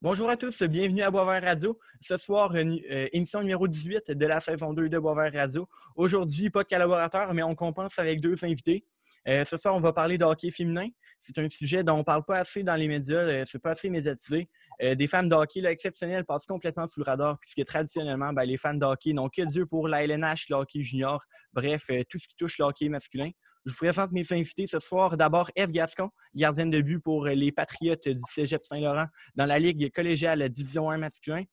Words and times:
Bonjour 0.00 0.30
à 0.30 0.36
tous, 0.36 0.62
bienvenue 0.62 1.02
à 1.02 1.10
Boisvert 1.10 1.42
Radio. 1.42 1.76
Ce 2.00 2.16
soir, 2.16 2.52
euh, 2.54 3.08
émission 3.12 3.40
numéro 3.40 3.66
18 3.66 4.12
de 4.12 4.26
la 4.26 4.40
saison 4.40 4.72
2 4.72 4.88
de 4.88 4.96
Boisvert 4.96 5.32
Radio. 5.32 5.68
Aujourd'hui, 5.96 6.50
pas 6.50 6.62
de 6.62 6.68
collaborateur, 6.68 7.34
mais 7.34 7.42
on 7.42 7.56
compense 7.56 7.98
avec 7.98 8.20
deux 8.20 8.44
invités. 8.44 8.86
Euh, 9.26 9.44
ce 9.44 9.56
soir, 9.56 9.74
on 9.74 9.80
va 9.80 9.92
parler 9.92 10.16
de 10.16 10.24
hockey 10.24 10.52
féminin. 10.52 10.86
C'est 11.18 11.36
un 11.38 11.48
sujet 11.48 11.82
dont 11.82 11.94
on 11.94 11.98
ne 11.98 12.02
parle 12.04 12.24
pas 12.24 12.38
assez 12.38 12.62
dans 12.62 12.76
les 12.76 12.86
médias, 12.86 13.18
euh, 13.18 13.44
c'est 13.50 13.60
pas 13.60 13.72
assez 13.72 13.90
médiatisé. 13.90 14.48
des 14.80 15.08
femmes 15.08 15.28
de 15.28 15.34
hockey 15.34 15.64
exceptionnelles 15.64 16.24
passent 16.24 16.46
complètement 16.46 16.86
sous 16.86 17.00
le 17.00 17.04
radar, 17.04 17.36
puisque 17.40 17.64
traditionnellement, 17.66 18.32
ben, 18.32 18.44
les 18.44 18.56
fans 18.56 18.74
de 18.74 18.84
hockey 18.84 19.12
n'ont 19.12 19.28
que 19.28 19.42
Dieu 19.42 19.66
pour 19.66 19.88
la 19.88 20.04
LNH, 20.04 20.48
le 20.50 20.54
hockey 20.54 20.80
junior, 20.80 21.24
bref, 21.52 21.90
tout 22.08 22.18
ce 22.18 22.28
qui 22.28 22.36
touche 22.36 22.58
le 22.58 22.66
hockey 22.66 22.88
masculin. 22.88 23.30
Je 23.66 23.72
vous 23.72 23.76
présente 23.76 24.12
mes 24.12 24.24
invités 24.32 24.66
ce 24.66 24.78
soir. 24.78 25.16
D'abord, 25.16 25.50
Eve 25.56 25.70
Gascon, 25.70 26.10
gardienne 26.34 26.70
de 26.70 26.80
but 26.80 27.00
pour 27.00 27.26
les 27.26 27.52
Patriotes 27.52 28.08
du 28.08 28.22
Cégep 28.32 28.62
Saint-Laurent 28.62 29.06
dans 29.34 29.46
la 29.46 29.58
Ligue 29.58 29.92
collégiale 29.92 30.48
Division 30.48 30.90
1 30.90 30.98
masculin. 30.98 31.44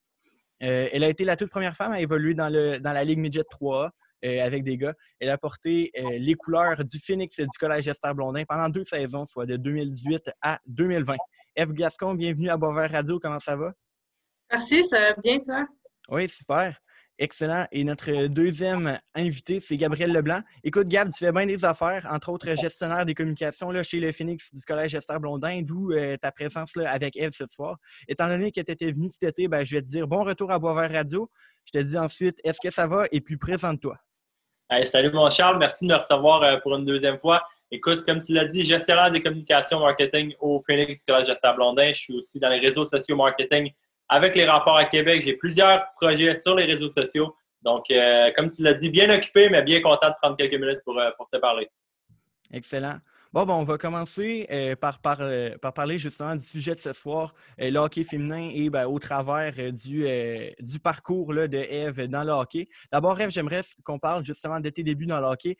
Euh, 0.63 0.87
elle 0.91 1.03
a 1.03 1.09
été 1.09 1.25
la 1.25 1.35
toute 1.35 1.49
première 1.49 1.75
femme 1.75 1.91
à 1.91 1.99
évoluer 1.99 2.33
dans, 2.33 2.49
la 2.49 3.03
Ligue 3.03 3.19
Midget 3.19 3.41
3A 3.41 3.89
euh, 4.23 4.39
avec 4.41 4.63
des 4.63 4.77
gars. 4.77 4.93
Elle 5.19 5.29
a 5.29 5.37
porté 5.37 5.91
euh, 5.97 6.17
les 6.17 6.35
couleurs 6.35 6.83
du 6.85 6.99
Phoenix 6.99 7.39
du 7.39 7.57
Collège 7.59 7.87
Esther 7.87 8.15
Blondin 8.15 8.43
pendant 8.47 8.69
deux 8.69 8.83
saisons, 8.83 9.25
soit 9.25 9.45
de 9.45 9.57
2018 9.57 10.31
à 10.41 10.59
2020. 10.67 11.15
Eve 11.55 11.73
Gascon, 11.73 12.13
bienvenue 12.13 12.49
à 12.49 12.57
Boisvert 12.57 12.91
Radio. 12.91 13.19
Comment 13.19 13.39
ça 13.39 13.55
va? 13.55 13.73
Merci, 14.51 14.83
ça 14.85 14.99
va 14.99 15.13
bien, 15.21 15.37
toi? 15.39 15.65
Oui, 16.09 16.29
super. 16.29 16.79
Excellent. 17.17 17.65
Et 17.71 17.85
notre 17.85 18.27
deuxième 18.27 18.99
invité, 19.13 19.61
c'est 19.61 19.77
Gabriel 19.77 20.11
Leblanc. 20.11 20.41
Écoute, 20.65 20.89
Gab, 20.89 21.09
tu 21.09 21.23
fais 21.23 21.31
bien 21.31 21.45
des 21.45 21.63
affaires, 21.63 22.05
entre 22.11 22.29
autres 22.29 22.53
gestionnaire 22.55 23.05
des 23.05 23.13
communications 23.13 23.71
là, 23.71 23.83
chez 23.83 24.01
le 24.01 24.11
Phoenix 24.11 24.53
du 24.53 24.61
Collège 24.63 24.95
Esther 24.95 25.21
Blondin, 25.21 25.61
d'où 25.63 25.93
euh, 25.93 26.17
ta 26.17 26.33
présence 26.33 26.75
là, 26.75 26.91
avec 26.91 27.15
Eve 27.15 27.31
ce 27.31 27.45
soir. 27.47 27.77
Étant 28.09 28.27
donné 28.27 28.51
que 28.51 28.59
tu 28.59 28.69
étais 28.69 28.91
venu 28.91 29.09
cet 29.09 29.23
été, 29.23 29.47
ben, 29.47 29.63
je 29.63 29.77
vais 29.77 29.81
te 29.81 29.87
dire 29.87 30.07
bon 30.07 30.23
retour 30.23 30.51
à 30.51 30.59
Boisvert 30.59 30.91
Radio. 30.91 31.29
Je 31.63 31.79
te 31.79 31.83
dis 31.83 31.97
ensuite, 31.97 32.41
est-ce 32.43 32.59
que 32.61 32.69
ça 32.69 32.85
va? 32.85 33.05
Et 33.13 33.21
puis, 33.21 33.37
présente-toi. 33.37 33.97
salut, 34.83 35.11
mon 35.13 35.29
Charles. 35.29 35.57
Merci 35.57 35.87
de 35.87 35.93
me 35.93 35.97
recevoir 35.97 36.43
euh, 36.43 36.57
pour 36.57 36.75
une 36.75 36.83
deuxième 36.83 37.17
fois. 37.17 37.41
Écoute, 37.71 38.03
comme 38.03 38.19
tu 38.19 38.33
l'as 38.33 38.45
dit, 38.45 38.65
gestionnaire 38.65 39.09
des 39.09 39.21
communications 39.21 39.79
marketing 39.79 40.33
au 40.41 40.61
Phoenix 40.61 41.05
du 41.05 41.11
Collège 41.13 41.29
Esther 41.29 41.55
Blondin. 41.55 41.89
Je 41.93 41.99
suis 41.99 42.17
aussi 42.17 42.39
dans 42.39 42.49
les 42.49 42.59
réseaux 42.59 42.87
sociaux 42.87 43.15
marketing 43.15 43.71
avec 44.09 44.35
les 44.35 44.45
rapports 44.45 44.77
à 44.77 44.85
Québec. 44.85 45.23
J'ai 45.25 45.33
plusieurs 45.33 45.85
projets 45.99 46.37
sur 46.37 46.55
les 46.55 46.65
réseaux 46.65 46.91
sociaux. 46.91 47.35
Donc, 47.65 47.89
euh, 47.89 48.31
comme 48.35 48.51
tu 48.51 48.61
l'as 48.61 48.75
dit, 48.75 48.89
bien 48.89 49.09
occupé, 49.09 49.49
mais 49.49 49.63
bien 49.63 49.81
content 49.81 50.09
de 50.09 50.15
prendre 50.21 50.37
quelques 50.37 50.53
minutes 50.53 50.81
pour, 50.85 50.97
euh, 50.99 51.09
te 51.31 51.37
parler. 51.37 51.67
Excellent. 52.53 52.99
Bon, 53.33 53.45
bon, 53.45 53.55
on 53.55 53.63
va 53.63 53.77
commencer 53.77 54.47
euh, 54.49 54.75
par, 54.77 55.01
par, 55.01 55.17
parler 55.73 55.97
justement 55.97 56.35
du 56.35 56.43
sujet 56.43 56.73
de 56.73 56.79
ce 56.79 56.93
soir, 56.93 57.33
le 57.57 57.77
hockey 57.77 58.05
féminin 58.05 58.49
et 58.53 58.69
ben, 58.69 58.85
au 58.85 58.97
travers 58.97 59.73
du, 59.73 60.07
du 60.59 60.79
parcours 60.79 61.33
là, 61.33 61.47
de 61.49 61.57
Eve 61.57 62.07
dans 62.07 62.23
le 62.23 62.31
hockey. 62.31 62.69
D'abord, 62.93 63.19
Eve, 63.19 63.31
j'aimerais 63.31 63.61
qu'on 63.83 63.99
parle 63.99 64.23
justement 64.23 64.61
de 64.61 64.69
tes 64.69 64.83
débuts 64.83 65.07
dans 65.07 65.19
le 65.19 65.25
hockey. 65.25 65.57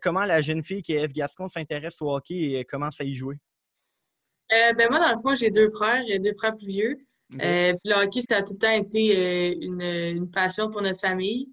comment 0.00 0.24
la 0.24 0.40
jeune 0.40 0.62
fille 0.62 0.82
qui 0.82 0.92
est 0.92 1.02
Eve 1.02 1.12
Gascon 1.12 1.48
s'intéresse 1.48 2.00
au 2.00 2.14
hockey 2.14 2.52
et 2.52 2.64
commence 2.64 3.00
à 3.00 3.04
y 3.04 3.14
jouer? 3.14 3.38
ben 4.48 4.86
moi, 4.88 5.00
dans 5.00 5.10
le 5.10 5.20
fond, 5.20 5.34
j'ai 5.34 5.50
deux 5.50 5.70
frères, 5.70 6.04
deux 6.06 6.34
frères 6.34 6.54
plus 6.54 6.68
vieux. 6.68 6.96
Euh, 7.34 7.72
puis 7.72 7.92
le 7.92 7.94
hockey, 7.94 8.20
ça 8.28 8.38
a 8.38 8.42
tout 8.42 8.54
le 8.54 8.58
temps 8.58 8.70
été 8.70 9.16
euh, 9.16 10.12
une, 10.14 10.30
passion 10.30 10.70
pour 10.70 10.82
notre 10.82 11.00
famille. 11.00 11.46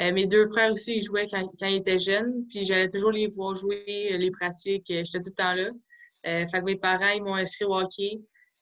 Euh, 0.00 0.12
mes 0.12 0.26
deux 0.26 0.46
frères 0.46 0.72
aussi, 0.72 0.96
ils 0.96 1.02
jouaient 1.02 1.28
quand, 1.28 1.50
ils 1.62 1.76
étaient 1.76 1.98
jeunes. 1.98 2.46
Puis 2.48 2.64
j'allais 2.64 2.88
toujours 2.88 3.10
les 3.10 3.26
voir 3.28 3.54
jouer, 3.54 4.16
les 4.16 4.30
pratiques. 4.30 4.86
J'étais 4.86 5.20
tout 5.20 5.30
le 5.30 5.34
temps 5.34 5.54
là. 5.54 5.70
fait 6.46 6.60
que 6.60 6.64
mes 6.64 6.76
parents, 6.76 7.10
ils 7.14 7.22
m'ont 7.22 7.34
inscrit 7.34 7.64
au 7.64 7.74
hockey. 7.74 8.20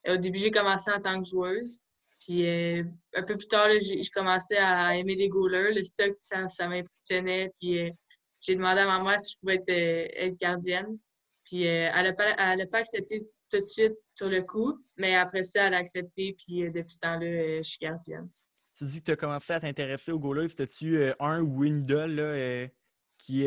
au 0.08 0.16
début, 0.16 0.38
j'ai 0.38 0.50
commencé 0.50 0.90
en 0.90 1.00
tant 1.00 1.20
que 1.20 1.28
joueuse. 1.28 1.80
Puis 2.20 2.48
un 2.48 3.22
peu 3.22 3.36
plus 3.36 3.46
tard, 3.46 3.68
j'ai 3.80 4.00
commencé 4.12 4.56
à 4.56 4.96
aimer 4.96 5.14
les 5.14 5.28
goalers. 5.28 5.72
Le 5.72 5.84
stock, 5.84 6.14
ça, 6.16 6.48
ça 6.48 6.68
m'impressionnait. 6.68 7.52
Puis 7.60 7.92
j'ai 8.40 8.54
demandé 8.54 8.80
à 8.80 8.86
ma 8.86 9.02
mère 9.02 9.20
si 9.20 9.34
je 9.34 9.38
pouvais 9.38 9.62
être, 9.68 10.36
gardienne. 10.38 10.98
Puis 11.44 11.62
elle 11.62 12.02
n'a 12.02 12.12
pas, 12.12 12.34
pas 12.34 12.78
accepté 12.78 13.18
tout 13.50 13.60
de 13.60 13.66
suite 13.66 13.94
sur 14.14 14.28
le 14.28 14.42
coup. 14.42 14.78
Mais 14.96 15.14
après 15.14 15.42
ça, 15.42 15.66
elle 15.66 15.74
a 15.74 15.78
accepté. 15.78 16.34
Puis 16.38 16.64
euh, 16.64 16.70
depuis 16.70 16.94
ce 16.94 17.00
temps-là, 17.00 17.26
euh, 17.26 17.58
je 17.58 17.68
suis 17.68 17.78
gardienne. 17.80 18.28
Tu 18.76 18.84
dis 18.84 19.00
que 19.00 19.06
tu 19.06 19.10
as 19.12 19.16
commencé 19.16 19.52
à 19.52 19.60
t'intéresser 19.60 20.12
au 20.12 20.18
goalers. 20.18 20.48
C'était-tu 20.48 20.98
euh, 20.98 21.14
un 21.20 21.40
ou 21.40 21.64
une 21.64 21.80
idole 21.80 22.14
là, 22.14 22.68
qui, 23.18 23.44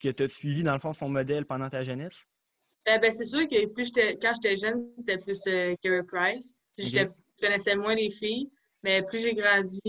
que 0.00 0.08
tu 0.08 0.22
as 0.22 0.28
suivi, 0.28 0.62
dans 0.62 0.74
le 0.74 0.78
fond, 0.78 0.92
son 0.92 1.08
modèle 1.08 1.46
pendant 1.46 1.68
ta 1.68 1.82
jeunesse? 1.82 2.24
ben, 2.84 3.12
c'est 3.12 3.24
sûr 3.24 3.46
que 3.48 3.66
plus 3.66 3.90
quand 3.92 4.32
j'étais 4.34 4.56
jeune, 4.56 4.92
c'était 4.96 5.18
plus 5.18 5.40
Carey 5.80 6.02
Price. 6.04 6.54
Je 6.78 7.08
connaissais 7.40 7.76
moins 7.76 7.94
les 7.94 8.10
filles. 8.10 8.50
Mais 8.84 9.02
plus 9.02 9.20
j'ai 9.20 9.34
grandi, 9.34 9.80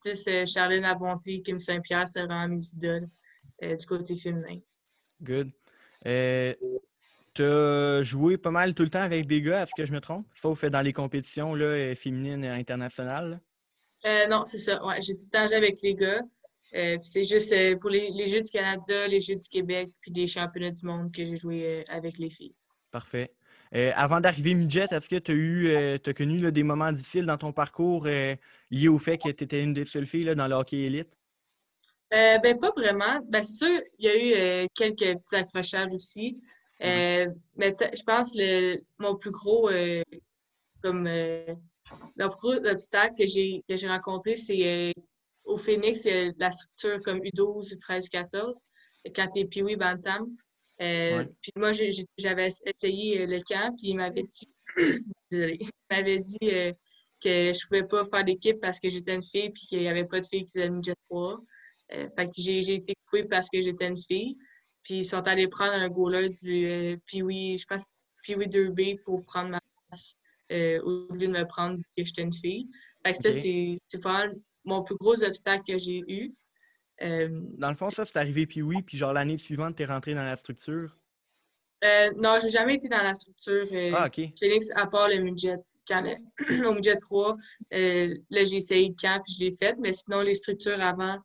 plus 0.00 0.28
Charlene 0.46 0.82
Labonté, 0.82 1.42
Kim 1.42 1.58
Saint-Pierre, 1.58 2.08
c'est 2.08 2.24
vraiment 2.24 2.48
mes 2.48 2.64
idoles 2.74 3.08
du 3.60 3.86
côté 3.86 4.16
féminin. 4.16 4.58
Good. 5.20 5.52
Tu 7.34 7.42
as 7.42 8.02
joué 8.02 8.36
pas 8.36 8.50
mal 8.50 8.74
tout 8.74 8.82
le 8.82 8.90
temps 8.90 9.00
avec 9.00 9.26
des 9.26 9.40
gars, 9.40 9.62
est-ce 9.62 9.72
que 9.74 9.86
je 9.86 9.92
me 9.92 10.00
trompe? 10.00 10.26
Sauf 10.34 10.64
dans 10.66 10.82
les 10.82 10.92
compétitions 10.92 11.54
là, 11.54 11.64
euh, 11.64 11.94
féminines 11.94 12.44
et 12.44 12.50
internationales. 12.50 13.40
Euh, 14.04 14.26
non, 14.26 14.44
c'est 14.44 14.58
ça. 14.58 14.84
Ouais, 14.84 15.00
j'ai 15.00 15.14
tout 15.14 15.24
le 15.24 15.30
temps 15.30 15.46
joué 15.46 15.56
avec 15.56 15.80
les 15.82 15.94
gars. 15.94 16.20
Euh, 16.74 16.98
c'est 17.02 17.24
juste 17.24 17.54
pour 17.78 17.88
les, 17.88 18.26
Jeux 18.26 18.42
du 18.42 18.50
Canada, 18.50 19.06
les 19.06 19.20
Jeux 19.20 19.36
du 19.36 19.48
Québec, 19.48 19.90
puis 20.00 20.10
des 20.10 20.26
championnats 20.26 20.72
du 20.72 20.84
monde 20.84 21.12
que 21.12 21.24
j'ai 21.24 21.36
joué 21.36 21.84
avec 21.88 22.18
les 22.18 22.28
filles. 22.28 22.54
Parfait. 22.90 23.32
avant 23.94 24.20
d'arriver 24.20 24.52
midget, 24.52 24.88
est-ce 24.90 25.08
que 25.08 25.16
tu 25.16 25.32
as 25.32 25.34
eu 25.34 25.74
as 25.74 26.12
connu 26.14 26.52
des 26.52 26.62
moments 26.62 26.92
difficiles 26.92 27.24
dans 27.24 27.38
ton 27.38 27.52
parcours 27.52 28.06
liés 28.06 28.88
au 28.88 28.98
fait 28.98 29.16
que 29.16 29.30
tu 29.30 29.44
étais 29.44 29.62
une 29.62 29.72
des 29.72 29.86
seules 29.86 30.06
filles 30.06 30.34
dans 30.34 30.48
le 30.48 30.54
hockey 30.54 30.80
élite? 30.80 31.16
ben, 32.10 32.58
pas 32.58 32.72
vraiment. 32.76 33.20
Ben, 33.30 33.42
c'est 33.42 33.64
sûr, 33.64 33.80
il 33.98 34.04
y 34.04 34.08
a 34.08 34.64
eu 34.64 34.68
quelques 34.74 35.18
petits 35.18 35.36
accrochages 35.36 35.94
aussi. 35.94 36.38
Euh, 36.82 37.26
mais 37.56 37.74
je 37.80 38.02
pense 38.02 38.32
que 38.32 38.82
mon 38.98 39.16
plus 39.16 39.30
gros 39.30 39.68
euh, 39.70 40.02
comme 40.82 41.06
euh, 41.06 41.54
plus 42.16 42.28
gros 42.28 42.54
obstacle 42.66 43.14
que 43.16 43.26
j'ai 43.26 43.62
que 43.68 43.76
j'ai 43.76 43.88
rencontré, 43.88 44.36
c'est 44.36 44.92
au 45.44 45.56
Phoenix, 45.56 46.06
la 46.38 46.50
structure 46.50 47.00
comme 47.02 47.18
U12, 47.18 47.76
U13, 47.76 48.08
U14, 48.10 48.60
quand 49.14 49.28
tu 49.32 49.40
es 49.40 49.44
Pee-Wee 49.44 49.76
Bantam. 49.76 50.36
Puis 50.78 51.52
moi, 51.56 51.72
j'avais 51.72 52.48
essayé 52.48 53.26
le 53.26 53.40
camp, 53.40 53.74
puis 53.76 53.88
il 53.88 53.96
m'avait 53.96 54.22
dit, 54.22 54.48
il 55.30 55.68
m'avait 55.90 56.18
dit 56.18 56.38
que 56.40 57.52
je 57.52 57.66
pouvais 57.66 57.84
pas 57.84 58.04
faire 58.04 58.24
d'équipe 58.24 58.60
parce 58.60 58.80
que 58.80 58.88
j'étais 58.88 59.14
une 59.14 59.22
fille, 59.22 59.50
puis 59.50 59.66
qu'il 59.66 59.80
n'y 59.80 59.88
avait 59.88 60.04
pas 60.04 60.20
de 60.20 60.26
filles 60.26 60.44
qui 60.44 60.52
faisaient 60.52 60.68
une 60.68 60.82
jet 60.82 60.96
3. 61.10 61.38
fait 61.90 62.26
que 62.26 62.32
j'ai 62.36 62.74
été 62.74 62.94
coupée 63.04 63.24
parce 63.24 63.48
que 63.50 63.60
j'étais 63.60 63.88
une 63.88 63.98
fille. 63.98 64.36
Puis 64.82 64.98
ils 64.98 65.04
sont 65.04 65.26
allés 65.28 65.48
prendre 65.48 65.74
un 65.74 65.88
goaler 65.88 66.28
du 66.28 66.66
euh, 66.66 66.96
Pee-Wee, 67.06 67.58
je 67.58 67.66
pense, 67.66 67.94
Pee-Wee 68.24 68.48
2B 68.48 69.00
pour 69.02 69.24
prendre 69.24 69.50
ma 69.50 69.60
place 69.88 70.16
euh, 70.52 70.80
au 70.82 71.12
lieu 71.12 71.28
de 71.28 71.32
me 71.32 71.44
prendre 71.44 71.76
vu 71.76 71.84
que 71.96 72.04
j'étais 72.04 72.22
une 72.22 72.32
fille. 72.32 72.68
Fait 73.04 73.12
que 73.12 73.18
ça, 73.18 73.32
c'est 73.32 73.78
pas 74.02 74.26
mon 74.64 74.82
plus 74.82 74.96
gros 74.96 75.22
obstacle 75.22 75.64
que 75.66 75.78
j'ai 75.78 76.02
eu. 76.06 76.34
Euh, 77.02 77.28
dans 77.56 77.70
le 77.70 77.76
fond, 77.76 77.90
ça, 77.90 78.04
c'est 78.04 78.16
arrivé 78.16 78.46
Pee-Wee, 78.46 78.82
puis 78.82 78.96
genre 78.96 79.12
l'année 79.12 79.38
suivante, 79.38 79.76
tu 79.76 79.82
es 79.82 79.86
rentré 79.86 80.14
dans 80.14 80.24
la 80.24 80.36
structure? 80.36 80.96
Euh, 81.84 82.12
non, 82.16 82.38
j'ai 82.40 82.50
jamais 82.50 82.76
été 82.76 82.88
dans 82.88 83.02
la 83.02 83.14
structure 83.14 83.66
ah, 83.96 84.06
OK. 84.06 84.20
Félix, 84.38 84.68
à 84.76 84.86
part 84.86 85.08
le 85.08 85.18
midget. 85.18 85.56
Quand, 85.88 86.04
au 86.66 86.74
midget 86.74 86.96
3, 86.96 87.36
là, 87.70 88.44
j'ai 88.44 88.56
essayé 88.56 88.88
le 88.88 88.94
camp, 88.94 89.20
puis 89.24 89.34
je 89.34 89.44
l'ai 89.44 89.52
fait. 89.52 89.74
Mais 89.80 89.92
sinon, 89.92 90.20
les 90.20 90.34
structures 90.34 90.80
avant, 90.80 91.18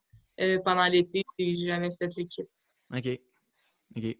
pendant 0.63 0.87
l'été, 0.87 1.23
j'ai 1.37 1.53
jamais 1.53 1.91
fait 1.91 2.15
l'équipe. 2.15 2.47
OK. 2.95 3.19
OK. 3.95 4.15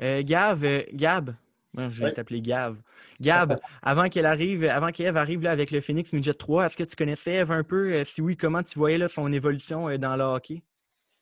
Euh, 0.00 0.22
Gav, 0.24 0.64
euh, 0.64 0.82
Gab, 0.92 1.34
je 1.76 2.04
vais 2.04 2.12
t'appeler 2.12 2.40
Gav. 2.40 2.76
Gab, 3.20 3.58
avant 3.82 4.08
qu'elle 4.08 4.26
arrive, 4.26 4.64
avant 4.64 4.90
qu'Eve 4.90 5.16
arrive 5.16 5.42
là, 5.42 5.50
avec 5.50 5.70
le 5.70 5.80
Phoenix 5.80 6.12
Midget 6.12 6.34
3, 6.34 6.66
est-ce 6.66 6.76
que 6.76 6.84
tu 6.84 6.96
connaissais 6.96 7.34
Eve 7.34 7.52
un 7.52 7.62
peu? 7.62 7.92
Euh, 7.92 8.04
si 8.04 8.20
oui, 8.20 8.36
comment 8.36 8.62
tu 8.62 8.78
voyais 8.78 8.98
là, 8.98 9.08
son 9.08 9.32
évolution 9.32 9.96
dans 9.98 10.16
le 10.16 10.24
hockey? 10.24 10.62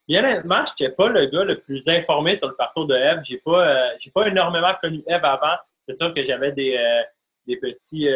Bien 0.09 0.25
honnêtement, 0.25 0.65
je 0.67 0.85
n'étais 0.85 0.95
pas 0.95 1.09
le 1.09 1.27
gars 1.27 1.45
le 1.45 1.61
plus 1.61 1.83
informé 1.87 2.37
sur 2.37 2.49
le 2.49 2.55
parcours 2.55 2.87
de 2.87 2.95
Eve. 2.95 3.21
Je 3.25 3.35
n'ai 3.35 3.41
pas, 3.41 3.91
pas 4.15 4.29
énormément 4.29 4.75
connu 4.83 5.03
Eve 5.07 5.25
avant. 5.25 5.57
C'est 5.89 5.97
sûr 5.97 6.13
que 6.15 6.25
j'avais 6.25 6.53
des, 6.53 6.77
des 7.47 7.57
petits. 7.59 8.09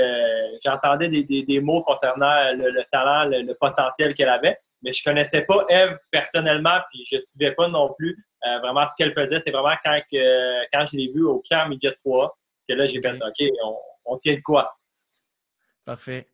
J'entendais 0.64 1.08
des, 1.08 1.44
des, 1.44 1.60
mots 1.60 1.82
concernant 1.84 2.52
le, 2.52 2.82
talent, 2.90 3.28
le 3.28 3.54
potentiel 3.54 4.14
qu'elle 4.14 4.28
avait 4.28 4.58
mais 4.84 4.92
je 4.92 5.02
connaissais 5.02 5.40
pas 5.42 5.64
Eve 5.68 5.98
personnellement, 6.10 6.78
puis 6.90 7.04
je 7.10 7.20
suivais 7.22 7.52
pas 7.52 7.68
non 7.68 7.92
plus 7.98 8.16
euh, 8.46 8.58
vraiment 8.58 8.86
ce 8.86 8.94
qu'elle 8.96 9.14
faisait. 9.14 9.42
C'est 9.44 9.52
vraiment 9.52 9.74
quand, 9.84 9.98
quand 10.72 10.86
je 10.86 10.96
l'ai 10.96 11.08
vue 11.14 11.24
au 11.24 11.42
camp 11.50 11.68
Midget 11.68 11.94
3 12.04 12.36
que 12.68 12.74
là, 12.74 12.86
j'ai 12.86 13.00
fait 13.00 13.14
OK, 13.14 13.50
on, 14.04 14.16
tient 14.16 14.34
de 14.34 14.40
quoi? 14.40 14.76
Parfait. 15.84 16.26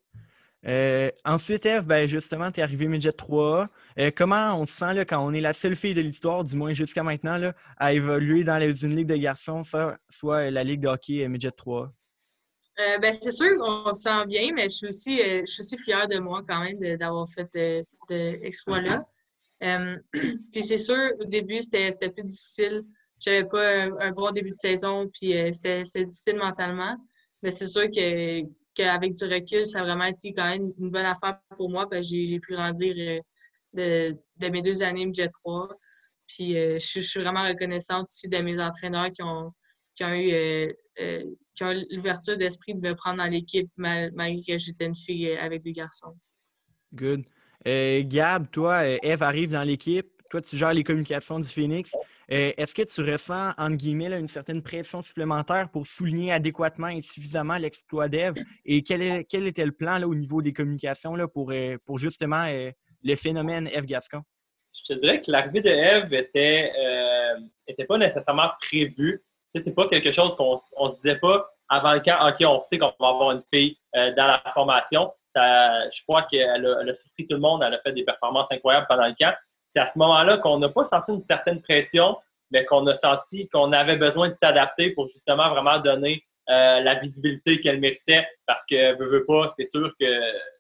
Euh, 0.67 1.11
ensuite, 1.25 1.65
Eve, 1.67 1.85
ben 1.85 2.07
justement, 2.09 2.51
tu 2.51 2.61
es 2.61 2.63
arrivé 2.63 2.87
Midget 2.87 3.13
3. 3.13 3.69
Euh, 3.99 4.11
comment 4.15 4.61
on 4.61 4.67
se 4.67 4.75
sent 4.75 4.93
là, 4.95 5.05
quand 5.05 5.25
on 5.25 5.33
est 5.33 5.41
la 5.41 5.53
seule 5.55 5.75
fille 5.75 5.95
de 5.95 6.03
l'histoire, 6.03 6.45
du 6.45 6.57
moins 6.57 6.73
jusqu'à 6.73 7.03
maintenant, 7.03 7.39
là, 7.39 7.55
à 7.79 7.93
évoluer 7.93 8.45
dans 8.45 8.61
une 8.61 8.97
ligue 8.97 9.09
de 9.09 9.17
garçons, 9.17 9.63
soit 10.11 10.51
la 10.51 10.65
ligue 10.65 10.81
de 10.81 10.89
hockey 10.89 11.27
Midget 11.29 11.53
3? 11.53 11.93
Euh, 12.79 12.99
ben, 12.99 13.13
c'est 13.13 13.33
sûr 13.33 13.49
qu'on 13.59 13.93
se 13.93 14.03
sent 14.03 14.27
bien, 14.27 14.51
mais 14.55 14.65
je 14.65 14.69
suis 14.69 14.87
aussi, 14.89 15.17
je 15.17 15.47
suis 15.47 15.61
aussi 15.61 15.79
fière 15.79 16.09
de 16.09 16.19
moi 16.19 16.43
quand 16.47 16.61
même 16.61 16.79
d'avoir 16.97 17.29
fait 17.29 17.49
cet 17.53 18.11
exploit-là. 18.43 19.05
puis 20.53 20.65
c'est 20.65 20.79
sûr, 20.79 21.13
au 21.19 21.25
début, 21.25 21.61
c'était 21.61 21.91
plus 21.91 22.25
difficile. 22.25 22.83
J'avais 23.19 23.45
pas 23.45 23.85
un, 24.01 24.13
bon 24.13 24.31
début 24.31 24.51
de 24.51 24.55
saison, 24.55 25.11
puis 25.13 25.33
c'était 25.53 25.83
difficile 26.05 26.37
mentalement. 26.37 26.97
Mais 27.43 27.51
c'est 27.51 27.67
sûr 27.67 27.85
que 27.91 28.43
qu'avec 28.75 29.13
du 29.13 29.25
recul, 29.25 29.67
ça 29.67 29.81
a 29.81 29.85
vraiment 29.85 30.05
été 30.05 30.33
quand 30.33 30.49
même 30.49 30.73
une 30.79 30.91
bonne 30.91 31.05
affaire 31.05 31.41
pour 31.57 31.69
moi 31.69 31.89
parce 31.89 32.09
que 32.09 32.17
j'ai 32.25 32.41
pu 32.41 32.55
grandir 32.55 33.23
de, 33.75 34.17
de, 34.39 34.49
mes 34.49 34.63
deux 34.63 34.83
années 34.83 35.05
MJ 35.05 35.29
3. 35.29 35.69
Puis 36.27 36.55
je, 36.55 37.01
suis 37.01 37.21
vraiment 37.21 37.47
reconnaissante 37.47 38.05
aussi 38.05 38.29
de 38.29 38.39
mes 38.39 38.61
entraîneurs 38.61 39.11
qui 39.11 39.23
ont, 39.23 39.53
qui 39.95 40.05
ont 40.05 40.15
eu 40.15 40.31
euh, 40.33 40.73
euh, 41.01 41.85
l'ouverture 41.91 42.37
d'esprit 42.37 42.75
de 42.75 42.81
me 42.81 42.95
prendre 42.95 43.19
dans 43.19 43.31
l'équipe 43.31 43.71
malgré 43.77 44.43
que 44.47 44.59
j'étais 44.59 44.87
une 44.87 44.97
fille 44.97 45.31
euh, 45.31 45.41
avec 45.41 45.63
des 45.63 45.73
garçons. 45.73 46.17
Good. 46.95 47.25
Gab, 47.65 48.51
toi, 48.51 48.87
Eve 48.87 49.23
arrive 49.23 49.53
dans 49.53 49.63
l'équipe. 49.63 50.11
Toi, 50.31 50.41
tu 50.41 50.57
gères 50.57 50.73
les 50.73 50.85
communications 50.85 51.39
du 51.39 51.49
Phoenix. 51.49 51.93
Est-ce 52.29 52.75
que 52.75 52.83
tu 52.83 53.11
ressens, 53.11 53.53
entre 53.59 53.77
guillemets, 53.77 54.19
une 54.19 54.29
certaine 54.29 54.63
pression 54.63 55.03
supplémentaire 55.03 55.69
pour 55.69 55.87
souligner 55.87 56.33
adéquatement 56.33 56.89
et 56.89 57.01
suffisamment 57.01 57.57
l'exploit 57.57 58.09
d'Eve? 58.09 58.35
Et 58.65 58.83
quel, 58.83 59.03
était 59.03 59.65
le 59.65 59.73
plan 59.73 60.01
au 60.03 60.15
niveau 60.15 60.41
des 60.41 60.53
communications 60.53 61.17
pour, 61.29 61.53
justement 61.99 62.47
le 63.03 63.17
phénomène 63.17 63.69
Eve 63.73 63.87
Gascon? 63.87 64.23
Je 64.73 64.95
te 64.95 65.01
dirais 65.01 65.21
que 65.21 65.33
l'arrivée 65.33 65.63
de 65.63 65.71
Eve 65.71 66.13
était, 66.15 66.73
pas 67.89 67.99
nécessairement 67.99 68.51
prévue 68.61 69.23
c'est 69.59 69.75
pas 69.75 69.89
quelque 69.89 70.13
chose 70.13 70.35
qu'on 70.37 70.59
on 70.77 70.91
se 70.91 70.97
disait 70.97 71.19
pas 71.19 71.51
avant 71.69 71.95
le 71.95 72.01
camp, 72.01 72.29
OK, 72.29 72.37
on 72.47 72.61
sait 72.61 72.79
qu'on 72.79 72.93
va 73.01 73.09
avoir 73.09 73.33
une 73.33 73.43
fille 73.53 73.77
euh, 73.97 74.13
dans 74.15 74.27
la 74.27 74.43
formation. 74.53 75.13
Je 75.35 76.03
crois 76.05 76.23
qu'elle 76.31 76.67
a, 76.67 76.79
elle 76.81 76.91
a, 76.91 76.95
surpris 76.95 77.27
tout 77.27 77.37
le 77.37 77.41
monde, 77.41 77.63
elle 77.65 77.75
a 77.75 77.81
fait 77.81 77.93
des 77.93 78.05
performances 78.05 78.51
incroyables 78.51 78.87
pendant 78.89 79.07
le 79.07 79.15
camp. 79.19 79.35
C'est 79.71 79.81
à 79.81 79.87
ce 79.87 79.99
moment-là 79.99 80.39
qu'on 80.39 80.59
n'a 80.59 80.69
pas 80.69 80.85
senti 80.85 81.13
une 81.13 81.21
certaine 81.21 81.61
pression, 81.61 82.17
mais 82.51 82.65
qu'on 82.65 82.87
a 82.87 82.97
senti 82.97 83.49
qu'on 83.49 83.73
avait 83.73 83.97
besoin 83.97 84.29
de 84.29 84.35
s'adapter 84.35 84.91
pour 84.91 85.09
justement 85.09 85.49
vraiment 85.51 85.79
donner 85.79 86.25
euh, 86.49 86.81
la 86.81 86.97
visibilité 86.97 87.61
qu'elle 87.61 87.79
méritait. 87.79 88.27
Parce 88.47 88.65
que, 88.67 88.99
veux, 88.99 89.09
veux 89.09 89.25
pas, 89.25 89.51
c'est 89.57 89.67
sûr 89.67 89.93
que 90.01 90.07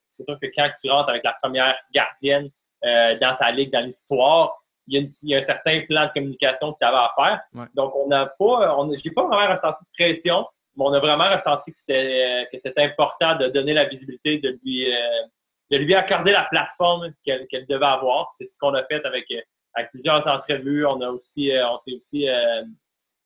c'est 0.09 0.25
sûr 0.25 0.39
que 0.41 0.47
quand 0.55 0.69
tu 0.83 0.91
rentres 0.91 1.09
avec 1.09 1.25
la 1.25 1.37
première 1.43 1.77
gardienne 1.93 2.51
euh, 2.85 3.19
dans 3.19 3.37
ta 3.37 3.51
ligue, 3.51 3.73
dans 3.73 3.81
l'histoire, 3.81 4.57
il 4.87 5.07
y, 5.23 5.35
a 5.35 5.39
un 5.39 5.43
certain 5.43 5.83
plan 5.89 6.07
de 6.07 6.13
communication 6.13 6.73
que 6.73 6.79
tu 6.81 6.87
avais 6.87 6.97
à 6.97 7.13
faire. 7.17 7.69
Donc, 7.75 7.95
on 7.95 8.09
n'a 8.09 8.27
pas, 8.27 8.77
on 8.77 8.93
j'ai 8.93 9.11
pas 9.11 9.27
vraiment 9.27 9.53
ressenti 9.53 9.85
de 9.85 10.05
pression, 10.05 10.47
on 10.77 10.93
a 10.93 11.01
vraiment 11.01 11.31
ressenti 11.31 11.73
que 11.73 11.79
c'était, 11.79 12.47
que 12.53 12.59
c'était 12.59 12.83
important 12.83 13.37
de 13.37 13.49
donner 13.49 13.75
la 13.75 13.85
visibilité, 13.87 14.39
de 14.39 14.59
lui, 14.63 14.93
euh, 14.93 15.23
de 15.71 15.77
lui 15.77 15.95
accorder 15.95 16.33
la 16.33 16.45
plateforme 16.45 17.13
qu'elle, 17.25 17.47
devait 17.69 17.87
avoir. 17.87 18.33
C'est 18.39 18.47
ce 18.47 18.57
qu'on 18.59 18.75
a 18.75 18.83
fait 18.85 19.05
avec, 19.05 19.27
avec 19.75 19.91
plusieurs 19.91 20.27
entrevues. 20.27 20.87
On 20.87 21.01
a 21.01 21.09
aussi, 21.09 21.53
euh, 21.53 21.69
on 21.69 21.79
s'est 21.79 21.93
aussi, 21.93 22.29
euh, 22.29 22.63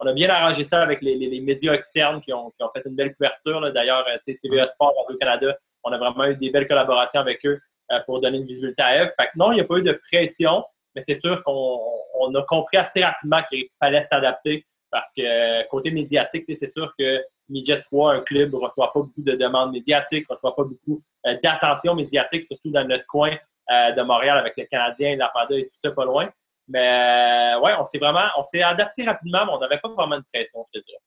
on 0.01 0.07
a 0.07 0.13
bien 0.13 0.29
arrangé 0.29 0.65
ça 0.65 0.83
avec 0.83 1.03
les, 1.03 1.17
les, 1.17 1.41
médias 1.41 1.75
externes 1.75 2.21
qui 2.21 2.33
ont, 2.33 2.51
qui 2.51 2.63
ont, 2.65 2.71
fait 2.75 2.83
une 2.87 2.97
belle 2.97 3.15
couverture. 3.15 3.73
D'ailleurs, 3.73 4.07
TVA 4.27 4.69
Sport 4.69 4.95
au 5.09 5.17
Canada, 5.17 5.57
on 5.85 5.93
a 5.93 5.99
vraiment 5.99 6.25
eu 6.27 6.37
des 6.37 6.51
belles 6.51 6.69
collaborations 6.69 7.21
avec 7.21 7.45
eux 7.47 7.61
pour 8.07 8.21
donner 8.21 8.39
une 8.39 8.47
visibilité 8.47 8.83
à 8.83 9.03
Eve. 9.03 9.13
Fait 9.19 9.27
que 9.27 9.33
non, 9.37 9.53
il 9.53 9.57
n'y 9.57 9.61
a 9.61 9.65
pas 9.65 9.77
eu 9.77 9.83
de 9.83 9.93
pression 10.11 10.65
mais 10.95 11.03
c'est 11.03 11.15
sûr 11.15 11.43
qu'on 11.43 12.35
a 12.35 12.43
compris 12.43 12.77
assez 12.77 13.03
rapidement 13.03 13.43
qu'il 13.49 13.67
fallait 13.81 14.05
s'adapter 14.05 14.67
parce 14.91 15.13
que 15.17 15.67
côté 15.69 15.91
médiatique, 15.91 16.45
c'est 16.45 16.69
sûr 16.69 16.95
que 16.99 17.23
Midget 17.49 17.83
3, 17.83 18.15
un 18.15 18.21
club, 18.21 18.53
ne 18.53 18.57
reçoit 18.57 18.93
pas 18.93 19.01
beaucoup 19.01 19.23
de 19.23 19.33
demandes 19.33 19.73
médiatiques, 19.73 20.29
ne 20.29 20.35
reçoit 20.35 20.55
pas 20.55 20.65
beaucoup 20.65 21.03
euh, 21.27 21.37
d'attention 21.43 21.95
médiatique, 21.95 22.47
surtout 22.47 22.71
dans 22.71 22.87
notre 22.87 23.07
coin 23.07 23.37
euh, 23.71 23.93
de 23.93 24.03
Montréal 24.03 24.39
avec 24.39 24.57
les 24.57 24.67
Canadiens, 24.67 25.17
la 25.17 25.29
Panda 25.29 25.57
et 25.57 25.65
tout 25.65 25.77
ça 25.77 25.91
pas 25.91 26.05
loin. 26.05 26.31
Mais 26.69 27.55
euh, 27.57 27.61
ouais, 27.61 27.73
on 27.79 27.85
s'est 27.85 27.99
vraiment, 27.99 28.27
on 28.39 28.45
s'est 28.45 28.63
adapté 28.63 29.05
rapidement, 29.05 29.45
mais 29.47 29.53
on 29.53 29.59
n'avait 29.59 29.79
pas 29.79 29.89
vraiment 29.89 30.17
de 30.17 30.25
pression, 30.33 30.65
je 30.73 30.81
te 30.81 30.85
dirais. 30.85 31.01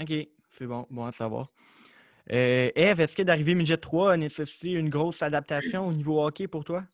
OK, 0.00 0.28
c'est 0.50 0.66
bon, 0.66 0.86
bon 0.90 1.06
à 1.06 1.12
savoir. 1.12 1.48
Eve, 2.28 3.00
est-ce 3.00 3.16
que 3.16 3.22
d'arriver 3.22 3.54
Midget 3.54 3.78
3 3.78 4.12
a 4.12 4.16
nécessité 4.16 4.70
une 4.72 4.90
grosse 4.90 5.22
adaptation 5.22 5.86
au 5.86 5.92
niveau 5.92 6.24
hockey 6.24 6.46
pour 6.46 6.64
toi? 6.64 6.84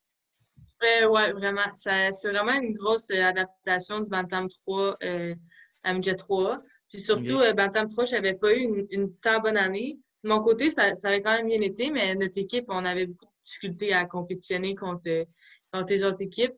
oui, 0.82 1.32
vraiment. 1.32 1.70
C'est 1.74 2.10
vraiment 2.24 2.60
une 2.60 2.72
grosse 2.72 3.10
euh, 3.10 3.24
adaptation 3.24 4.00
du 4.00 4.10
Bantam 4.10 4.48
3 4.48 4.96
euh, 5.02 5.34
à 5.82 5.94
MJ 5.94 6.16
3. 6.16 6.60
Puis 6.88 7.00
surtout, 7.00 7.38
euh, 7.38 7.52
Bantam 7.52 7.86
3, 7.86 8.04
je 8.06 8.16
n'avais 8.16 8.34
pas 8.34 8.54
eu 8.54 8.60
une, 8.60 8.86
une, 8.90 9.14
tant 9.16 9.40
bonne 9.40 9.56
année. 9.56 9.98
De 10.24 10.28
mon 10.30 10.40
côté, 10.40 10.70
ça, 10.70 10.94
ça, 10.94 11.08
avait 11.08 11.22
quand 11.22 11.32
même 11.32 11.48
bien 11.48 11.60
été, 11.60 11.90
mais 11.90 12.14
notre 12.14 12.38
équipe, 12.38 12.64
on 12.68 12.84
avait 12.84 13.06
beaucoup 13.06 13.26
de 13.26 13.42
difficultés 13.42 13.92
à 13.92 14.04
compétitionner 14.06 14.74
contre, 14.74 15.26
contre 15.72 15.92
les 15.92 16.02
autres 16.02 16.22
équipes. 16.22 16.56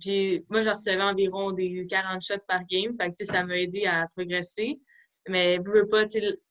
puis 0.00 0.44
moi, 0.48 0.60
je 0.60 0.70
recevais 0.70 1.02
environ 1.02 1.52
des 1.52 1.86
40 1.86 2.22
shots 2.22 2.44
par 2.48 2.64
game. 2.66 2.96
Fait 2.96 3.12
que, 3.12 3.24
ça 3.24 3.44
m'a 3.44 3.58
aidé 3.58 3.86
à 3.86 4.08
progresser. 4.08 4.80
Mais 5.28 5.58
vous 5.58 5.64
voulez 5.64 5.86
pas, 5.86 6.04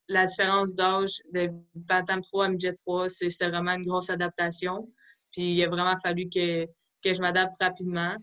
la 0.08 0.26
différence 0.26 0.76
d'âge 0.76 1.22
de 1.32 1.50
Bantam 1.76 2.22
3 2.22 2.46
à 2.46 2.50
MJ 2.50 2.74
3, 2.74 3.10
c'est 3.10 3.48
vraiment 3.48 3.72
une 3.72 3.86
grosse 3.86 4.10
adaptation. 4.10 4.90
Puis 5.32 5.54
il 5.54 5.64
a 5.64 5.70
vraiment 5.70 5.98
fallu 5.98 6.30
que, 6.30 6.66
que 6.66 7.14
je 7.14 7.20
m'adapte 7.22 7.56
rapidement. 7.60 8.16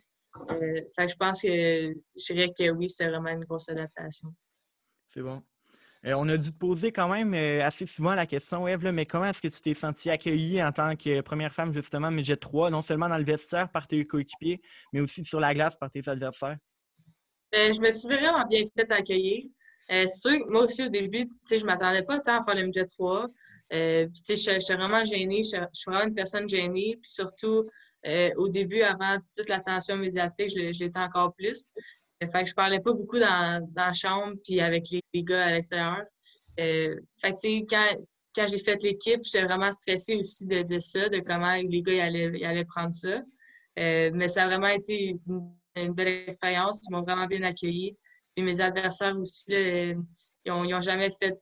Euh, 0.50 0.80
fait 0.94 1.06
que 1.06 1.12
je 1.12 1.16
pense 1.16 1.42
que 1.42 1.48
je 1.48 2.32
dirais 2.32 2.52
que 2.56 2.70
oui, 2.70 2.88
c'est 2.88 3.08
vraiment 3.08 3.30
une 3.30 3.44
grosse 3.44 3.68
adaptation. 3.68 4.28
C'est 5.12 5.22
bon. 5.22 5.42
Euh, 6.06 6.14
on 6.16 6.28
a 6.28 6.36
dû 6.38 6.50
te 6.50 6.56
poser 6.56 6.92
quand 6.92 7.08
même 7.08 7.34
euh, 7.34 7.62
assez 7.62 7.84
souvent 7.84 8.14
la 8.14 8.24
question, 8.24 8.66
Eve, 8.66 8.90
mais 8.90 9.04
comment 9.04 9.26
est-ce 9.26 9.42
que 9.42 9.48
tu 9.48 9.60
t'es 9.60 9.74
sentie 9.74 10.08
accueillie 10.08 10.62
en 10.62 10.72
tant 10.72 10.96
que 10.96 11.20
première 11.20 11.52
femme, 11.52 11.74
justement, 11.74 12.10
Midget 12.10 12.36
3, 12.36 12.70
non 12.70 12.80
seulement 12.80 13.08
dans 13.08 13.18
le 13.18 13.24
vestiaire 13.24 13.70
par 13.70 13.86
tes 13.86 14.06
coéquipiers, 14.06 14.62
mais 14.92 15.00
aussi 15.00 15.24
sur 15.24 15.40
la 15.40 15.52
glace 15.52 15.76
par 15.76 15.90
tes 15.90 16.08
adversaires? 16.08 16.56
je 17.52 17.80
me 17.80 17.90
suis 17.90 18.08
vraiment 18.08 18.44
bien 18.46 18.62
fait 18.74 18.90
accueillir. 18.92 19.44
sûr, 20.08 20.38
moi 20.48 20.62
aussi, 20.62 20.84
au 20.84 20.88
début, 20.88 21.28
je 21.50 21.56
ne 21.56 21.64
m'attendais 21.64 22.02
pas 22.02 22.18
tant 22.20 22.40
à 22.40 22.42
faire 22.42 22.54
le 22.54 22.64
Midget 22.64 22.86
3. 22.86 23.28
Euh, 23.72 24.06
je, 24.28 24.34
suis 24.34 24.74
vraiment 24.74 25.04
gênée, 25.04 25.42
je, 25.42 25.58
suis 25.72 25.90
vraiment 25.90 26.06
une 26.06 26.14
personne 26.14 26.48
gênée. 26.48 26.98
Puis 27.00 27.10
surtout, 27.12 27.68
euh, 28.06 28.30
au 28.36 28.48
début, 28.48 28.82
avant 28.82 29.16
toute 29.36 29.48
l'attention 29.48 29.96
médiatique, 29.96 30.50
je, 30.50 30.82
l'étais 30.82 30.98
encore 30.98 31.34
plus. 31.34 31.64
Euh, 32.22 32.26
fait 32.26 32.42
que 32.42 32.48
je 32.50 32.54
parlais 32.54 32.80
pas 32.80 32.92
beaucoup 32.92 33.18
dans, 33.18 33.66
dans 33.72 33.86
la 33.86 33.92
chambre 33.92 34.34
puis 34.44 34.60
avec 34.60 34.86
les, 34.90 35.22
gars 35.22 35.46
à 35.46 35.52
l'extérieur. 35.52 36.02
fait 36.56 37.00
que, 37.22 37.66
quand, 37.66 37.86
quand 38.34 38.46
j'ai 38.46 38.58
fait 38.58 38.82
l'équipe, 38.82 39.20
j'étais 39.22 39.44
vraiment 39.44 39.72
stressée 39.72 40.16
aussi 40.16 40.46
de, 40.46 40.62
de, 40.62 40.78
ça, 40.78 41.08
de 41.08 41.20
comment 41.20 41.54
les 41.56 41.82
gars 41.82 42.04
allaient, 42.04 42.44
allaient 42.44 42.64
prendre 42.64 42.92
ça. 42.92 43.22
mais 43.76 44.28
ça 44.28 44.44
a 44.44 44.46
vraiment 44.46 44.68
été 44.68 45.16
une, 45.26 45.94
belle 45.94 46.24
expérience. 46.26 46.82
Ils 46.88 46.92
m'ont 46.92 47.02
vraiment 47.02 47.26
bien 47.26 47.42
accueilli. 47.42 47.96
Puis 48.34 48.44
mes 48.44 48.60
adversaires 48.60 49.18
aussi, 49.18 49.46
ils 49.48 49.96
n'ont 50.46 50.80
jamais 50.80 51.10
fait 51.10 51.38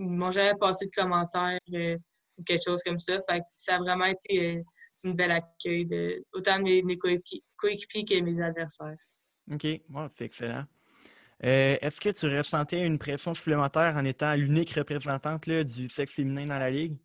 ils 0.00 0.08
m'ont 0.08 0.30
jamais 0.30 0.56
passé 0.58 0.86
de 0.86 0.90
commentaires 0.90 1.58
euh, 1.74 1.96
ou 2.38 2.42
quelque 2.44 2.64
chose 2.64 2.82
comme 2.82 2.98
ça. 2.98 3.18
Fait 3.28 3.42
ça 3.50 3.76
a 3.76 3.78
vraiment 3.78 4.06
été 4.06 4.56
euh, 4.56 4.62
une 5.04 5.14
belle 5.14 5.32
accueil 5.32 5.86
de 5.86 6.24
autant 6.32 6.58
de 6.58 6.62
mes, 6.62 6.98
coéquipiers 7.56 8.04
que 8.04 8.20
mes 8.22 8.40
adversaires. 8.40 8.96
OK, 9.52 9.66
c'est 10.16 10.24
excellent. 10.24 10.64
Euh, 11.42 11.76
est-ce 11.80 12.00
que 12.00 12.10
tu 12.10 12.26
ressentais 12.36 12.80
une 12.84 12.98
pression 12.98 13.32
supplémentaire 13.34 13.94
en 13.96 14.04
étant 14.04 14.34
l'unique 14.34 14.72
représentante 14.72 15.48
du 15.48 15.88
sexe 15.88 16.12
féminin 16.12 16.46
dans 16.46 16.58
la 16.58 16.70
Ligue? 16.70 16.96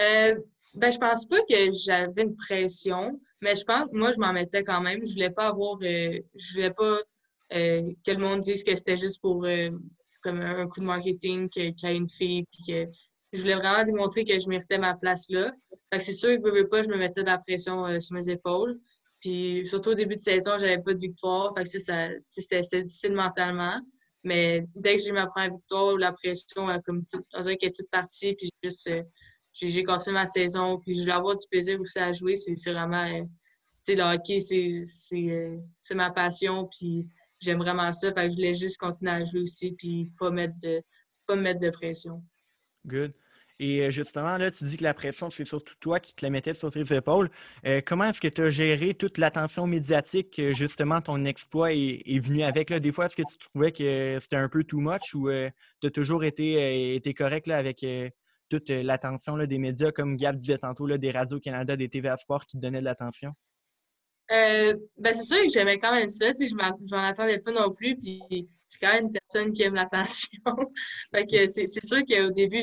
Euh, 0.00 0.36
ben, 0.74 0.92
je 0.92 0.98
pense 0.98 1.26
pas 1.26 1.40
que 1.48 1.70
j'avais 1.84 2.22
une 2.22 2.36
pression, 2.36 3.20
mais 3.42 3.56
je 3.56 3.64
pense, 3.64 3.88
moi, 3.92 4.12
je 4.12 4.18
m'en 4.18 4.32
mettais 4.32 4.62
quand 4.62 4.80
même. 4.80 5.04
Je 5.04 5.12
voulais 5.12 5.30
pas 5.30 5.48
avoir, 5.48 5.78
je 5.80 6.54
voulais 6.54 6.70
pas 6.70 6.98
que 7.50 8.10
le 8.10 8.18
monde 8.18 8.40
dise 8.40 8.62
que 8.62 8.76
c'était 8.76 8.96
juste 8.96 9.20
pour 9.20 9.44
comme 10.22 10.40
un 10.40 10.66
coup 10.68 10.80
de 10.80 10.84
marketing 10.84 11.48
qu'il 11.48 11.74
y 11.82 11.86
a 11.86 11.92
une 11.92 12.08
fille, 12.08 12.44
je 13.32 13.40
voulais 13.40 13.54
vraiment 13.54 13.84
démontrer 13.84 14.24
que 14.24 14.38
je 14.38 14.48
méritais 14.48 14.78
ma 14.78 14.94
place 14.94 15.28
là. 15.28 15.52
C'est 15.98 16.12
sûr 16.12 16.40
que 16.40 16.54
je 16.54 16.62
pas, 16.64 16.82
je 16.82 16.88
me 16.88 16.96
mettais 16.96 17.22
de 17.22 17.26
la 17.26 17.38
pression 17.38 17.86
euh, 17.86 18.00
sur 18.00 18.14
mes 18.14 18.28
épaules. 18.28 18.78
Puis 19.20 19.66
surtout 19.66 19.90
au 19.90 19.94
début 19.94 20.16
de 20.16 20.20
saison, 20.20 20.52
j'avais 20.58 20.78
pas 20.78 20.94
de 20.94 21.00
victoire. 21.00 21.52
Fait 21.56 21.64
que 21.64 21.78
ça, 21.78 22.08
c'était 22.30 22.82
difficile 22.82 23.12
mentalement. 23.12 23.80
Mais 24.24 24.64
dès 24.74 24.96
que 24.96 25.02
j'ai 25.02 25.08
eu 25.08 25.12
ma 25.12 25.26
première 25.26 25.54
victoire, 25.54 25.96
la 25.96 26.12
pression, 26.12 26.66
comme 26.84 27.04
tout, 27.06 27.24
on 27.34 27.40
dirait 27.40 27.56
qu'elle 27.56 27.70
est 27.70 27.76
toute 27.76 27.90
partie. 27.90 28.34
Puis 28.34 28.48
juste, 28.62 28.86
euh, 28.88 29.02
j'ai 29.52 29.82
continué 29.82 30.14
ma 30.14 30.26
saison. 30.26 30.78
Puis 30.80 30.96
je 30.96 31.00
voulais 31.00 31.12
avoir 31.12 31.34
du 31.34 31.44
plaisir 31.50 31.80
aussi 31.80 31.98
à 31.98 32.12
jouer. 32.12 32.36
C'est 32.36 32.54
vraiment, 32.72 33.04
euh, 33.04 33.22
tu 33.22 33.28
sais, 33.82 33.94
le 33.96 34.02
hockey, 34.02 34.40
c'est 34.40 35.94
ma 35.94 36.10
passion. 36.10 36.68
Puis 36.78 37.08
j'aime 37.40 37.58
vraiment 37.58 37.92
ça. 37.92 38.12
Fait 38.12 38.24
que 38.24 38.30
je 38.30 38.36
voulais 38.36 38.54
juste 38.54 38.76
continuer 38.78 39.12
à 39.12 39.24
jouer 39.24 39.40
aussi, 39.40 39.72
puis 39.72 40.10
pas 40.18 40.30
mettre 40.30 40.54
de, 40.62 40.80
pas 41.26 41.36
mettre 41.36 41.60
de 41.60 41.70
pression. 41.70 42.22
Good. 42.86 43.12
Et 43.60 43.80
euh, 43.80 43.90
justement, 43.90 44.36
là, 44.36 44.50
tu 44.50 44.64
dis 44.64 44.76
que 44.76 44.84
la 44.84 44.94
pression, 44.94 45.30
c'est 45.30 45.44
surtout 45.44 45.74
toi 45.80 45.98
qui 45.98 46.14
te 46.14 46.24
la 46.24 46.30
mettais 46.30 46.54
sur 46.54 46.70
tes 46.70 46.94
épaules. 46.94 47.28
Euh, 47.66 47.80
comment 47.84 48.04
est-ce 48.04 48.20
que 48.20 48.28
tu 48.28 48.42
as 48.42 48.50
géré 48.50 48.94
toute 48.94 49.18
l'attention 49.18 49.66
médiatique 49.66 50.36
que 50.36 50.52
justement 50.52 51.00
ton 51.00 51.24
exploit 51.24 51.72
est, 51.72 52.20
venu 52.20 52.42
avec? 52.42 52.70
Là? 52.70 52.78
Des 52.78 52.92
fois, 52.92 53.06
est-ce 53.06 53.16
que 53.16 53.22
tu 53.22 53.38
trouvais 53.38 53.72
que 53.72 54.18
c'était 54.20 54.36
un 54.36 54.48
peu 54.48 54.62
too 54.62 54.78
much 54.80 55.14
ou 55.14 55.28
euh, 55.28 55.50
tu 55.80 55.88
as 55.88 55.90
toujours 55.90 56.24
été, 56.24 57.00
correct 57.16 57.46
là, 57.48 57.56
avec 57.56 57.84
toute 58.48 58.70
l'attention 58.70 59.36
des 59.36 59.58
médias, 59.58 59.90
comme 59.90 60.16
Gab 60.16 60.36
disait 60.36 60.58
tantôt, 60.58 60.86
là, 60.86 60.96
des 60.96 61.10
radios-Canada, 61.10 61.76
des 61.76 61.88
TVA 61.88 62.16
Sport 62.16 62.46
qui 62.46 62.56
te 62.56 62.62
donnaient 62.62 62.80
de 62.80 62.84
l'attention? 62.84 63.32
ben, 64.30 64.78
c'est 65.12 65.22
sûr 65.22 65.38
que 65.38 65.48
j'aimais 65.52 65.78
quand 65.78 65.92
même 65.92 66.08
ça. 66.08 66.26
Je 66.32 66.54
m'en 66.54 67.02
attendais 67.02 67.38
pas 67.40 67.50
non 67.50 67.70
plus. 67.70 67.96
Puis 67.96 68.48
je 68.68 68.76
suis 68.76 68.80
quand 68.80 68.92
même 68.92 69.06
une 69.06 69.12
personne 69.12 69.52
qui 69.52 69.62
aime 69.62 69.74
l'attention. 69.74 70.28
fait 71.14 71.26
que 71.26 71.46
c'est 71.48 71.66
sûr 71.66 72.00
qu'au 72.06 72.30
début, 72.30 72.62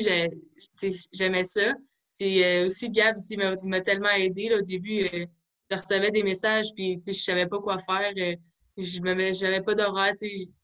j'aimais 1.12 1.44
ça. 1.44 1.72
Puis 2.16 2.42
euh, 2.42 2.66
aussi, 2.66 2.90
Gab 2.90 3.16
m'a 3.64 3.80
tellement 3.80 4.10
aidé. 4.10 4.54
Au 4.54 4.62
début, 4.62 5.02
euh, 5.02 5.26
je 5.70 5.76
recevais 5.76 6.10
des 6.10 6.22
messages, 6.22 6.68
puis 6.74 7.00
je 7.06 7.12
savais 7.12 7.46
pas 7.46 7.58
quoi 7.58 7.78
faire. 7.78 8.12
Euh, 8.16 8.36
je 8.78 9.00
n'avais 9.00 9.60
pas 9.62 9.74
d'horaire. 9.74 10.12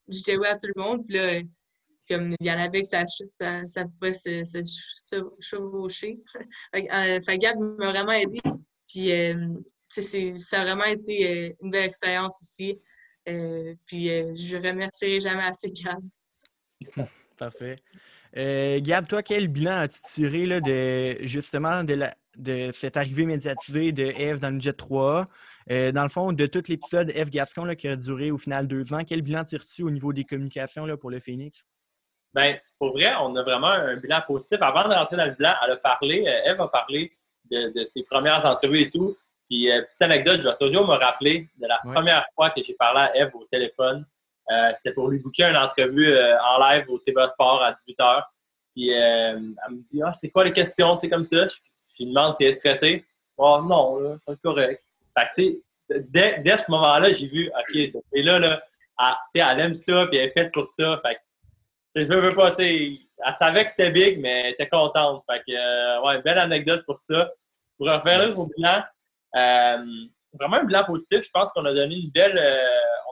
J'étais 0.09 0.37
ouais 0.37 0.49
à 0.49 0.57
tout 0.57 0.69
le 0.75 0.81
monde. 0.81 1.05
Puis 1.07 1.17
là, 1.17 1.41
comme 2.09 2.35
il 2.41 2.47
y 2.47 2.53
en 2.53 2.59
avait 2.59 2.83
que 2.83 2.89
ça, 2.89 3.05
ça, 3.07 3.67
ça 3.67 3.85
pouvait 3.85 4.13
se, 4.13 4.45
se, 4.45 5.17
chevaucher. 5.41 6.21
Gab 7.39 7.59
m'a 7.59 7.91
vraiment 7.91 8.13
aidé. 8.13 8.39
Puis 8.89 9.11
ça 10.37 10.61
a 10.61 10.65
vraiment 10.65 10.85
été 10.85 11.57
une 11.61 11.71
belle 11.71 11.85
expérience 11.85 12.39
aussi. 12.41 12.79
Euh, 13.29 13.75
puis 13.87 14.11
euh, 14.11 14.35
je 14.35 14.57
ne 14.57 14.69
remercierai 14.69 15.21
jamais 15.21 15.45
assez 15.45 15.71
Gab. 15.73 16.03
Parfait. 17.39 17.77
Euh, 18.37 18.81
Gab, 18.81 19.07
toi, 19.07 19.23
quel 19.23 19.49
bilan 19.49 19.79
as-tu 19.79 20.01
tiré 20.03 20.47
là, 20.47 20.61
de 20.61 21.19
justement 21.23 21.85
de, 21.85 21.95
la, 21.95 22.15
de 22.37 22.71
cette 22.73 22.97
arrivée 22.97 23.27
médiatisée 23.27 23.93
de 23.93 24.05
Eve 24.05 24.39
dans 24.39 24.51
le 24.51 24.61
Jet 24.61 24.73
3 24.73 25.29
dans 25.69 26.03
le 26.03 26.09
fond, 26.09 26.33
de 26.33 26.47
tout 26.47 26.65
l'épisode 26.67 27.13
Eve 27.15 27.31
Gascon 27.31 27.65
là, 27.65 27.77
qui 27.77 27.87
a 27.87 27.95
duré 27.95 28.33
au 28.33 28.39
final 28.39 28.67
deux 28.67 28.93
ans, 28.93 29.05
quel 29.07 29.23
bilan 29.23 29.45
tires-tu 29.45 29.85
au 29.85 29.91
niveau 29.91 30.13
des 30.13 30.25
communications 30.25 30.87
là, 30.87 30.97
pour 30.97 31.09
le 31.09 31.21
Phoenix? 31.21 31.65
Bien, 32.35 32.59
pour 32.81 32.91
vrai, 32.91 33.13
on 33.21 33.37
a 33.37 33.45
vraiment 33.45 33.69
un 33.69 33.97
bilan 33.97 34.23
positif. 34.27 34.61
Avant 34.61 34.89
de 34.89 34.93
rentrer 34.93 35.17
dans 35.17 35.27
le 35.27 35.37
bilan, 35.37 35.55
elle 35.65 35.71
a 35.71 35.77
parlé, 35.77 36.25
Eve 36.47 36.61
a 36.61 36.67
parlé 36.67 37.13
de, 37.49 37.73
de 37.79 37.87
ses 37.87 38.03
premières 38.03 38.45
entrevues 38.45 38.81
et 38.81 38.91
tout. 38.91 39.17
Puis, 39.53 39.71
euh, 39.71 39.83
petite 39.83 40.01
anecdote, 40.01 40.41
je 40.41 40.49
vais 40.49 40.57
toujours 40.59 40.87
me 40.89 40.95
rappeler 40.95 41.47
de 41.61 41.67
la 41.67 41.79
première 41.85 42.25
fois 42.35 42.49
que 42.49 42.63
j'ai 42.63 42.73
parlé 42.73 43.01
à 43.01 43.17
Eve 43.17 43.33
au 43.35 43.45
téléphone. 43.53 44.07
Euh, 44.51 44.73
c'était 44.75 44.95
pour 44.95 45.11
lui 45.11 45.19
booker 45.19 45.45
une 45.45 45.59
entrevue 45.59 46.11
euh, 46.11 46.39
en 46.41 46.59
live 46.59 46.87
au 46.89 46.99
TV 46.99 47.23
Sport 47.29 47.63
à 47.63 47.73
18h. 47.73 48.23
Puis, 48.75 48.89
elle 48.89 49.37
me 49.37 49.83
dit 49.83 50.01
Ah, 50.03 50.15
c'est 50.15 50.31
quoi 50.31 50.45
les 50.45 50.55
questions, 50.55 50.97
tu 50.97 51.01
sais, 51.01 51.11
comme 51.11 51.27
ça. 51.27 51.47
Je, 51.47 52.03
lui 52.03 52.07
demande 52.07 52.33
si 52.33 52.45
elle 52.45 52.55
est 52.55 52.59
stressée. 52.61 53.05
Oh, 53.37 53.61
non, 53.63 54.19
c'est 54.27 54.41
correct. 54.41 54.83
Fait 55.19 55.27
que, 55.27 55.43
tu 55.43 55.63
sais, 55.91 56.01
dès, 56.09 56.39
dès, 56.39 56.57
ce 56.57 56.71
moment-là, 56.71 57.13
j'ai 57.13 57.27
vu 57.27 57.49
OK, 57.49 57.77
et 57.77 58.23
là, 58.23 58.39
là, 58.39 58.63
elle, 59.35 59.43
elle 59.43 59.61
aime 59.61 59.75
ça, 59.75 60.07
puis 60.07 60.17
elle 60.17 60.31
est 60.31 60.33
faite 60.33 60.51
pour 60.55 60.67
ça. 60.67 60.99
Fait 61.05 61.17
que, 61.17 62.01
je 62.01 62.07
veux 62.07 62.35
pas, 62.35 62.53
tu 62.53 62.63
sais, 62.63 62.99
elle 63.27 63.35
savait 63.39 63.67
que 63.67 63.71
c'était 63.71 63.91
big, 63.91 64.19
mais 64.19 64.45
elle 64.47 64.53
était 64.55 64.69
contente. 64.71 65.23
Fait 65.31 65.43
que, 65.47 66.07
ouais, 66.07 66.23
belle 66.23 66.39
anecdote 66.39 66.87
pour 66.87 66.99
ça. 67.01 67.31
Pour 67.77 67.89
refaire 67.89 68.39
au 68.39 68.47
bilan, 68.47 68.83
vraiment 70.39 70.57
un 70.57 70.65
bilan 70.65 70.85
positif. 70.85 71.23
Je 71.23 71.31
pense 71.33 71.51
qu'on 71.53 71.65
a 71.65 71.73
donné 71.73 71.97
une 71.97 72.11
belle. 72.11 72.39
Euh, 72.39 72.57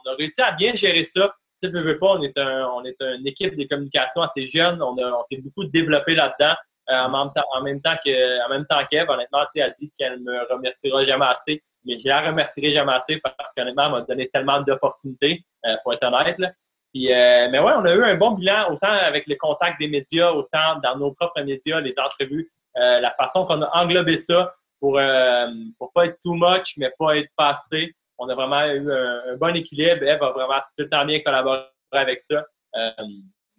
on 0.05 0.11
a 0.11 0.15
réussi 0.15 0.41
à 0.43 0.53
bien 0.53 0.75
gérer 0.75 1.05
ça. 1.05 1.35
Tu 1.62 1.69
sais, 1.69 1.83
veux 1.83 1.99
pas, 1.99 2.12
on 2.12 2.23
est, 2.23 2.37
un, 2.39 2.69
on 2.69 2.85
est 2.85 2.97
une 3.00 3.27
équipe 3.27 3.57
de 3.57 3.65
communication 3.65 4.23
assez 4.23 4.47
jeune. 4.47 4.83
On, 4.83 4.97
on 4.97 5.25
s'est 5.25 5.39
beaucoup 5.39 5.65
développé 5.65 6.15
là-dedans. 6.15 6.55
Euh, 6.89 6.95
en, 6.95 7.11
même 7.11 7.33
temps, 7.35 7.45
en 7.55 7.62
même 7.62 7.81
temps 7.81 7.97
que, 8.05 8.47
en 8.47 8.49
même 8.49 8.67
temps 8.67 8.81
qu'Eve, 8.91 9.09
honnêtement, 9.09 9.45
elle 9.55 9.62
a 9.62 9.71
dit 9.71 9.93
qu'elle 9.99 10.21
me 10.21 10.53
remerciera 10.53 11.05
jamais 11.05 11.27
assez. 11.27 11.62
Mais 11.85 11.99
je 11.99 12.09
la 12.09 12.21
remercierai 12.23 12.73
jamais 12.73 12.93
assez 12.93 13.21
parce 13.23 13.55
qu'honnêtement, 13.55 13.87
elle 13.87 13.93
m'a 13.93 14.00
donné 14.03 14.29
tellement 14.29 14.61
d'opportunités. 14.61 15.45
Il 15.65 15.79
faut 15.85 15.93
être 15.93 16.05
honnête. 16.05 16.39
Là. 16.39 16.50
Puis, 16.93 17.07
mais 17.09 17.59
ouais, 17.59 17.73
on 17.77 17.85
a 17.85 17.93
eu 17.95 18.03
un 18.03 18.17
bon 18.17 18.33
bilan, 18.33 18.71
autant 18.71 18.89
avec 18.89 19.27
le 19.27 19.37
contact 19.37 19.81
des 19.81 19.89
médias, 19.89 20.31
autant 20.31 20.79
dans 20.83 20.97
nos 20.97 21.12
propres 21.12 21.41
médias, 21.41 21.81
les 21.81 21.95
entrevues, 21.97 22.50
la 22.75 23.11
façon 23.12 23.47
qu'on 23.47 23.62
a 23.62 23.71
englobé 23.83 24.19
ça 24.19 24.55
pour 24.81 24.95
ne 24.97 25.03
euh, 25.03 25.89
pas 25.95 26.07
être 26.07 26.19
too 26.25 26.35
much, 26.35 26.77
mais 26.79 26.91
pas 26.99 27.17
être 27.19 27.31
passé. 27.37 27.95
On 28.19 28.29
a 28.29 28.35
vraiment 28.35 28.65
eu 28.67 28.91
un, 28.91 29.37
bon 29.37 29.55
équilibre. 29.55 30.03
Eve 30.03 30.23
a 30.23 30.31
vraiment 30.33 30.59
tout 30.77 30.85
le 30.85 30.89
temps 30.89 31.05
bien 31.05 31.21
collaboré 31.21 31.63
avec 31.93 32.21
ça. 32.21 32.45
Euh, 32.77 32.91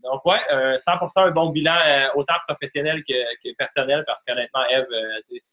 donc, 0.03 0.25
ouais, 0.25 0.39
100% 0.49 1.27
un 1.27 1.31
bon 1.31 1.49
bilan, 1.51 1.75
euh, 1.87 2.07
autant 2.15 2.33
professionnel 2.47 3.03
que, 3.07 3.55
personnel, 3.55 4.03
parce 4.07 4.23
qu'honnêtement, 4.23 4.65
Eve, 4.69 4.87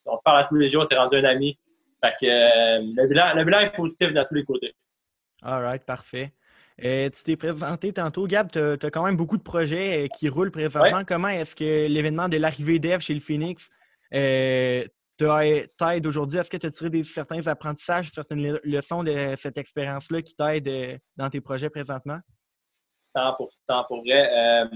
on 0.07 0.17
se 0.17 0.23
parle 0.25 0.41
à 0.41 0.45
tous 0.45 0.57
les 0.57 0.71
jours, 0.71 0.87
c'est 0.91 0.97
rendu 0.97 1.19
un 1.19 1.25
ami. 1.25 1.59
Fait 2.03 2.15
que 2.21 2.27
le, 2.27 3.07
bilan, 3.07 3.35
le 3.35 3.45
bilan 3.45 3.59
est 3.61 3.77
positif 3.77 4.13
dans 4.15 4.25
tous 4.25 4.35
les 4.35 4.45
côtés. 4.45 4.75
All 5.43 5.63
right, 5.63 5.85
parfait. 5.85 6.33
tu 6.79 7.25
t'es 7.25 7.37
présenté 7.37 7.93
tantôt, 7.93 8.27
Gab, 8.27 8.51
tu 8.51 8.59
as, 8.59 8.91
quand 8.91 9.05
même 9.05 9.17
beaucoup 9.17 9.37
de 9.37 9.43
projets 9.43 10.09
qui 10.17 10.31
roulent 10.31 10.51
présentement. 10.51 11.05
Comment 11.07 11.29
est-ce 11.29 11.55
que 11.55 11.87
l'événement 11.87 12.29
de 12.29 12.39
l'arrivée 12.39 12.79
d'Eve 12.79 13.01
chez 13.01 13.15
le 13.15 13.21
Phoenix 13.21 13.69
t'aide 15.19 16.07
aujourd'hui? 16.07 16.39
Est-ce 16.39 16.51
que 16.51 16.57
tu 16.57 16.67
as 16.67 16.71
tiré 16.71 16.91
des, 16.91 17.05
certains 17.05 17.47
apprentissages, 17.47 18.11
certaines 18.11 18.59
leçons 18.65 19.03
de 19.03 19.35
cette 19.37 19.59
expérience-là 19.59 20.23
qui 20.23 20.35
t'aident 20.35 20.69
euh, 20.69 20.99
dans 21.17 21.29
tes 21.29 21.41
projets 21.41 21.71
présentement? 21.71 22.19
100 23.15 23.35
pour 23.89 24.03
vrai. 24.03 24.31
Euh, 24.33 24.67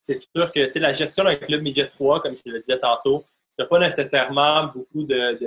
c'est 0.00 0.16
sûr 0.16 0.52
que 0.52 0.78
la 0.78 0.92
gestion 0.92 1.24
d'un 1.24 1.36
club 1.36 1.62
Média 1.62 1.86
3, 1.86 2.22
comme 2.22 2.36
je 2.36 2.50
le 2.50 2.60
disais 2.60 2.78
tantôt, 2.78 3.20
tu 3.20 3.62
n'as 3.62 3.66
pas 3.66 3.78
nécessairement 3.78 4.66
beaucoup 4.66 5.04
de, 5.04 5.38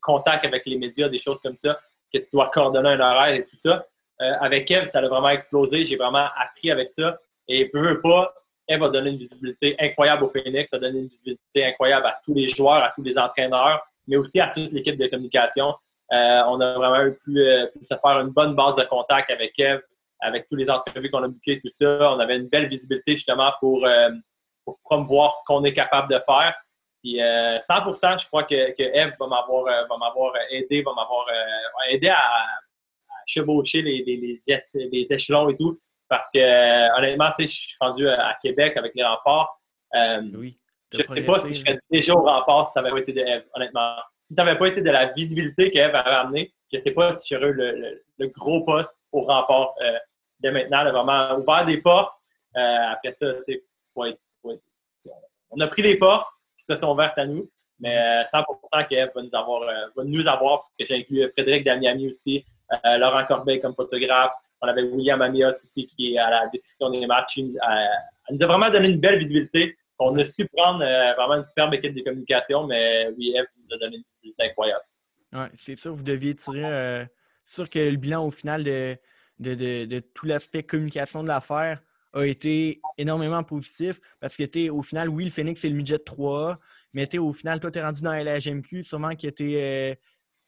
contact 0.00 0.44
avec 0.44 0.66
les 0.66 0.76
médias, 0.76 1.08
des 1.08 1.18
choses 1.18 1.40
comme 1.40 1.56
ça, 1.56 1.80
que 2.12 2.18
tu 2.18 2.28
dois 2.32 2.50
coordonner 2.50 2.90
un 2.90 3.00
horaire 3.00 3.34
et 3.34 3.46
tout 3.46 3.56
ça. 3.56 3.86
Euh, 4.20 4.32
avec 4.40 4.66
Kev, 4.66 4.86
ça 4.86 4.98
a 4.98 5.08
vraiment 5.08 5.30
explosé. 5.30 5.86
J'ai 5.86 5.96
vraiment 5.96 6.28
appris 6.36 6.70
avec 6.70 6.88
ça. 6.88 7.18
Et 7.48 7.70
veux, 7.72 7.94
veux 7.94 8.00
pas, 8.02 8.34
elle 8.70 8.78
va 8.78 8.88
donner 8.88 9.10
une 9.10 9.18
visibilité 9.18 9.74
incroyable 9.80 10.22
au 10.22 10.28
Phoenix, 10.28 10.70
ça 10.70 10.78
va 10.78 10.86
donner 10.86 11.00
une 11.00 11.08
visibilité 11.08 11.66
incroyable 11.66 12.06
à 12.06 12.20
tous 12.24 12.32
les 12.34 12.46
joueurs, 12.46 12.84
à 12.84 12.92
tous 12.94 13.02
les 13.02 13.18
entraîneurs, 13.18 13.84
mais 14.06 14.16
aussi 14.16 14.38
à 14.38 14.46
toute 14.46 14.70
l'équipe 14.70 14.96
de 14.96 15.08
communication. 15.08 15.74
Euh, 16.12 16.42
on 16.46 16.60
a 16.60 16.74
vraiment 16.74 17.12
pu, 17.24 17.36
euh, 17.36 17.66
pu, 17.66 17.84
se 17.84 17.94
faire 17.96 18.20
une 18.20 18.28
bonne 18.28 18.54
base 18.54 18.76
de 18.76 18.84
contact 18.84 19.28
avec 19.30 19.54
Kev, 19.54 19.80
avec 20.20 20.48
tous 20.48 20.54
les 20.54 20.70
entrevues 20.70 21.10
qu'on 21.10 21.24
a 21.24 21.28
bookées, 21.28 21.58
tout 21.58 21.70
ça. 21.80 22.12
On 22.12 22.20
avait 22.20 22.36
une 22.36 22.46
belle 22.46 22.68
visibilité 22.68 23.14
justement 23.14 23.52
pour, 23.58 23.84
euh, 23.84 24.10
pour 24.64 24.78
promouvoir 24.84 25.34
ce 25.36 25.44
qu'on 25.46 25.64
est 25.64 25.72
capable 25.72 26.14
de 26.14 26.20
faire. 26.20 26.54
Puis 27.02 27.18
100 27.18 28.18
je 28.18 28.26
crois 28.28 28.44
que, 28.44 28.54
Eve 28.54 29.14
va 29.18 29.26
m'avoir 29.26 30.32
aidé, 30.50 30.82
va 30.82 30.92
m'avoir 30.94 31.26
aidé 31.88 32.08
à, 32.08 32.20
chevaucher 33.26 33.82
les, 33.82 34.04
les, 34.04 34.42
les, 34.74 35.12
échelons 35.12 35.48
et 35.48 35.56
tout. 35.56 35.80
Parce 36.10 36.28
que, 36.34 36.40
euh, 36.40 36.88
honnêtement, 36.98 37.30
je 37.38 37.46
suis 37.46 37.76
rendu 37.80 38.06
à 38.08 38.36
Québec 38.42 38.76
avec 38.76 38.92
les 38.96 39.04
remparts. 39.04 39.60
Euh, 39.94 40.22
oui. 40.34 40.58
Je 40.92 41.02
ne 41.08 41.14
sais 41.14 41.22
pas 41.22 41.38
si 41.38 41.54
je 41.54 41.60
serais 41.60 41.78
déjà 41.88 42.14
au 42.14 42.22
rempart 42.22 42.66
si 42.66 42.72
ça 42.72 42.82
n'avait 42.82 42.90
pas 42.90 42.98
été 42.98 43.12
de 43.12 43.20
Eve, 43.20 43.44
honnêtement. 43.54 43.94
Si 44.18 44.34
ça 44.34 44.42
n'avait 44.42 44.58
pas 44.58 44.66
été 44.66 44.82
de 44.82 44.90
la 44.90 45.06
visibilité 45.12 45.70
qu'Eve 45.70 45.94
avait 45.94 46.10
amenée, 46.10 46.52
je 46.72 46.78
ne 46.78 46.82
sais 46.82 46.90
pas 46.90 47.14
si 47.14 47.32
j'aurais 47.32 47.50
eu 47.50 47.52
le, 47.52 48.02
le, 48.18 48.28
gros 48.36 48.64
poste 48.64 48.96
au 49.12 49.22
rempart 49.22 49.72
euh, 49.84 49.98
dès 50.40 50.50
maintenant. 50.50 50.82
Là, 50.82 50.90
vraiment 50.90 51.38
ouvert 51.38 51.64
des 51.64 51.76
portes. 51.76 52.12
après 52.56 53.12
ça, 53.12 53.26
faut 53.94 54.04
être, 54.06 54.18
faut 54.42 54.50
être, 54.50 54.62
on 55.50 55.60
a 55.60 55.68
pris 55.68 55.82
des 55.82 55.96
portes 55.96 56.26
qui 56.58 56.64
se 56.64 56.74
sont 56.74 56.90
ouvertes 56.90 57.18
à 57.18 57.24
nous. 57.24 57.48
Mais 57.78 58.24
100% 58.34 58.88
qu'Eve 58.88 59.10
va 59.14 59.22
nous 59.22 59.30
avoir, 59.32 59.60
va 59.96 60.04
nous 60.04 60.26
avoir 60.26 60.58
parce 60.58 60.72
que 60.76 60.86
j'ai 60.86 60.96
inclus 60.96 61.30
Frédéric 61.30 61.64
Damiami 61.64 62.10
aussi, 62.10 62.44
Laurent 62.84 63.24
Corbeil 63.26 63.60
comme 63.60 63.76
photographe, 63.76 64.32
on 64.60 64.68
avait 64.68 64.82
William 64.82 65.20
Amiot 65.22 65.54
aussi 65.62 65.86
qui 65.86 66.14
est 66.14 66.18
à 66.18 66.30
la 66.30 66.46
description 66.48 66.90
des 66.90 67.06
matchs. 67.06 67.38
Elle, 67.38 67.56
nous 68.30 68.42
a 68.42 68.46
vraiment 68.46 68.70
donné 68.70 68.88
une 68.90 69.00
belle 69.00 69.18
visibilité. 69.18 69.76
On 69.98 70.16
a 70.18 70.24
su 70.24 70.46
prendre 70.48 70.82
euh, 70.82 71.14
vraiment 71.14 71.36
une 71.36 71.44
superbe 71.44 71.74
équipe 71.74 71.94
de 71.94 72.02
communication, 72.02 72.66
mais 72.66 73.08
oui, 73.16 73.34
Eve 73.36 73.46
nous 73.58 73.76
a 73.76 73.78
donné 73.78 73.96
une 73.96 74.02
visibilité 74.02 74.50
incroyable. 74.50 74.84
Ouais, 75.34 75.48
c'est 75.56 75.76
sûr, 75.76 75.94
vous 75.94 76.02
deviez 76.02 76.34
tirer. 76.34 76.64
Euh, 76.64 77.04
sûr 77.44 77.68
que 77.68 77.78
le 77.78 77.96
bilan 77.96 78.24
au 78.24 78.30
final 78.30 78.64
de, 78.64 80.00
tout 80.14 80.26
l'aspect 80.26 80.62
communication 80.62 81.22
de 81.22 81.28
l'affaire 81.28 81.82
a 82.12 82.24
été 82.24 82.80
énormément 82.98 83.42
positif 83.42 84.00
parce 84.20 84.36
que 84.36 84.70
au 84.70 84.82
final, 84.82 85.08
oui, 85.08 85.24
le 85.24 85.30
Phoenix 85.30 85.60
c'est 85.60 85.68
le 85.68 85.76
midget 85.76 85.98
3 85.98 86.58
mais 86.92 87.18
au 87.18 87.32
final, 87.32 87.60
toi, 87.60 87.70
tu 87.70 87.78
es 87.78 87.82
rendu 87.82 88.02
dans 88.02 88.12
la 88.12 88.38
LHMQ, 88.38 88.82
sûrement 88.82 89.14
que 89.14 89.28
euh, 89.40 89.94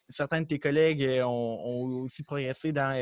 certains 0.08 0.40
de 0.40 0.46
tes 0.46 0.58
collègues 0.58 1.22
ont, 1.24 2.02
aussi 2.04 2.24
progressé 2.24 2.72
dans, 2.72 2.92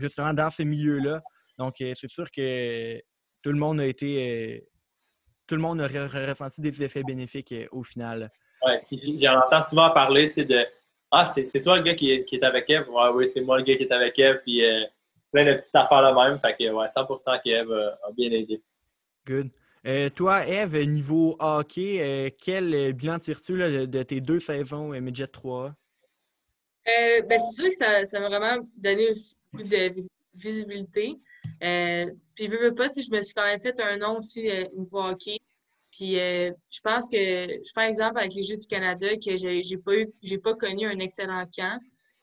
justement 0.00 0.32
dans 0.32 0.50
ces 0.50 0.64
milieux-là. 0.64 1.22
Donc, 1.58 1.80
euh, 1.80 1.92
c'est 1.94 2.08
sûr 2.08 2.30
que 2.30 2.98
tout 3.42 3.52
le 3.52 3.58
monde 3.58 3.80
a 3.80 3.86
été. 3.86 4.58
Euh, 4.58 4.66
tout 5.46 5.56
le 5.56 5.60
monde 5.60 5.80
a 5.80 5.88
ressenti 5.88 6.60
des 6.60 6.82
effets 6.82 7.02
bénéfiques 7.02 7.52
euh, 7.52 7.66
au 7.72 7.82
final. 7.82 8.30
Oui, 8.64 9.18
j'en 9.20 9.40
entends 9.40 9.64
souvent 9.64 9.90
parler 9.90 10.28
de 10.28 10.64
Ah, 11.10 11.26
c'est 11.26 11.60
toi 11.60 11.76
le 11.76 11.82
gars 11.82 11.94
qui 11.94 12.12
est, 12.12 12.44
avec 12.44 12.70
Eve. 12.70 12.88
Ouais, 12.88 13.10
oui, 13.14 13.30
c'est 13.32 13.40
moi 13.40 13.58
le 13.58 13.64
gars 13.64 13.76
qui 13.76 13.82
est 13.82 13.92
avec 13.92 14.18
Eve. 14.18 14.40
Puis 14.44 14.62
plein 15.32 15.44
de 15.44 15.54
petites 15.54 15.74
affaires 15.74 16.02
là 16.02 16.12
même. 16.12 16.38
Fait 16.38 16.56
que, 16.56 16.70
ouais, 16.70 16.86
100% 16.94 17.42
qu'Eve 17.42 17.72
a 17.72 18.12
bien 18.12 18.30
aidé. 18.30 18.62
Good. 19.26 19.50
Euh, 19.86 20.10
toi, 20.10 20.46
Eve, 20.46 20.78
niveau 20.86 21.36
hockey, 21.38 22.34
quel 22.42 22.92
bilan 22.92 23.18
tires-tu 23.18 23.58
de, 23.86 24.02
tes 24.02 24.20
deux 24.20 24.40
saisons 24.40 24.90
Midget 25.00 25.26
3? 25.26 25.74
Ben, 26.86 27.38
c'est 27.38 27.62
sûr 27.62 27.68
que 27.68 28.06
ça 28.06 28.20
m'a 28.20 28.28
vraiment 28.28 28.66
donné 28.76 29.10
aussi 29.10 29.34
beaucoup 29.52 29.68
de 29.68 29.90
visibilité. 30.34 31.14
puis, 32.34 32.46
veux, 32.46 32.58
veux 32.62 32.74
pas, 32.74 32.88
je 32.94 33.10
me 33.10 33.22
suis 33.22 33.34
quand 33.34 33.44
même 33.44 33.60
fait 33.60 33.78
un 33.80 33.96
nom 33.98 34.18
aussi 34.18 34.48
niveau 34.76 35.02
hockey. 35.02 35.38
Puis 35.92 36.14
je 36.14 36.80
pense 36.82 37.08
que, 37.08 37.16
je 37.16 37.72
prends 37.74 37.86
exemple 37.86 38.18
avec 38.18 38.34
les 38.34 38.42
Jeux 38.42 38.56
du 38.56 38.66
Canada, 38.66 39.08
que 39.16 39.36
j'ai 39.36 39.76
pas 39.76 39.92
pas 40.42 40.54
connu 40.54 40.86
un 40.86 40.98
excellent 40.98 41.44
camp. 41.56 41.80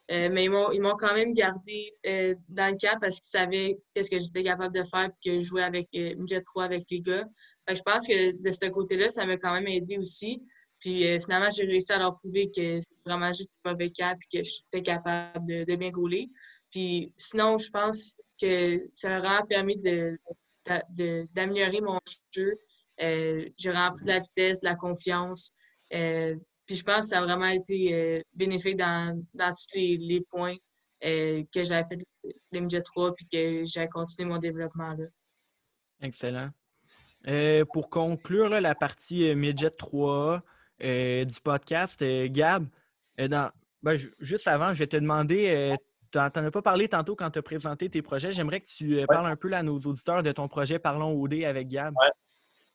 Euh, 0.09 0.29
mais 0.31 0.45
ils 0.45 0.81
m'ont 0.81 0.95
quand 0.97 1.13
même 1.13 1.33
gardé 1.33 1.91
euh, 2.05 2.33
dans 2.47 2.71
le 2.71 2.77
camp 2.77 2.97
parce 3.01 3.19
qu'ils 3.19 3.29
savaient 3.29 3.77
qu'est-ce 3.93 4.09
que 4.09 4.17
j'étais 4.17 4.41
capable 4.41 4.73
de 4.73 4.83
faire 4.85 5.09
et 5.09 5.29
que 5.29 5.41
je 5.41 5.45
jouais 5.45 5.63
avec 5.63 5.89
euh, 5.95 6.15
Midget 6.15 6.41
3 6.41 6.63
avec 6.63 6.85
les 6.89 7.01
gars. 7.01 7.25
je 7.67 7.81
pense 7.81 8.07
que 8.07 8.31
de 8.31 8.51
ce 8.51 8.69
côté-là, 8.69 9.09
ça 9.09 9.25
m'a 9.25 9.35
quand 9.35 9.53
même 9.53 9.67
aidé 9.67 9.97
aussi. 9.97 10.41
Puis 10.79 11.03
finalement, 11.21 11.49
j'ai 11.49 11.65
réussi 11.65 11.91
à 11.91 11.97
leur 11.97 12.15
prouver 12.15 12.47
que 12.47 12.79
c'est 12.79 13.03
vraiment 13.05 13.33
juste 13.33 13.55
un 13.65 13.71
mauvais 13.71 13.87
et 13.87 13.91
que 13.91 14.43
j'étais 14.43 14.83
capable 14.83 15.45
de, 15.45 15.75
bien 15.75 15.91
rouler. 15.93 16.29
Puis 16.69 17.13
sinon, 17.17 17.57
je 17.57 17.69
pense 17.71 18.15
que 18.39 18.79
ça 18.93 19.09
leur 19.09 19.25
a 19.25 19.45
permis 19.47 19.77
d'améliorer 21.33 21.81
mon 21.81 21.99
jeu. 22.31 22.59
j'ai 22.99 23.71
rempli 23.71 24.03
de 24.03 24.07
la 24.07 24.19
vitesse, 24.19 24.59
de 24.59 24.65
la 24.65 24.75
confiance. 24.75 25.51
Puis 26.67 26.75
je 26.75 26.83
pense 26.83 26.99
que 26.99 27.05
ça 27.07 27.19
a 27.19 27.23
vraiment 27.23 27.47
été 27.47 27.93
euh, 27.93 28.21
bénéfique 28.33 28.75
dans, 28.75 29.23
tous 29.33 29.75
les, 29.75 30.21
points 30.29 30.57
euh, 31.05 31.41
que 31.53 31.63
j'avais 31.63 31.87
fait 31.87 31.97
les 32.51 32.61
midget 32.61 32.81
3 32.81 33.15
puis 33.15 33.25
que 33.25 33.63
j'ai 33.63 33.87
continué 33.87 34.29
mon 34.29 34.37
développement 34.37 34.93
là. 34.93 35.05
Excellent. 36.01 36.49
Euh, 37.27 37.63
pour 37.73 37.89
conclure 37.89 38.49
la 38.49 38.75
partie 38.75 39.33
midget 39.33 39.71
3 39.71 40.43
du 40.79 41.41
podcast, 41.43 42.03
Gab, 42.03 42.65
dans, 43.17 43.51
ben, 43.83 43.97
juste 44.19 44.47
avant, 44.47 44.73
je 44.73 44.79
vais 44.79 44.87
te 44.87 44.97
demander, 44.97 45.75
tu 46.11 46.17
n'en 46.17 46.25
as 46.25 46.51
pas 46.51 46.61
parlé 46.61 46.87
tantôt 46.87 47.15
quand 47.15 47.31
tu 47.31 47.39
as 47.39 47.43
présenté 47.43 47.89
tes 47.89 48.01
projets. 48.01 48.31
J'aimerais 48.31 48.61
que 48.61 48.67
tu 48.67 49.05
parles 49.07 49.27
un 49.27 49.35
peu 49.35 49.51
à 49.53 49.63
nos 49.63 49.77
auditeurs 49.77 50.23
de 50.23 50.31
ton 50.31 50.47
projet 50.47 50.79
Parlons 50.79 51.13
OD 51.13 51.43
avec 51.43 51.67
Gab. 51.67 51.93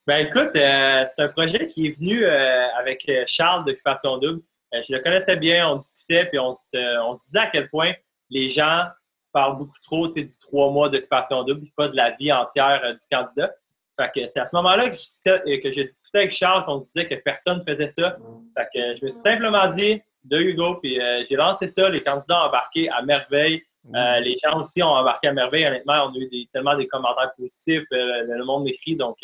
Ben 0.05 0.27
écoute, 0.27 0.51
euh, 0.57 1.05
c'est 1.07 1.23
un 1.23 1.29
projet 1.29 1.69
qui 1.69 1.87
est 1.87 1.97
venu 1.97 2.25
euh, 2.25 2.67
avec 2.77 3.09
euh, 3.09 3.23
Charles 3.29 3.65
d'Occupation 3.65 4.19
Double. 4.19 4.43
je 4.73 4.93
le 4.93 4.99
connaissais 4.99 5.37
bien, 5.37 5.71
on 5.71 5.77
discutait, 5.77 6.25
puis 6.27 6.41
on 6.41 6.53
se, 6.53 7.25
disait 7.27 7.39
à 7.39 7.47
quel 7.47 7.71
point 7.71 7.93
les 8.29 8.49
gens 8.49 8.87
parlent 9.33 9.59
beaucoup 9.59 9.79
trop 9.85 10.09
du 10.09 10.27
trois 10.41 10.73
mois 10.73 10.89
d'Occupation 10.89 11.45
Double, 11.45 11.69
pas 11.77 11.87
de 11.87 11.97
la 11.97 12.11
vie 12.17 12.33
entière 12.33 12.83
du 12.83 13.07
candidat. 13.17 13.53
Fait 14.01 14.11
que 14.15 14.27
c'est 14.27 14.41
à 14.41 14.47
ce 14.47 14.57
moment-là 14.57 14.91
que, 14.91 15.61
que 15.63 15.73
j'ai 15.73 15.85
discuté 15.85 16.19
avec 16.19 16.33
Charles 16.33 16.65
qu'on 16.65 16.79
disait 16.79 17.07
que 17.07 17.15
personne 17.17 17.59
ne 17.59 17.63
faisait 17.63 17.89
ça. 17.89 18.17
Fait 18.57 18.69
que 18.73 18.97
je 18.97 19.05
me 19.05 19.11
suis 19.11 19.21
simplement 19.21 19.69
dit, 19.69 20.01
de 20.25 20.39
Hugo, 20.39 20.77
puis 20.77 21.01
j'ai 21.29 21.37
lancé 21.37 21.69
ça, 21.69 21.89
les 21.89 22.03
candidats 22.03 22.43
ont 22.43 22.49
embarqué 22.49 22.89
à 22.89 23.03
merveille. 23.03 23.63
les 23.93 24.37
gens 24.43 24.61
aussi 24.61 24.83
ont 24.83 24.89
embarqué 24.89 25.29
à 25.29 25.33
merveille. 25.33 25.67
Honnêtement, 25.67 26.07
on 26.07 26.15
a 26.15 26.19
eu 26.19 26.47
tellement 26.53 26.77
des 26.77 26.87
commentaires 26.87 27.33
positifs. 27.37 27.85
le 27.91 28.45
monde 28.45 28.65
m'écrit, 28.65 28.97
donc 28.97 29.19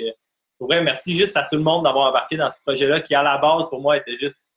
pour 0.59 0.69
merci 0.69 1.17
juste 1.17 1.37
à 1.37 1.45
tout 1.45 1.57
le 1.57 1.63
monde 1.63 1.85
d'avoir 1.85 2.11
embarqué 2.11 2.37
dans 2.37 2.51
ce 2.51 2.57
projet-là 2.67 3.01
qui, 3.01 3.15
à 3.15 3.23
la 3.23 3.39
base, 3.39 3.69
pour 3.71 3.81
moi, 3.81 3.97
était 3.97 4.17
juste 4.17 4.51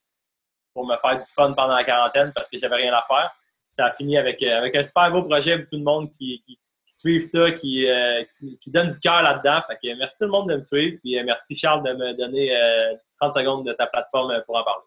pour 0.74 0.86
me 0.86 0.98
faire 0.98 1.18
du 1.18 1.28
fun 1.28 1.54
pendant 1.54 1.76
la 1.76 1.84
quarantaine 1.84 2.32
parce 2.34 2.50
que 2.50 2.58
j'avais 2.58 2.78
rien 2.78 2.94
à 2.94 3.04
faire. 3.08 3.32
Ça 3.72 3.86
a 3.86 3.92
fini 3.92 4.18
avec, 4.18 4.42
euh, 4.42 4.58
avec 4.58 4.76
un 4.76 4.84
super 4.84 5.12
beau 5.12 5.24
projet, 5.24 5.58
beaucoup 5.58 5.78
de 5.78 5.84
monde 5.84 6.12
qui, 6.14 6.44
qui, 6.46 6.60
suivent 7.00 7.24
ça, 7.24 7.52
qui, 7.52 7.88
euh, 7.88 8.24
qui, 8.62 8.72
donne 8.72 8.88
du 8.88 9.00
cœur 9.00 9.22
là-dedans. 9.22 9.62
Fait 9.68 9.76
que 9.76 9.98
merci 9.98 10.18
tout 10.20 10.26
le 10.26 10.32
monde 10.32 10.50
de 10.50 10.58
me 10.58 10.62
suivre. 10.62 10.98
Puis 11.04 11.18
euh, 11.18 11.24
merci 11.26 11.56
Charles 11.56 11.84
de 11.84 11.94
me 11.94 12.14
donner 12.14 12.52
30 13.20 13.36
secondes 13.36 13.66
de 13.68 13.74
ta 13.74 13.88
plateforme 13.88 14.34
pour 14.46 14.58
en 14.58 14.64
parler. 14.64 14.84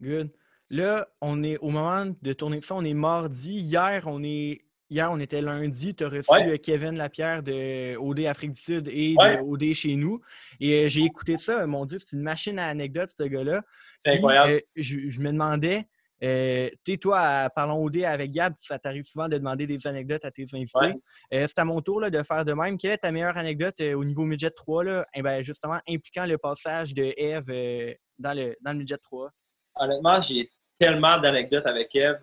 Good. 0.00 0.30
Là, 0.70 1.06
on 1.20 1.42
est 1.42 1.58
au 1.58 1.68
moment 1.68 2.06
de 2.20 2.32
tourner 2.32 2.60
ça, 2.60 2.74
on 2.74 2.84
est 2.84 2.94
mardi. 2.94 3.60
Hier, 3.60 4.02
on 4.06 4.22
est 4.22 4.64
Hier, 4.90 5.10
on 5.10 5.18
était 5.18 5.40
lundi. 5.40 5.94
Tu 5.94 6.04
as 6.04 6.08
reçu 6.08 6.30
euh, 6.32 6.56
Kevin 6.58 6.96
Lapierre 6.96 7.42
de 7.42 7.96
OD 7.96 8.20
Afrique 8.26 8.52
du 8.52 8.60
Sud 8.60 8.88
et 8.88 9.14
de 9.14 9.40
OD 9.42 9.72
chez 9.72 9.96
nous. 9.96 10.20
Et 10.60 10.84
euh, 10.84 10.88
j'ai 10.88 11.02
écouté 11.02 11.36
ça. 11.38 11.66
Mon 11.66 11.86
Dieu, 11.86 11.98
c'est 11.98 12.14
une 12.14 12.22
machine 12.22 12.58
à 12.58 12.66
anecdotes, 12.66 13.08
ce 13.16 13.24
gars-là. 13.24 13.62
incroyable. 14.04 14.52
Euh, 14.52 14.60
je, 14.76 15.20
me 15.20 15.32
demandais, 15.32 15.86
tu 16.20 16.98
toi, 16.98 17.50
parlons 17.54 17.82
OD 17.84 18.04
avec 18.04 18.30
Gab, 18.30 18.54
ça 18.58 18.78
t'arrive 18.78 19.04
souvent 19.04 19.28
de 19.28 19.38
demander 19.38 19.66
des 19.66 19.86
anecdotes 19.86 20.24
à 20.24 20.30
tes 20.30 20.46
invités. 20.52 20.94
c'est 21.30 21.58
à 21.58 21.64
mon 21.64 21.80
tour 21.80 22.08
de 22.10 22.22
faire 22.22 22.44
de 22.44 22.52
même. 22.52 22.78
Quelle 22.78 22.92
est 22.92 22.98
ta 22.98 23.12
meilleure 23.12 23.36
anecdote 23.36 23.80
au 23.80 24.04
niveau 24.04 24.24
Midget 24.24 24.50
3, 24.50 24.84
là, 24.84 25.06
eh 25.14 25.22
ben, 25.22 25.42
justement 25.42 25.78
impliquant 25.88 26.26
le 26.26 26.38
passage 26.38 26.94
de 26.94 27.12
Eve 27.16 27.96
dans, 28.18 28.32
le, 28.32 28.56
dans 28.60 28.72
le 28.72 28.78
Midget 28.78 28.98
3? 28.98 29.30
Honnêtement, 29.76 30.22
j'ai 30.22 30.48
tellement 30.78 31.18
d'anecdotes 31.18 31.66
avec 31.66 31.94
Eve. 31.94 32.20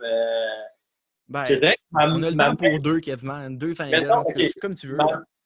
Ben, 1.31 1.45
on 1.93 2.23
a 2.23 2.29
le 2.29 2.35
temps 2.35 2.55
pour 2.57 2.79
deux 2.81 2.99
quasiment. 2.99 3.49
Deux 3.49 3.79
anecdotes, 3.81 4.27
comme 4.59 4.75
tu 4.75 4.87
veux. 4.87 4.97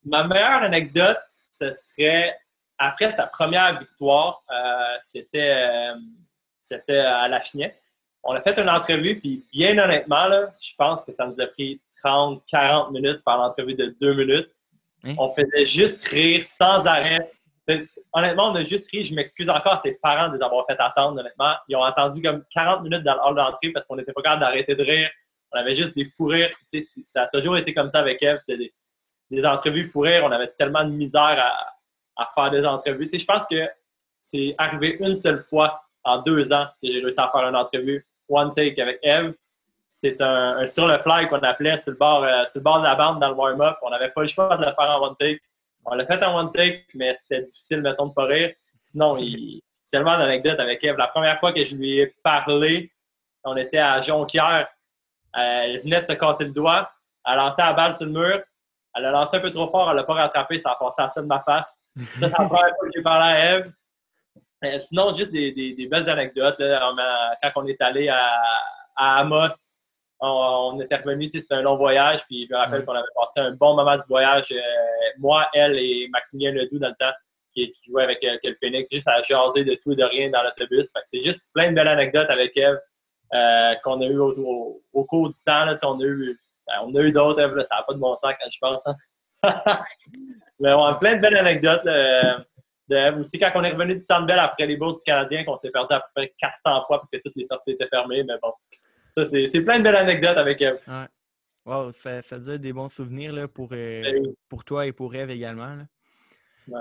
Ma, 0.04 0.28
meilleure 0.28 0.64
anecdote, 0.64 1.20
ce 1.62 1.72
serait 1.74 2.36
après 2.78 3.12
sa 3.12 3.28
première 3.28 3.80
victoire. 3.80 4.44
Euh, 4.52 4.98
c'était, 5.02 5.68
euh, 5.68 5.96
c'était 6.60 6.98
à 6.98 7.28
la 7.28 7.42
Chenette. 7.42 7.80
On 8.26 8.34
a 8.34 8.42
fait 8.42 8.58
une 8.60 8.70
entrevue, 8.70 9.20
puis 9.20 9.46
bien 9.54 9.78
honnêtement, 9.78 10.28
là, 10.28 10.48
je 10.60 10.74
pense 10.78 11.04
que 11.04 11.12
ça 11.12 11.28
nous 11.28 11.40
a 11.40 11.48
pris 11.48 11.80
30, 12.04 12.44
40 12.48 12.92
minutes 12.92 13.24
par 13.24 13.38
l'entrevue 13.38 13.76
de 13.76 13.96
deux 14.02 14.14
minutes. 14.16 14.50
Hein? 15.04 15.14
On 15.18 15.30
faisait 15.30 15.66
juste 15.66 16.08
rire 16.08 16.46
sans 16.48 16.86
arrêt. 16.86 17.30
Honnêtement, 18.14 18.52
on 18.52 18.56
a 18.56 18.64
juste 18.64 18.90
ri. 18.92 19.06
Je 19.06 19.14
m'excuse 19.14 19.50
encore 19.50 19.74
à 19.74 19.82
ses 19.84 19.94
parents 19.94 20.30
de 20.30 20.38
les 20.38 20.44
avoir 20.44 20.66
fait 20.66 20.80
attendre, 20.80 21.20
honnêtement. 21.20 21.54
Ils 21.70 21.76
ont 21.76 21.84
attendu 21.84 22.22
comme 22.22 22.44
40 22.52 22.84
minutes 22.84 23.04
dans 23.04 23.14
le 23.14 23.22
hall 23.22 23.36
d'entrée 23.36 23.72
parce 23.72 23.88
qu'on 23.88 23.96
n'était 23.96 24.14
pas 24.14 24.22
capable 24.22 24.42
d'arrêter 24.42 24.76
de 24.76 24.84
rire 24.84 25.10
on 25.56 25.58
avait 25.58 25.76
juste 25.76 25.96
des 25.96 26.06
fous 26.06 26.26
rires. 26.26 26.52
Ça 27.06 27.24
a 27.24 27.28
toujours 27.28 27.58
été 27.58 27.74
comme 27.74 27.90
ça 27.90 28.00
avec 28.00 28.22
Eve. 28.22 28.38
C'était 28.40 28.72
des, 29.32 29.46
entrevues 29.46 29.86
fous 29.86 30.02
rires. 30.02 30.24
On 30.26 30.32
avait 30.32 30.52
tellement 30.60 30.84
de 30.84 30.92
misère 30.92 31.54
à, 32.18 32.30
faire 32.36 32.52
des 32.52 32.66
entrevues. 32.66 33.08
je 33.12 33.26
pense 33.26 33.46
que 33.48 33.68
c'est 34.20 34.56
arrivé 34.58 34.98
une 35.00 35.16
seule 35.16 35.40
fois 35.40 35.82
en 36.04 36.22
deux 36.22 36.52
ans 36.52 36.68
que 36.82 36.88
j'ai 36.88 37.00
réussi 37.00 37.20
à 37.20 37.30
faire 37.32 37.48
une 37.48 37.56
entrevue 37.56 38.06
one 38.30 38.54
take 38.54 38.80
avec 38.82 39.00
Eve. 39.04 39.34
C'est 39.88 40.20
un, 40.22 40.66
sur 40.66 40.88
le 40.88 40.98
fly 41.00 41.28
qu'on 41.30 41.40
appelait 41.40 41.78
sur 41.78 41.92
le, 41.92 41.98
bord, 41.98 42.24
euh, 42.24 42.46
sur 42.46 42.60
le 42.60 42.64
bord 42.64 42.80
de 42.80 42.86
la 42.86 42.96
bande 42.96 43.20
dans 43.22 43.30
le 43.30 43.36
warm-up. 43.36 43.78
On 43.82 43.90
n'avait 43.90 44.10
pas 44.10 44.22
le 44.22 44.28
choix 44.28 44.58
de 44.58 44.66
le 44.66 44.74
faire 44.74 44.90
en 44.90 45.02
one 45.02 45.16
take. 45.20 45.40
On 45.86 45.96
l'a 45.96 46.06
fait 46.06 46.24
en 46.24 46.38
one 46.38 46.52
take, 46.52 46.86
mais 46.96 47.14
c'était 47.14 47.44
difficile, 47.44 47.82
mettons, 47.82 48.08
de 48.08 48.14
pas 48.14 48.26
rire. 48.26 48.54
Sinon, 48.82 49.18
il 49.18 49.62
tellement 49.92 50.18
d'anecdotes 50.18 50.60
avec 50.60 50.84
Eve. 50.84 50.98
La 50.98 51.08
première 51.08 51.40
fois 51.40 51.54
que 51.54 51.64
je 51.64 51.76
lui 51.76 52.00
ai 52.00 52.14
parlé, 52.24 52.92
on 53.44 53.56
était 53.56 53.78
à 53.78 54.02
Jonquière 54.02 54.68
elle 55.36 55.82
venait 55.82 56.02
de 56.02 56.06
se 56.06 56.14
casser 56.14 56.46
le 56.46 56.52
doigt. 56.52 56.90
Elle 57.26 57.34
a 57.34 57.36
lancé 57.36 57.62
la 57.62 57.74
balle 57.74 57.94
sur 57.94 58.06
le 58.06 58.12
mur. 58.12 58.42
Elle 58.96 59.06
a 59.06 59.12
lancé 59.12 59.38
un 59.38 59.40
peu 59.42 59.52
trop 59.52 59.68
fort. 59.68 59.90
Elle 59.90 59.98
l'a 59.98 60.04
pas 60.04 60.14
rattrapé. 60.14 60.60
Ça 60.60 60.72
a 60.72 60.76
passé 60.76 61.02
à 61.02 61.10
ça 61.10 61.22
de 61.22 61.28
ma 61.28 61.42
face. 61.42 61.78
Ça, 61.98 62.04
c'est 62.14 62.22
la 62.22 62.30
première 62.30 62.50
fois 62.50 62.70
que 62.82 62.92
j'ai 62.96 63.02
parlé 63.02 63.26
à 63.26 63.56
Eve. 63.56 63.72
Sinon, 64.80 65.14
juste 65.14 65.32
des, 65.32 65.52
des, 65.52 65.88
belles 65.88 66.10
anecdotes. 66.10 66.58
quand 66.58 67.52
on 67.56 67.66
est 67.68 67.82
allé 67.82 68.10
à, 68.10 68.42
à 68.96 69.20
Amos, 69.20 69.76
on, 70.20 70.80
était 70.80 70.98
revenu. 70.98 71.30
C'était 71.30 71.56
un 71.56 71.62
long 71.62 71.78
voyage. 71.78 72.26
Puis 72.28 72.48
je 72.48 72.54
me 72.54 72.58
rappelle 72.58 72.86
qu'on 72.86 72.94
avait 72.94 73.08
passé 73.16 73.40
un 73.40 73.52
bon 73.52 73.76
moment 73.76 73.96
du 73.96 74.08
voyage. 74.08 74.52
Euh, 74.52 74.60
moi, 75.20 75.48
elle 75.54 75.78
et 75.78 76.08
Maximilien 76.12 76.52
Ledoux 76.52 76.80
dans 76.80 76.90
le 76.90 76.96
temps 76.96 77.14
qui, 77.54 77.74
jouait 77.88 78.04
avec 78.04 78.24
euh, 78.24 78.38
le 78.44 78.56
Phoenix, 78.62 78.90
juste 78.92 79.08
à 79.08 79.22
jaser 79.22 79.64
de 79.64 79.76
tout 79.76 79.94
et 79.94 79.96
de 79.96 80.04
rien 80.04 80.30
dans 80.30 80.44
l'autobus. 80.44 80.92
C'est 81.06 81.22
juste 81.22 81.48
plein 81.54 81.70
de 81.70 81.76
belles 81.76 81.88
anecdotes 81.88 82.30
avec 82.30 82.56
Eve. 82.58 82.80
Euh, 83.34 83.74
qu'on 83.84 84.02
a 84.02 84.06
eu 84.06 84.18
au, 84.20 84.82
cours 85.10 85.30
du 85.30 85.38
temps. 85.46 85.66
Là, 85.66 85.76
on 85.84 86.00
a 86.00 86.04
eu, 86.04 86.38
ben, 86.68 87.02
eu 87.02 87.12
d'autres, 87.12 87.42
ça 87.42 87.78
n'a 87.78 87.84
pas 87.84 87.94
de 87.94 88.00
bon 88.00 88.16
sens 88.18 88.34
quand 88.40 88.50
je 88.52 88.60
pense. 88.60 88.84
Hein. 88.86 88.96
Mais 90.60 90.72
on 90.72 90.86
a 90.86 90.96
plein 90.96 91.16
de 91.16 91.22
belles 91.22 91.38
anecdotes. 91.38 91.86
De, 92.90 93.20
aussi, 93.20 93.40
quand 93.40 93.52
on 93.56 93.64
est 93.64 93.72
revenu 93.72 93.96
du 93.96 94.02
Centre 94.02 94.34
après 94.38 94.68
les 94.68 94.78
bourses 94.78 94.98
du 94.98 95.04
Canadien, 95.04 95.44
qu'on 95.44 95.58
s'est 95.58 95.72
perdu 95.72 95.94
à 95.94 96.00
peu 96.00 96.08
près 96.16 96.34
400 96.38 96.82
fois 96.84 97.00
parce 97.00 97.10
que 97.12 97.18
toutes 97.24 97.36
les 97.36 97.46
sorties 97.46 97.72
étaient 97.72 97.88
fermées. 97.88 98.24
Mais 98.24 98.36
bon, 98.42 98.54
ça, 99.16 99.28
c'est 99.30 99.62
plein 99.62 99.80
de 99.80 99.84
belles 99.84 99.96
anecdotes 99.96 100.38
avec 100.38 100.62
Eve. 100.62 100.80
Ouais. 100.88 101.08
Wow, 101.66 101.92
ça, 101.92 102.22
ça 102.22 102.38
doit 102.38 102.56
être 102.56 102.62
des 102.62 102.74
bons 102.74 102.90
souvenirs 102.90 103.34
là, 103.34 103.48
pour, 103.48 103.70
euh, 103.72 104.02
ben 104.04 104.34
pour 104.50 104.64
toi 104.64 104.86
et 104.86 104.92
pour 104.92 105.16
Eve 105.16 105.32
également. 105.32 105.78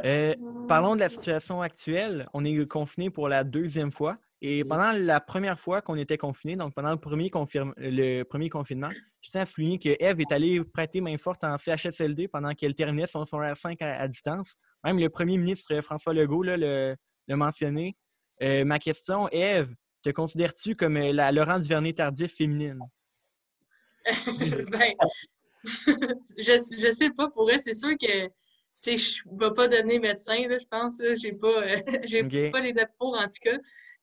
Euh, 0.04 0.34
parlons 0.68 0.94
de 0.94 1.00
la 1.00 1.08
situation 1.08 1.62
actuelle. 1.62 2.28
On 2.34 2.44
est 2.44 2.66
confiné 2.66 3.10
pour 3.10 3.28
la 3.28 3.44
deuxième 3.44 3.92
fois. 3.92 4.18
Et 4.46 4.62
pendant 4.62 4.92
la 4.92 5.20
première 5.20 5.58
fois 5.58 5.80
qu'on 5.80 5.96
était 5.96 6.18
confiné, 6.18 6.54
donc 6.54 6.74
pendant 6.74 6.90
le 6.90 6.98
premier, 6.98 7.30
le 7.78 8.22
premier 8.24 8.50
confinement, 8.50 8.90
je 9.22 9.30
tiens 9.30 9.42
à 9.42 9.46
souligner 9.46 9.78
que 9.78 9.96
Eve 9.98 10.20
est 10.20 10.32
allée 10.32 10.62
prêter 10.62 11.00
main 11.00 11.16
forte 11.16 11.44
en 11.44 11.56
CHSLD 11.56 12.28
pendant 12.28 12.52
qu'elle 12.52 12.74
terminait 12.74 13.06
son 13.06 13.22
r 13.22 13.56
5 13.56 13.80
à, 13.80 14.06
distance. 14.06 14.54
Même 14.84 14.98
le 14.98 15.08
premier 15.08 15.38
ministre 15.38 15.80
François 15.80 16.12
Legault 16.12 16.42
le, 16.42 16.94
mentionné. 17.28 17.96
Euh, 18.42 18.64
ma 18.64 18.78
question, 18.78 19.28
Eve, 19.30 19.74
te 20.02 20.10
considères-tu 20.10 20.76
comme 20.76 20.96
euh, 20.96 21.12
la 21.12 21.32
Laurent 21.32 21.58
Duvernay 21.58 21.94
tardif 21.94 22.34
féminine? 22.34 22.78
ben, 24.70 24.92
je, 25.64 26.76
je 26.76 26.90
sais 26.92 27.10
pas. 27.10 27.30
Pour 27.30 27.50
elle, 27.50 27.60
c'est 27.60 27.72
sûr 27.74 27.96
que 27.98 28.28
je 28.84 28.90
ne 29.30 29.38
vais 29.38 29.54
pas 29.54 29.68
devenir 29.68 30.00
médecin, 30.00 30.46
là, 30.46 30.58
je 30.58 30.66
pense. 30.66 30.98
Je 30.98 31.28
n'ai 31.28 31.32
pas, 31.32 32.50
pas 32.52 32.60
les 32.60 32.72
dettes 32.74 32.92
pour, 32.98 33.14
en 33.14 33.24
tout 33.24 33.40
cas. 33.42 33.56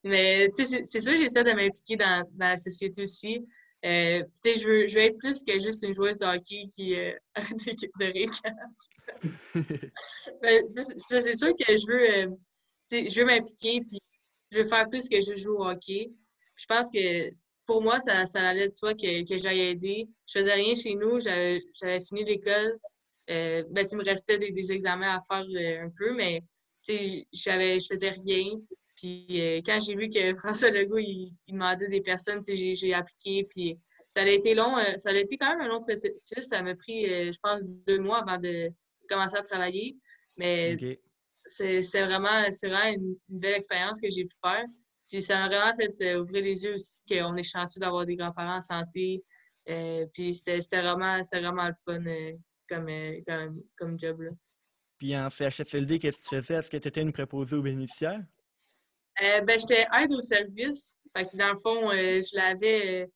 Mais 0.03 0.49
c'est- 0.53 0.83
c'est 0.85 0.99
sûr, 0.99 1.15
j'essaie 1.15 1.43
de 1.43 1.51
m'impliquer 1.51 1.97
dans, 1.97 2.27
dans 2.31 2.47
la 2.49 2.57
société 2.57 3.03
aussi. 3.03 3.45
Euh, 3.83 4.19
tu 4.21 4.29
sais, 4.53 4.55
je 4.55 4.67
veux, 4.67 4.87
je 4.87 4.95
veux 4.95 5.05
être 5.05 5.17
plus 5.17 5.43
que 5.43 5.53
juste 5.59 5.83
une 5.83 5.93
joueuse 5.93 6.17
de 6.17 6.25
hockey 6.25 6.65
qui 6.73 6.95
euh, 6.95 7.13
de, 7.35 8.05
de 8.05 8.13
récap. 8.13 8.53
Ben, 10.41 10.63
c'est 10.73 11.37
sûr 11.37 11.53
que 11.55 11.75
je 11.75 11.87
veux, 11.87 12.09
euh, 12.09 12.27
je 12.91 13.19
veux 13.19 13.25
m'impliquer 13.25 13.81
puis 13.81 13.99
je 14.51 14.59
veux 14.59 14.65
faire 14.65 14.87
plus 14.87 15.07
que 15.09 15.19
je 15.19 15.35
joue 15.35 15.55
au 15.55 15.65
hockey. 15.65 16.11
Je 16.55 16.65
pense 16.65 16.89
que 16.89 17.31
pour 17.65 17.81
moi, 17.81 17.99
ça, 17.99 18.25
ça 18.25 18.47
allait 18.47 18.69
de 18.69 18.73
soi 18.73 18.93
que, 18.93 19.27
que 19.27 19.37
j'aille 19.37 19.61
aider. 19.61 20.07
Je 20.27 20.39
faisais 20.39 20.53
rien 20.53 20.73
chez 20.75 20.95
nous, 20.95 21.19
j'avais 21.19 22.01
fini 22.01 22.23
l'école. 22.23 22.77
Euh, 23.29 23.63
ben, 23.69 23.85
il 23.91 23.97
me 23.97 24.03
restait 24.03 24.37
des, 24.39 24.51
des 24.51 24.71
examens 24.71 25.17
à 25.17 25.21
faire 25.21 25.45
un 25.83 25.89
peu, 25.97 26.13
mais 26.13 26.41
je 26.87 27.87
faisais 27.89 28.09
rien. 28.09 28.59
Puis 29.01 29.25
euh, 29.31 29.61
quand 29.65 29.79
j'ai 29.79 29.95
vu 29.95 30.09
que 30.09 30.35
François 30.39 30.69
Legault, 30.69 30.99
il, 30.99 31.33
il 31.47 31.53
demandait 31.53 31.87
des 31.87 32.01
personnes, 32.01 32.41
j'ai, 32.47 32.75
j'ai 32.75 32.93
appliqué. 32.93 33.45
Puis 33.49 33.79
ça 34.07 34.21
a 34.21 34.27
été 34.27 34.53
long, 34.53 34.77
euh, 34.77 34.97
ça 34.97 35.09
a 35.09 35.13
été 35.13 35.37
quand 35.37 35.49
même 35.49 35.61
un 35.61 35.69
long 35.69 35.81
processus. 35.81 36.45
Ça 36.47 36.61
m'a 36.61 36.75
pris, 36.75 37.05
euh, 37.11 37.31
je 37.31 37.39
pense, 37.41 37.63
deux 37.65 37.99
mois 37.99 38.19
avant 38.19 38.37
de 38.37 38.69
commencer 39.09 39.37
à 39.37 39.41
travailler. 39.41 39.97
Mais 40.37 40.99
c'est 41.47 41.81
c'est 41.81 42.05
vraiment, 42.05 42.51
c'est 42.51 42.69
vraiment 42.69 42.95
une, 42.95 43.15
une 43.29 43.39
belle 43.39 43.55
expérience 43.55 43.99
que 43.99 44.09
j'ai 44.09 44.25
pu 44.25 44.35
faire. 44.43 44.65
Puis 45.09 45.21
ça 45.21 45.39
m'a 45.39 45.47
vraiment 45.49 45.75
fait 45.75 46.15
ouvrir 46.15 46.43
les 46.43 46.63
yeux 46.63 46.75
aussi 46.75 46.91
qu'on 47.09 47.35
est 47.35 47.43
chanceux 47.43 47.79
d'avoir 47.81 48.05
des 48.05 48.15
grands-parents 48.15 48.57
en 48.57 48.61
santé. 48.61 49.21
Puis 50.13 50.35
c'était 50.35 50.81
vraiment, 50.81 51.19
vraiment 51.33 51.67
le 51.67 51.73
fun 51.73 52.03
comme, 52.69 52.87
comme, 53.27 53.61
comme 53.77 53.99
job. 53.99 54.21
Là. 54.21 54.31
Puis 54.97 55.17
en 55.17 55.29
CHSLD, 55.29 55.99
qu'est-ce 55.99 56.23
que 56.23 56.29
tu 56.29 56.41
faisais? 56.41 56.53
Est-ce 56.53 56.69
que 56.69 56.77
tu 56.77 56.87
étais 56.87 57.01
une 57.01 57.11
préposée 57.11 57.57
aux 57.57 57.61
bénéficiaires? 57.61 58.21
Euh, 59.21 59.41
ben, 59.41 59.59
j'étais 59.59 59.85
aide 59.99 60.11
au 60.11 60.21
service. 60.21 60.93
Fait 61.15 61.25
que 61.25 61.37
dans 61.37 61.51
le 61.51 61.57
fond, 61.57 61.91
euh, 61.91 62.21
je 62.21 62.35
lavais, 62.35 63.03
euh, 63.03 63.07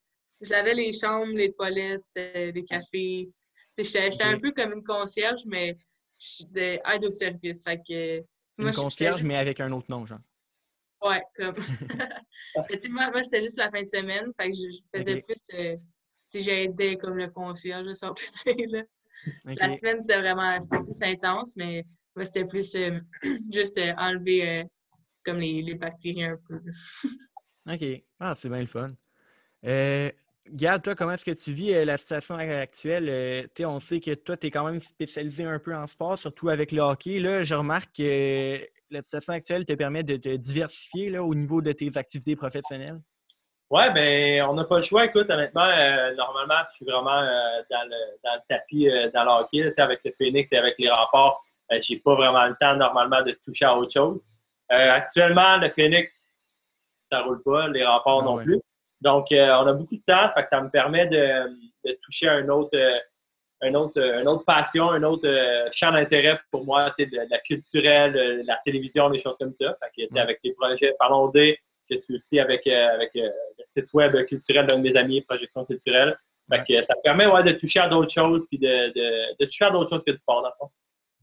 je 0.41 0.49
lavais 0.49 0.73
les 0.73 0.91
chambres, 0.91 1.33
les 1.33 1.51
toilettes, 1.51 2.01
euh, 2.17 2.51
les 2.51 2.63
cafés. 2.65 3.29
J'étais 3.77 4.23
un 4.23 4.39
peu 4.39 4.51
comme 4.51 4.73
une 4.73 4.83
concierge, 4.83 5.41
mais 5.47 5.77
j'étais 6.19 6.81
aide 6.93 7.05
au 7.05 7.11
service. 7.11 7.63
Fait 7.63 7.77
que, 7.77 8.19
moi, 8.57 8.69
Une 8.69 8.75
concierge, 8.75 9.23
mais 9.23 9.37
avec 9.37 9.59
un 9.59 9.71
autre 9.71 9.87
nom, 9.89 10.05
genre. 10.05 10.19
Ouais, 11.01 11.21
comme. 11.35 11.55
Mais 12.69 12.77
moi, 12.89 13.11
moi, 13.11 13.21
c'était 13.21 13.41
juste 13.41 13.57
la 13.57 13.69
fin 13.69 13.83
de 13.83 13.89
semaine. 13.89 14.31
Fait 14.35 14.49
que 14.49 14.55
je, 14.55 14.69
je 14.71 14.97
faisais 14.97 15.15
Ok. 15.15 15.25
plus. 15.25 16.41
j'aidais 16.41 16.95
comme 16.95 17.17
le 17.17 17.29
concierge, 17.29 17.91
si 17.91 18.05
on 18.05 18.13
peut 18.13 18.23
dire. 18.45 18.67
Là. 18.69 18.83
La 19.45 19.69
semaine, 19.69 19.99
c'était 19.99 20.19
vraiment 20.19 20.57
plus 20.69 21.03
intense, 21.03 21.55
mais 21.57 21.85
moi, 22.15 22.23
c'était 22.23 22.45
plus 22.45 22.75
juste 23.53 23.79
enlever 23.97 24.65
comme 25.25 25.39
les, 25.39 25.61
les 25.61 25.75
bactéries 25.75 26.23
un 26.23 26.37
peu. 26.47 26.59
OK. 27.71 28.03
Ah, 28.19 28.33
c'est 28.35 28.49
bien 28.49 28.61
le 28.61 28.67
fun. 28.67 28.91
Euh, 29.65 30.11
Gab, 30.47 30.83
toi, 30.83 30.93
comment 30.93 31.13
est-ce 31.13 31.25
que 31.25 31.31
tu 31.31 31.51
vis 31.51 31.73
euh, 31.73 31.85
la 31.85 31.97
situation 31.97 32.35
actuelle? 32.35 33.09
Euh, 33.09 33.47
on 33.65 33.79
sait 33.79 33.99
que 33.99 34.13
toi, 34.13 34.37
tu 34.37 34.47
es 34.47 34.51
quand 34.51 34.65
même 34.65 34.79
spécialisé 34.79 35.43
un 35.43 35.57
peu 35.57 35.75
en 35.75 35.87
sport, 35.87 36.17
surtout 36.17 36.49
avec 36.49 36.71
le 36.71 36.81
hockey. 36.81 37.19
Là, 37.19 37.43
je 37.43 37.55
remarque 37.55 37.95
que 37.97 38.59
la 38.91 39.01
situation 39.01 39.33
actuelle 39.33 39.65
te 39.65 39.73
permet 39.73 40.03
de 40.03 40.17
te 40.17 40.29
diversifier 40.35 41.09
là, 41.09 41.23
au 41.23 41.33
niveau 41.33 41.61
de 41.61 41.71
tes 41.71 41.97
activités 41.97 42.35
professionnelles. 42.35 42.99
Ouais, 43.71 43.91
ben, 43.91 44.43
on 44.43 44.53
n'a 44.53 44.63
pas 44.65 44.77
le 44.77 44.83
choix. 44.83 45.05
Écoute, 45.05 45.27
honnêtement, 45.29 45.65
euh, 45.65 46.13
normalement, 46.13 46.63
je 46.69 46.75
suis 46.75 46.85
vraiment 46.85 47.17
euh, 47.17 47.63
dans, 47.71 47.83
le, 47.83 48.19
dans 48.23 48.35
le 48.35 48.41
tapis, 48.47 48.87
euh, 48.87 49.09
dans 49.11 49.23
le 49.23 49.31
hockey, 49.41 49.63
là, 49.63 49.83
avec 49.83 50.01
le 50.05 50.11
Phoenix 50.15 50.51
et 50.51 50.57
avec 50.57 50.75
les 50.77 50.89
remparts. 50.89 51.41
Euh, 51.71 51.79
j'ai 51.81 51.97
pas 51.97 52.13
vraiment 52.13 52.45
le 52.45 52.55
temps, 52.61 52.75
normalement, 52.75 53.23
de 53.23 53.31
toucher 53.43 53.65
à 53.65 53.75
autre 53.75 53.91
chose. 53.91 54.23
Euh, 54.71 54.91
actuellement, 54.91 55.57
le 55.57 55.69
Phoenix, 55.69 57.05
ça 57.09 57.21
roule 57.21 57.41
pas, 57.43 57.67
les 57.67 57.85
remparts 57.85 58.19
Ah 58.21 58.25
non 58.25 58.35
ouais. 58.35 58.43
plus. 58.43 58.59
Donc, 59.01 59.31
euh, 59.31 59.49
on 59.59 59.67
a 59.67 59.73
beaucoup 59.73 59.95
de 59.95 60.03
temps, 60.05 60.29
fait 60.33 60.43
que 60.43 60.49
ça 60.49 60.61
me 60.61 60.69
permet 60.69 61.05
de, 61.07 61.49
de 61.85 61.97
toucher 62.01 62.27
à 62.27 62.33
un 62.33 62.49
autre, 62.49 62.71
euh, 62.73 62.97
un 63.61 63.73
autre, 63.75 63.99
une 63.99 64.27
autre 64.27 64.43
passion, 64.43 64.89
un 64.89 65.03
autre 65.03 65.27
champ 65.71 65.91
d'intérêt 65.91 66.39
pour 66.49 66.65
moi, 66.65 66.91
de, 66.97 67.05
de 67.05 67.29
la 67.29 67.39
culturelle, 67.39 68.13
de 68.13 68.43
la 68.47 68.59
télévision, 68.65 69.09
des 69.09 69.19
choses 69.19 69.35
comme 69.39 69.53
ça. 69.53 69.77
Fait 69.95 70.07
que, 70.07 70.19
avec 70.19 70.39
les 70.43 70.53
projets 70.53 70.95
Parlons 70.97 71.27
D, 71.29 71.57
je 71.89 71.97
suis 71.97 72.15
aussi 72.15 72.39
avec, 72.39 72.65
avec 72.65 73.11
le 73.13 73.29
site 73.65 73.93
web 73.93 74.15
culturel 74.25 74.65
d'un 74.65 74.77
de 74.77 74.81
mes 74.81 74.97
amis, 74.97 75.21
Projection 75.21 75.65
culturelle. 75.65 76.17
Fait 76.51 76.63
que, 76.63 76.81
ça 76.83 76.95
me 76.95 77.01
permet 77.03 77.27
ouais, 77.27 77.43
de 77.43 77.51
toucher 77.51 77.79
à 77.81 77.87
d'autres 77.87 78.11
choses, 78.11 78.45
puis 78.47 78.57
de, 78.57 78.67
de, 78.67 79.35
de 79.39 79.45
toucher 79.45 79.65
à 79.65 79.71
d'autres 79.71 79.89
choses 79.89 80.03
que 80.03 80.11
du 80.11 80.17
sport, 80.17 80.41
dans 80.41 80.49
le 80.49 80.55
fond. 80.57 80.71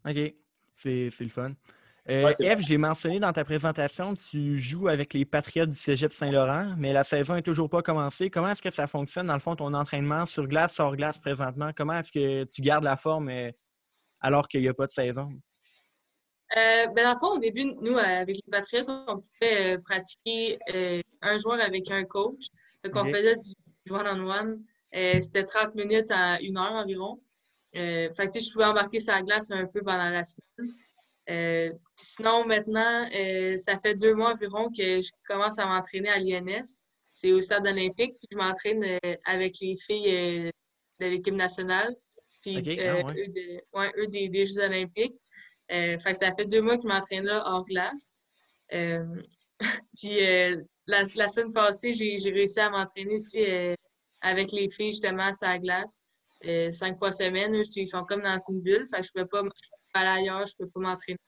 OK. 0.09 0.35
C'est 0.76 1.24
le 1.24 1.31
fun. 1.31 1.52
Euh, 2.09 2.25
Ouais, 2.25 2.35
Eve, 2.41 2.61
j'ai 2.61 2.79
mentionné 2.79 3.21
dans 3.21 3.33
ta 3.33 3.45
présentation, 3.45 4.15
tu 4.15 4.59
joues 4.59 4.88
avec 4.88 5.15
les 5.15 5.25
Patriotes 5.25 5.71
du 5.71 5.79
Cégep 5.79 6.12
Saint-Laurent, 6.12 6.75
mais 6.77 6.93
la 6.93 7.05
saison 7.05 7.35
n'est 7.35 7.43
toujours 7.43 7.71
pas 7.71 7.83
commencée. 7.83 8.29
Comment 8.29 8.49
est-ce 8.49 8.62
que 8.62 8.71
ça 8.71 8.88
fonctionne, 8.88 9.29
dans 9.29 9.35
le 9.35 9.41
fond, 9.41 9.55
ton 9.55 9.73
entraînement 9.73 10.27
sur 10.27 10.49
glace, 10.49 10.81
hors 10.81 10.97
glace 10.97 11.21
présentement? 11.21 11.71
Comment 11.77 11.99
est-ce 12.01 12.11
que 12.11 12.45
tu 12.45 12.61
gardes 12.61 12.83
la 12.83 12.97
forme 12.97 13.29
euh, 13.29 13.53
alors 14.21 14.49
qu'il 14.49 14.62
n'y 14.62 14.69
a 14.69 14.75
pas 14.75 14.87
de 14.87 14.93
saison? 14.93 15.31
Euh, 16.57 16.87
ben 16.88 17.05
dans 17.05 17.12
le 17.12 17.19
fond, 17.19 17.37
au 17.37 17.38
début, 17.38 17.65
nous, 17.65 17.97
euh, 17.97 18.03
avec 18.23 18.37
les 18.37 18.51
Patriotes, 18.51 18.88
on 18.88 19.21
pouvait 19.21 19.77
euh, 19.77 19.79
pratiquer 19.79 20.59
euh, 20.75 21.01
un 21.23 21.38
joueur 21.38 21.61
avec 21.61 21.91
un 21.91 22.03
coach. 22.03 22.47
Donc, 22.85 22.97
on 22.97 23.05
faisait 23.07 23.37
du 23.37 23.93
one-on-one. 23.93 24.61
Euh, 24.95 25.21
C'était 25.21 25.45
30 25.45 25.75
minutes 25.77 26.11
à 26.11 26.41
une 26.41 26.59
heure 26.59 26.73
environ. 26.73 27.23
Euh, 27.77 28.09
fait 28.15 28.29
que, 28.29 28.38
je 28.41 28.53
pouvais 28.53 28.67
embarquer 28.67 29.01
sur 29.01 29.15
la 29.15 29.23
glace 29.23 29.51
un 29.51 29.67
peu 29.67 29.81
pendant 29.83 30.11
la 30.11 30.25
semaine. 30.25 30.75
Euh, 31.30 31.72
sinon, 31.96 32.44
maintenant, 32.44 33.08
euh, 33.14 33.56
ça 33.58 33.78
fait 33.78 33.94
deux 33.94 34.14
mois 34.14 34.32
environ 34.32 34.68
que 34.76 35.00
je 35.02 35.11
commence 35.26 35.58
à 35.58 35.66
m'entraîner 35.66 36.08
à 36.08 36.18
l'INS. 36.18 36.82
C'est 37.12 37.32
au 37.32 37.40
stade 37.42 37.66
olympique. 37.66 38.16
Puis 38.18 38.28
je 38.32 38.37
m'entraîne 38.37 38.85
euh, 38.85 39.14
avec 39.24 39.58
les 39.61 39.76
filles 39.76 40.50
de 41.00 41.06
l'équipe 41.06 41.35
nationale. 41.35 41.94
Puis 42.42 42.58
Ok, 42.58 42.66
euh, 42.68 43.02
ah 43.02 43.06
ouais. 43.06 43.14
eux, 43.22 43.28
de- 43.28 43.62
ouais, 43.78 43.92
eux 43.98 44.06
des, 44.08 44.28
des 44.28 44.46
Jeux 44.46 44.58
olympiques. 44.61 45.14
Fait 45.68 45.98
que 46.12 46.14
ça 46.16 46.35
fait 46.35 46.44
deux 46.44 46.61
mois 46.61 46.76
que 46.76 46.82
je 46.82 46.88
m'entraîne 46.88 47.24
là 47.24 47.42
hors 47.46 47.64
glace. 47.64 48.04
Puis 49.96 50.20
la, 50.87 51.04
la 51.14 51.28
semaine 51.28 51.52
passée, 51.52 51.92
j'ai 51.92 52.30
réussi 52.30 52.58
à 52.61 52.68
m'entraîner 52.70 53.16
euh, 53.37 53.74
avec 54.20 54.50
les 54.52 54.68
filles 54.68 54.90
justement 54.90 55.32
sur 55.32 55.46
la 55.46 55.58
glace. 55.58 56.02
cinq 56.72 56.98
fois 56.98 57.12
semaine. 57.12 57.54
Eux, 57.54 57.62
ils 57.76 57.87
sont 57.87 58.04
comme 58.04 58.22
dans 58.22 58.38
une 58.50 58.61
bulle. 58.61 58.87
Fait 58.92 59.00
que 59.00 59.06
je 59.06 59.11
ne 59.14 59.22
peux 59.22 59.28
pas, 59.28 59.42
je 59.44 59.68
aller 60.00 60.22
ailleurs, 60.22 60.46
je 60.46 60.52
ne 60.61 60.64
peux 60.66 60.70
pas 60.70 60.81
m'entraîner. 60.81 61.18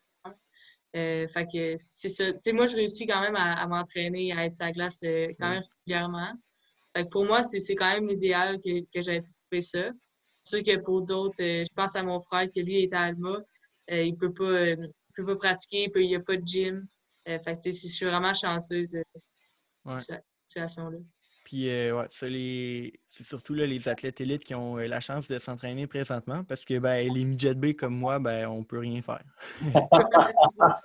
Euh, 0.96 1.27
fait 1.27 1.44
que 1.53 1.74
c'est 1.77 2.09
ça. 2.09 2.33
Tu 2.33 2.38
sais, 2.40 2.53
moi, 2.53 2.66
je 2.66 2.77
réussis 2.77 3.07
quand 3.07 3.20
même 3.20 3.35
à, 3.37 3.55
à 3.61 3.66
m'entraîner, 3.66 4.33
à 4.33 4.44
être 4.44 4.55
sur 4.55 4.64
la 4.64 4.72
glace 4.72 5.00
euh, 5.03 5.27
quand 5.40 5.48
même 5.50 5.62
régulièrement. 5.87 6.33
Fait 6.96 7.05
que 7.05 7.09
pour 7.09 7.24
moi, 7.24 7.42
c'est 7.42 7.74
quand 7.74 7.90
même 7.90 8.07
l'idéal 8.07 8.61
que, 8.61 8.81
que 8.83 9.03
j'avais 9.03 9.20
pu 9.22 9.33
trouver 9.33 9.62
ça. 9.62 9.90
C'est 10.44 10.62
sûr 10.62 10.64
que 10.74 10.81
pour 10.81 11.03
d'autres, 11.03 11.42
euh, 11.42 11.64
je 11.68 11.74
pense 11.74 11.96
à 11.96 12.03
mon 12.05 12.20
frère 12.20 12.48
qui 12.48 12.62
lui 12.62 12.83
est 12.85 12.92
à 12.92 13.00
Alma. 13.03 13.38
Il 13.90 14.16
peut 14.16 14.33
pas, 14.33 14.68
il 14.70 14.88
peut 15.14 15.27
pas 15.27 15.37
pratiquer, 15.37 15.85
il 15.85 15.90
peut- 15.90 16.03
il 16.03 16.09
n'y 16.09 16.14
a 16.16 16.20
pas 16.20 16.37
de 16.37 16.46
gym. 16.46 16.79
Fait 17.27 17.38
que, 17.38 17.62
tu 17.62 17.72
sais, 17.72 17.88
je 17.88 17.92
suis 17.92 18.07
vraiment 18.07 18.33
chanceuse 18.33 18.94
Ouais. 19.85 19.94
de 19.94 20.00
cette 20.00 20.24
situation-là. 20.48 20.98
Puis, 21.55 21.71
euh, 21.71 21.97
ouais, 21.97 22.07
ça, 22.11 22.27
les... 22.27 22.99
c'est 23.07 23.23
surtout 23.23 23.55
là, 23.55 23.64
les 23.64 23.87
athlètes 23.87 24.21
élites 24.21 24.43
qui 24.43 24.57
ont 24.57 24.77
euh, 24.77 24.88
la 24.88 24.99
chance 24.99 25.29
de 25.29 25.38
s'entraîner 25.38 25.87
présentement 25.87 26.43
parce 26.43 26.64
que 26.64 26.81
ben, 26.81 27.09
les 27.09 27.25
midget 27.25 27.55
B 27.55 27.75
comme 27.75 27.95
moi, 27.97 28.19
ben, 28.19 28.49
on 28.49 28.64
peut 28.64 28.81
rien 28.81 29.01
faire. 29.03 29.23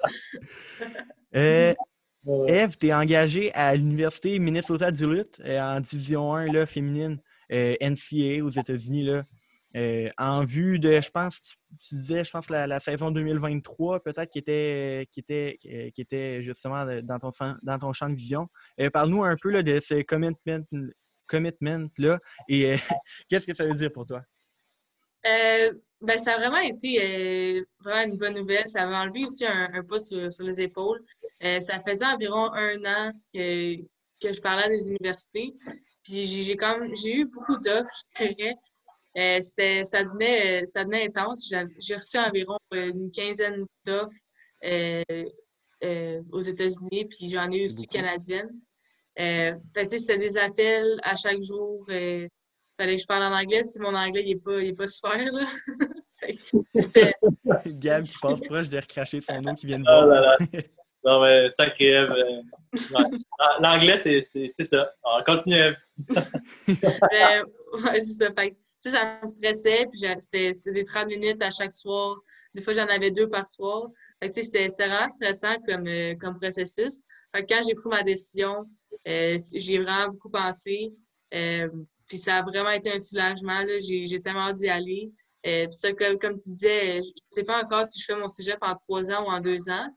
Euh, 1.35 1.75
Eve, 2.47 2.75
tu 2.77 2.87
es 2.87 2.93
engagée 2.93 3.53
à 3.53 3.75
l'Université 3.75 4.39
Minnesota 4.39 4.89
Duluth 4.89 5.39
euh, 5.45 5.59
en 5.59 5.79
Division 5.79 6.33
1 6.33 6.51
là, 6.51 6.65
féminine 6.65 7.19
NCAA 7.51 8.43
aux 8.43 8.49
États-Unis. 8.49 9.09
Euh, 9.75 10.09
en 10.17 10.43
vue 10.45 10.79
de, 10.79 10.99
je 10.99 11.11
pense, 11.11 11.39
tu, 11.39 11.95
disais, 11.95 12.23
je 12.23 12.31
pense, 12.31 12.49
la, 12.49 12.79
saison 12.79 13.11
2023, 13.11 13.99
peut-être, 14.01 14.31
qui 14.31 14.39
était, 14.39 15.07
qui, 15.11 15.19
était, 15.19 15.59
euh, 15.67 15.89
qui 15.91 16.01
était 16.01 16.41
justement 16.41 16.85
dans 17.03 17.19
ton, 17.19 17.29
dans 17.61 17.79
ton 17.79 17.93
champ 17.93 18.09
de 18.09 18.15
vision. 18.15 18.47
Euh, 18.79 18.89
Parle-nous 18.89 19.23
un 19.23 19.35
peu 19.39 19.51
là, 19.51 19.61
de 19.61 19.79
ce 19.79 20.01
commitment, 20.01 20.65
commitment-là 21.27 22.19
et 22.47 22.77
qu'est-ce 23.29 23.45
que 23.45 23.53
ça 23.53 23.65
veut 23.65 23.73
dire 23.73 23.91
pour 23.91 24.07
toi? 24.07 24.23
Ben, 26.01 26.17
ça 26.17 26.35
a 26.35 26.37
vraiment 26.37 26.61
été 26.61 27.63
vraiment 27.83 28.11
une 28.11 28.17
bonne 28.17 28.35
nouvelle. 28.35 28.65
Ça 28.65 28.87
m'a 28.87 29.03
enlevé 29.03 29.25
aussi 29.25 29.45
un, 29.45 29.83
poids 29.83 29.99
sur, 29.99 30.31
sur 30.31 30.45
les 30.45 30.61
épaules. 30.61 31.03
Ça 31.41 31.79
faisait 31.85 32.05
environ 32.05 32.51
un 32.53 32.77
an 32.85 33.11
que, 33.33 33.75
que 34.19 34.33
je 34.33 34.41
parlais 34.41 34.69
des 34.69 34.87
universités. 34.87 35.53
Puis 36.01 36.25
j'ai 36.25 37.13
eu 37.13 37.25
beaucoup 37.25 37.57
d'offres, 37.57 37.91
je 38.17 38.25
dirais. 38.25 38.55
Euh, 39.17 39.41
c'était- 39.41 39.83
ça, 39.83 40.03
devenait, 40.03 40.65
ça 40.65 40.83
devenait 40.83 41.05
intense. 41.07 41.47
J'avais- 41.49 41.73
J'ai 41.79 41.95
reçu 41.95 42.17
environ 42.17 42.57
euh, 42.73 42.91
une 42.91 43.09
quinzaine 43.11 43.65
d'offres 43.85 44.13
euh, 44.65 45.01
euh, 45.83 46.21
aux 46.31 46.41
États-Unis, 46.41 47.05
puis 47.09 47.29
j'en 47.29 47.49
ai 47.51 47.61
eu 47.61 47.65
aussi 47.65 47.85
beaucoup. 47.87 47.97
canadiennes. 47.97 48.51
Euh, 49.19 49.53
fait 49.73 49.81
que, 49.83 49.89
tu 49.89 49.89
sais, 49.89 49.97
c'était 49.97 50.17
des 50.17 50.37
appels 50.37 50.99
à 51.03 51.15
chaque 51.15 51.41
jour. 51.41 51.83
euh, 51.89 52.27
fallait 52.79 52.95
que 52.95 53.01
je 53.01 53.07
parle 53.07 53.23
en 53.23 53.35
anglais. 53.37 53.63
Tu 53.63 53.69
sais, 53.71 53.79
mon 53.81 53.93
anglais, 53.95 54.23
il 54.25 54.35
n'est 54.35 54.41
pas, 54.41 54.61
il 54.61 54.69
est 54.69 54.73
pas 54.73 54.87
super. 54.87 55.17
Là. 55.17 55.45
Gab 57.65 58.03
qui 58.03 58.13
passe 58.21 58.41
proche 58.41 58.69
de 58.69 58.77
recracher 58.77 59.21
son 59.21 59.43
eau 59.45 59.55
qui 59.55 59.65
vient 59.65 59.79
de 59.79 59.85
Oh 59.87 60.05
là 60.05 60.05
voir. 60.05 60.21
là. 60.21 60.37
Non, 61.01 61.21
mais 61.21 61.49
sacré 61.57 61.85
Eve. 61.93 62.11
euh. 62.11 62.41
Ah, 63.39 63.57
L'anglais, 63.61 64.01
c'est- 64.03 64.25
c'est 64.31 64.51
c'est 64.55 64.67
ça. 64.67 64.91
On 65.05 65.23
continue, 65.23 65.55
Eve. 65.55 65.75
Mais, 66.67 67.41
ouais, 67.41 68.01
c'est 68.01 68.25
ça. 68.25 68.31
Fait 68.31 68.57
sais, 68.79 68.91
ça 68.91 69.19
me 69.21 69.27
stressait, 69.27 69.87
puis 69.91 69.99
j'ai- 70.01 70.19
c'était 70.19 70.71
des 70.71 70.83
30 70.83 71.07
minutes 71.07 71.41
à 71.43 71.51
chaque 71.51 71.73
soir. 71.73 72.17
Des 72.53 72.61
fois, 72.61 72.73
j'en 72.73 72.87
avais 72.87 73.11
deux 73.11 73.27
par 73.27 73.47
soir. 73.47 73.87
C'était 74.31 74.67
vraiment 74.67 75.07
stressant 75.09 75.55
comme, 75.65 75.87
euh, 75.87 76.15
comme 76.15 76.35
processus. 76.37 76.99
Quand 77.33 77.61
j'ai 77.67 77.75
pris 77.75 77.89
ma 77.89 78.03
décision, 78.03 78.65
euh, 79.07 79.37
j'y 79.53 79.75
ai 79.75 79.79
vraiment 79.79 80.11
beaucoup 80.13 80.29
pensé. 80.29 80.91
Euh, 81.33 81.69
puis 82.07 82.17
ça 82.17 82.37
a 82.37 82.41
vraiment 82.43 82.71
été 82.71 82.91
un 82.91 82.99
soulagement. 82.99 83.63
J'ai 83.79 84.05
j'ai 84.07 84.21
tellement 84.21 84.47
hâte 84.47 84.55
d'y 84.57 84.69
aller. 84.69 85.11
Puis 85.43 85.67
ça, 85.71 85.93
comme, 85.93 86.17
comme 86.17 86.41
tu 86.41 86.49
disais, 86.49 86.95
je 86.95 86.99
ne 87.07 87.13
sais 87.29 87.43
pas 87.43 87.61
encore 87.63 87.85
si 87.85 87.99
je 87.99 88.05
fais 88.05 88.15
mon 88.15 88.27
cégep 88.27 88.57
en 88.61 88.75
trois 88.75 89.11
ans 89.11 89.25
ou 89.25 89.29
en 89.29 89.39
deux 89.39 89.69
ans. 89.69 89.87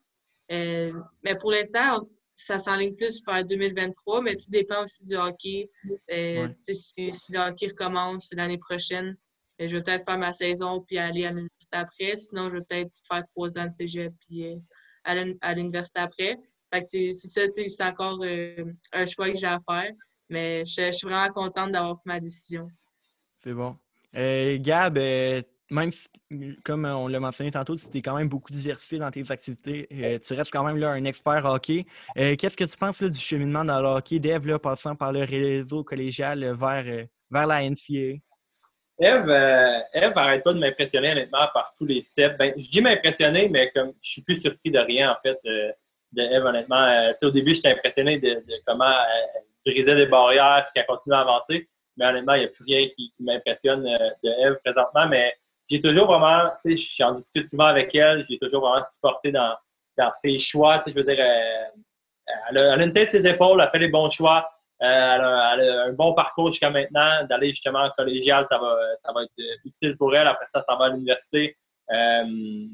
Mais 0.51 1.35
pour 1.41 1.51
l'instant, 1.53 2.07
ça 2.35 2.59
s'enligne 2.59 2.95
plus 2.95 3.21
vers 3.27 3.45
2023, 3.45 4.23
mais 4.23 4.37
tout 4.37 4.51
dépend 4.51 4.85
aussi 4.85 5.07
du 5.07 5.17
hockey. 5.17 5.71
Euh, 6.11 6.47
Ouais. 6.49 6.55
Si, 6.57 6.75
si 7.13 7.33
le 7.33 7.39
hockey 7.41 7.69
recommence 7.69 8.33
l'année 8.35 8.59
prochaine, 8.59 9.17
euh, 9.61 9.69
je 9.69 9.77
vais 9.77 9.83
peut-être 9.83 10.05
faire 10.05 10.19
ma 10.19 10.33
saison 10.33 10.81
puis 10.81 10.99
aller 10.99 11.25
à 11.27 11.31
l'université 11.31 11.77
après. 11.77 12.17
Sinon, 12.17 12.49
je 12.51 12.57
vais 12.57 12.63
peut-être 12.65 12.91
faire 13.07 13.23
trois 13.25 13.59
ans 13.59 13.67
de 13.67 13.71
cégep 13.73 14.13
puis 14.21 14.47
euh, 14.47 14.57
à 15.05 15.15
l'uni- 15.15 15.39
à 15.41 15.55
l'université 15.55 16.01
après. 16.01 16.37
C'est 16.85 17.13
ça, 17.13 17.43
c'est 17.51 17.85
encore 17.85 18.19
euh, 18.23 18.65
un 18.93 19.05
choix 19.07 19.31
que 19.31 19.39
j'ai 19.39 19.47
à 19.47 19.59
faire. 19.59 19.91
Mais 20.31 20.65
je, 20.65 20.87
je 20.87 20.93
suis 20.93 21.07
vraiment 21.07 21.31
contente 21.33 21.73
d'avoir 21.73 21.97
pris 21.97 22.07
ma 22.07 22.19
décision. 22.21 22.67
C'est 23.45 23.53
bon. 23.53 23.77
Euh, 24.17 24.57
Gab, 24.59 24.97
même 25.73 25.91
si, 25.91 26.09
comme 26.65 26.85
on 26.85 27.09
l'a 27.09 27.19
mentionné 27.19 27.51
tantôt, 27.51 27.75
tu 27.75 27.89
t'es 27.89 28.03
quand 28.03 28.17
même 28.17 28.29
beaucoup 28.29 28.53
diversifié 28.53 28.99
dans 28.99 29.11
tes 29.11 29.31
activités. 29.31 29.89
Euh, 29.93 30.19
tu 30.19 30.35
restes 30.35 30.53
quand 30.53 30.65
même 30.65 30.77
là, 30.77 30.91
un 30.91 31.05
expert 31.05 31.45
hockey. 31.45 31.87
Euh, 32.17 32.37
Qu'est-ce 32.37 32.57
que 32.57 32.65
tu 32.65 32.77
penses 32.77 33.01
là, 33.01 33.09
du 33.09 33.19
cheminement 33.19 33.65
dans 33.65 33.81
le 33.81 33.89
hockey 33.89 34.19
d'Eve, 34.19 34.47
là, 34.47 34.59
passant 34.59 34.95
par 34.95 35.13
le 35.13 35.25
réseau 35.25 35.83
collégial 35.83 36.45
euh, 36.45 36.55
vers, 36.55 36.85
euh, 36.87 37.05
vers 37.31 37.47
la 37.47 37.69
NCA? 37.69 38.21
Eve, 39.03 39.29
euh, 39.29 39.81
Eve 39.95 40.13
arrête 40.17 40.45
pas 40.45 40.53
de 40.53 40.61
m'impressionner 40.61 41.11
honnêtement 41.11 41.49
par 41.53 41.73
tous 41.77 41.87
les 41.87 42.01
steps. 42.03 42.37
Ben, 42.39 42.53
je 42.57 42.71
dis 42.71 42.81
m'impressionner, 42.81 43.49
mais 43.49 43.71
comme 43.75 43.93
je 44.01 44.11
suis 44.11 44.23
plus 44.23 44.41
surpris 44.41 44.71
de 44.71 44.79
rien 44.79 45.11
en 45.11 45.17
fait 45.23 45.39
de, 45.45 46.23
Eve 46.23 46.45
honnêtement. 46.45 46.85
Euh, 46.85 47.13
au 47.23 47.31
début, 47.31 47.55
j'étais 47.55 47.71
impressionné 47.71 48.19
de, 48.19 48.43
comment 48.67 48.85
euh, 48.85 49.41
elle 49.67 49.73
brisait 49.73 49.95
les 49.95 50.07
barrières 50.07 50.67
et 50.69 50.73
qu'elle 50.75 50.87
continue 50.87 51.17
à 51.17 51.21
avancer. 51.21 51.69
Mais 51.97 52.07
honnêtement, 52.07 52.35
il 52.35 52.41
n'y 52.41 52.45
a 52.47 52.49
plus 52.49 52.65
rien 52.65 52.85
qui, 52.85 53.13
qui 53.17 53.23
m'impressionne 53.23 53.87
euh, 53.87 54.11
de 54.23 54.31
Eve 54.47 54.59
présentement. 54.65 55.09
Mais 55.09 55.35
j'ai 55.73 55.81
toujours 55.81 56.07
vraiment, 56.07 56.51
tu 56.65 56.77
sais, 56.77 56.95
j'en 56.99 57.13
discute 57.13 57.47
souvent 57.47 57.67
avec 57.67 57.95
elle, 57.95 58.27
j'ai 58.29 58.39
toujours 58.39 58.61
vraiment 58.69 58.85
supporté 58.93 59.33
dans, 59.33 59.57
dans 59.97 60.13
ses 60.13 60.39
choix. 60.39 60.79
Tu 60.79 60.85
sais, 60.85 60.91
je 60.93 60.97
veux 60.97 61.05
dire, 61.05 61.25
euh, 61.25 61.81
elle, 62.51 62.59
a, 62.59 62.73
a 62.75 62.83
une 62.85 62.93
tête 62.93 63.11
sur 63.11 63.21
ses 63.21 63.27
épaules, 63.27 63.61
elle 63.61 63.71
fait 63.71 63.79
les 63.79 63.89
bons 63.89 64.11
choix. 64.11 64.49
Euh, 64.83 64.87
elle, 64.87 65.21
a, 65.21 65.51
a 65.51 65.89
un 65.89 65.93
bon 65.93 66.13
parcours 66.15 66.49
jusqu'à 66.49 66.71
maintenant. 66.71 67.25
D'aller 67.25 67.49
justement 67.49 67.81
en 67.85 67.91
collégial, 67.91 68.47
ça 68.51 68.59
va, 68.59 68.77
ça 69.05 69.13
va 69.13 69.23
être 69.23 69.31
euh, 69.39 69.57
utile 69.65 69.97
pour 69.97 70.15
elle. 70.15 70.27
Après 70.27 70.47
ça, 70.49 70.63
ça 70.69 70.77
va 70.77 70.85
à 70.87 70.89
l'université. 70.91 71.57
Je 71.89 72.69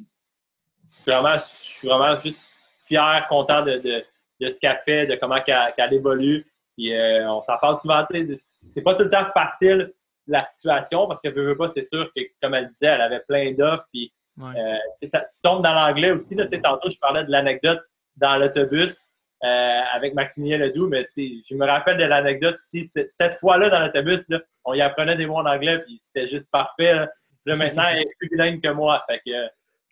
suis 1.38 1.88
vraiment, 1.88 2.18
juste 2.20 2.52
fier, 2.80 3.26
content 3.28 3.62
de, 3.62 3.78
de, 3.78 4.04
de 4.40 4.50
ce 4.50 4.58
qu'elle 4.58 4.80
fait, 4.84 5.06
de 5.06 5.14
comment 5.16 5.40
qu'elle 5.40 5.92
évolue. 5.92 6.50
Puis 6.76 6.92
on 7.26 7.42
s'en 7.42 7.58
parle 7.58 7.76
souvent, 7.76 8.04
de- 8.08 8.34
c'est 8.36 8.82
pas 8.82 8.94
tout 8.94 9.02
le 9.04 9.10
temps 9.10 9.26
facile 9.34 9.92
la 10.28 10.44
situation 10.44 11.06
parce 11.08 11.20
que 11.20 11.28
veut, 11.28 11.44
veut 11.44 11.56
pas, 11.56 11.68
c'est 11.70 11.84
sûr 11.84 12.10
que 12.14 12.20
comme 12.42 12.54
elle 12.54 12.68
disait, 12.68 12.86
elle 12.86 13.00
avait 13.00 13.20
plein 13.26 13.52
d'offres. 13.52 13.86
Puis 13.92 14.12
Ouais. 14.36 14.52
euh, 14.56 15.06
ça, 15.08 15.20
tu 15.20 15.40
tombes 15.42 15.64
dans 15.64 15.74
l'anglais 15.74 16.12
aussi. 16.12 16.36
Là, 16.36 16.46
tantôt, 16.46 16.88
je 16.90 16.98
parlais 17.00 17.24
de 17.24 17.30
l'anecdote 17.30 17.80
dans 18.16 18.36
l'autobus 18.36 19.08
euh, 19.44 19.80
avec 19.92 20.14
Maximilien 20.14 20.58
Ledoux, 20.58 20.88
mais 20.88 21.04
je 21.16 21.54
me 21.56 21.66
rappelle 21.66 21.96
de 21.96 22.04
l'anecdote 22.04 22.54
aussi. 22.54 22.86
c- 22.86 23.06
Cette 23.08 23.34
fois-là, 23.34 23.68
dans 23.68 23.80
l'autobus, 23.80 24.24
on 24.64 24.74
y 24.74 24.80
apprenait 24.80 25.16
des 25.16 25.26
mots 25.26 25.38
en 25.38 25.46
anglais, 25.46 25.80
puis 25.80 25.96
c'était 25.98 26.28
juste 26.28 26.48
parfait. 26.52 26.94
Là, 26.94 27.08
Là, 27.46 27.56
maintenant, 27.56 27.84
elle 27.88 28.00
est 28.02 28.14
plus 28.18 28.28
bilingue 28.28 28.60
que 28.62 28.68
moi. 28.68 29.02
Fait 29.08 29.20
que, 29.26 29.30
euh, 29.32 29.48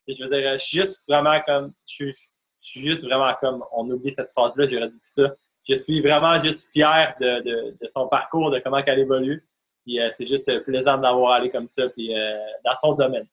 je 0.09 0.23
veux 0.23 0.29
dire, 0.31 0.53
je 0.53 0.59
suis 0.59 0.79
juste 0.81 1.03
vraiment 1.09 1.41
comme. 1.47 1.73
Je 1.89 1.95
suis, 1.95 2.13
je 2.61 2.69
suis 2.69 2.81
juste 2.83 3.05
vraiment 3.05 3.33
comme. 3.41 3.65
On 3.73 3.89
oublie 3.91 4.13
cette 4.15 4.29
phrase-là, 4.31 4.69
j'aurais 4.69 4.91
dit 4.91 4.99
ça. 5.03 5.35
Je 5.69 5.75
suis 5.77 6.01
vraiment 6.03 6.39
juste 6.41 6.71
fier 6.73 7.15
de, 7.21 7.43
de, 7.43 7.77
de 7.81 7.89
son 7.93 8.07
parcours, 8.09 8.51
de 8.53 8.59
comment 8.61 8.79
elle 8.87 8.99
évolue. 9.01 9.45
Puis 9.87 10.01
euh, 10.01 10.11
c'est 10.13 10.27
juste 10.27 10.49
euh, 10.49 10.61
plaisant 10.61 10.99
d'avoir 10.99 11.35
allé 11.35 11.49
comme 11.49 11.69
ça, 11.69 11.89
puis 11.91 12.13
euh, 12.13 12.37
dans 12.65 12.75
son 12.75 12.95
domaine. 12.95 13.27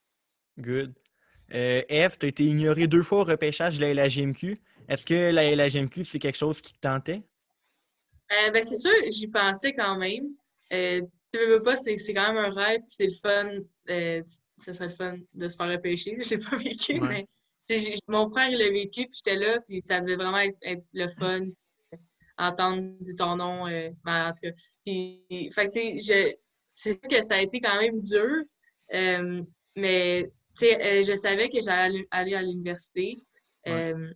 Good. 0.60 0.94
Euh, 1.54 1.82
Eve, 1.90 2.18
tu 2.20 2.28
as 2.28 2.30
été 2.30 2.44
ignoré 2.44 2.86
deux 2.86 3.02
fois 3.02 3.22
au 3.22 3.24
repêchage 3.24 3.80
de 3.80 3.86
la 3.86 3.94
LHGMQ. 4.06 4.60
Est-ce 4.88 5.06
que 5.06 5.32
la 5.32 5.50
LHGMQ, 5.50 6.04
c'est 6.06 6.20
quelque 6.20 6.38
chose 6.38 6.62
qui 6.62 6.74
te 6.74 6.80
tentait? 6.80 7.24
Euh, 8.32 8.52
ben, 8.52 8.62
c'est 8.64 8.76
sûr, 8.78 8.92
j'y 9.10 9.28
pensais 9.28 9.74
quand 9.74 9.98
même. 9.98 10.28
Euh, 10.72 11.02
tu 11.34 11.40
veux 11.40 11.56
veux 11.56 11.62
pas, 11.64 11.76
c'est 11.76 11.98
c'est 11.98 12.14
quand 12.14 12.32
même 12.32 12.38
un 12.46 12.50
rêve, 12.50 12.82
puis 12.82 12.90
c'est 12.90 13.08
le 13.08 13.14
fun. 13.14 13.50
Euh, 13.90 14.22
ça 14.58 14.74
serait 14.76 14.88
le 14.88 14.94
fun 14.94 15.18
de 15.34 15.50
se 15.50 15.56
faire 15.56 15.70
repêcher. 15.72 16.16
Je 16.24 16.30
l'ai 16.30 16.38
pas 16.38 16.56
vécu, 16.58 17.00
Ouais. 17.02 17.26
mais 17.70 17.98
mon 18.08 18.28
frère, 18.30 18.50
il 18.50 18.58
l'a 18.60 18.70
vécu, 18.70 19.08
puis 19.08 19.18
j'étais 19.26 19.38
là, 19.40 19.60
puis 19.68 19.82
ça 19.84 20.02
devait 20.02 20.16
vraiment 20.18 20.38
être, 20.40 20.58
être 20.62 20.84
le 20.94 21.08
fun, 21.08 21.42
entendre 22.38 22.82
dire 23.00 23.16
ton 23.18 23.36
nom. 23.36 23.68
euh, 23.68 23.90
ben, 24.04 24.28
en 24.30 24.32
tout 24.32 24.40
cas. 24.44 24.52
Puis, 24.84 25.24
fait 25.54 25.68
que, 25.68 25.72
tu 25.72 26.00
sais, 26.02 26.32
je- 26.32 26.36
c'est 26.74 26.94
sûr 26.94 27.10
que 27.10 27.22
ça 27.22 27.36
a 27.36 27.42
été 27.42 27.60
quand 27.60 27.80
même 27.82 28.00
dur, 28.02 28.44
euh, 28.94 29.42
mais 29.76 30.32
euh, 30.64 31.04
je 31.04 31.16
savais 31.16 31.50
que 31.50 31.62
j'allais 31.62 32.06
aller 32.12 32.36
à 32.36 32.42
l'université. 32.42 33.18
Ouais. 33.66 33.94
Euh, 33.94 34.12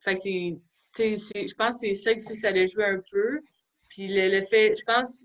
fait 0.00 0.14
que 0.14 0.20
c'est 0.20 0.56
je 0.96 1.54
pense 1.54 1.74
que 1.80 1.80
c'est 1.88 1.94
ça 1.94 2.12
aussi 2.14 2.32
que 2.32 2.38
ça 2.38 2.48
allait 2.48 2.66
jouer 2.66 2.84
un 2.84 3.00
peu. 3.10 3.40
Puis 3.88 4.08
le, 4.08 4.28
le 4.28 4.42
fait, 4.44 4.74
je 4.76 4.84
pense, 4.84 5.24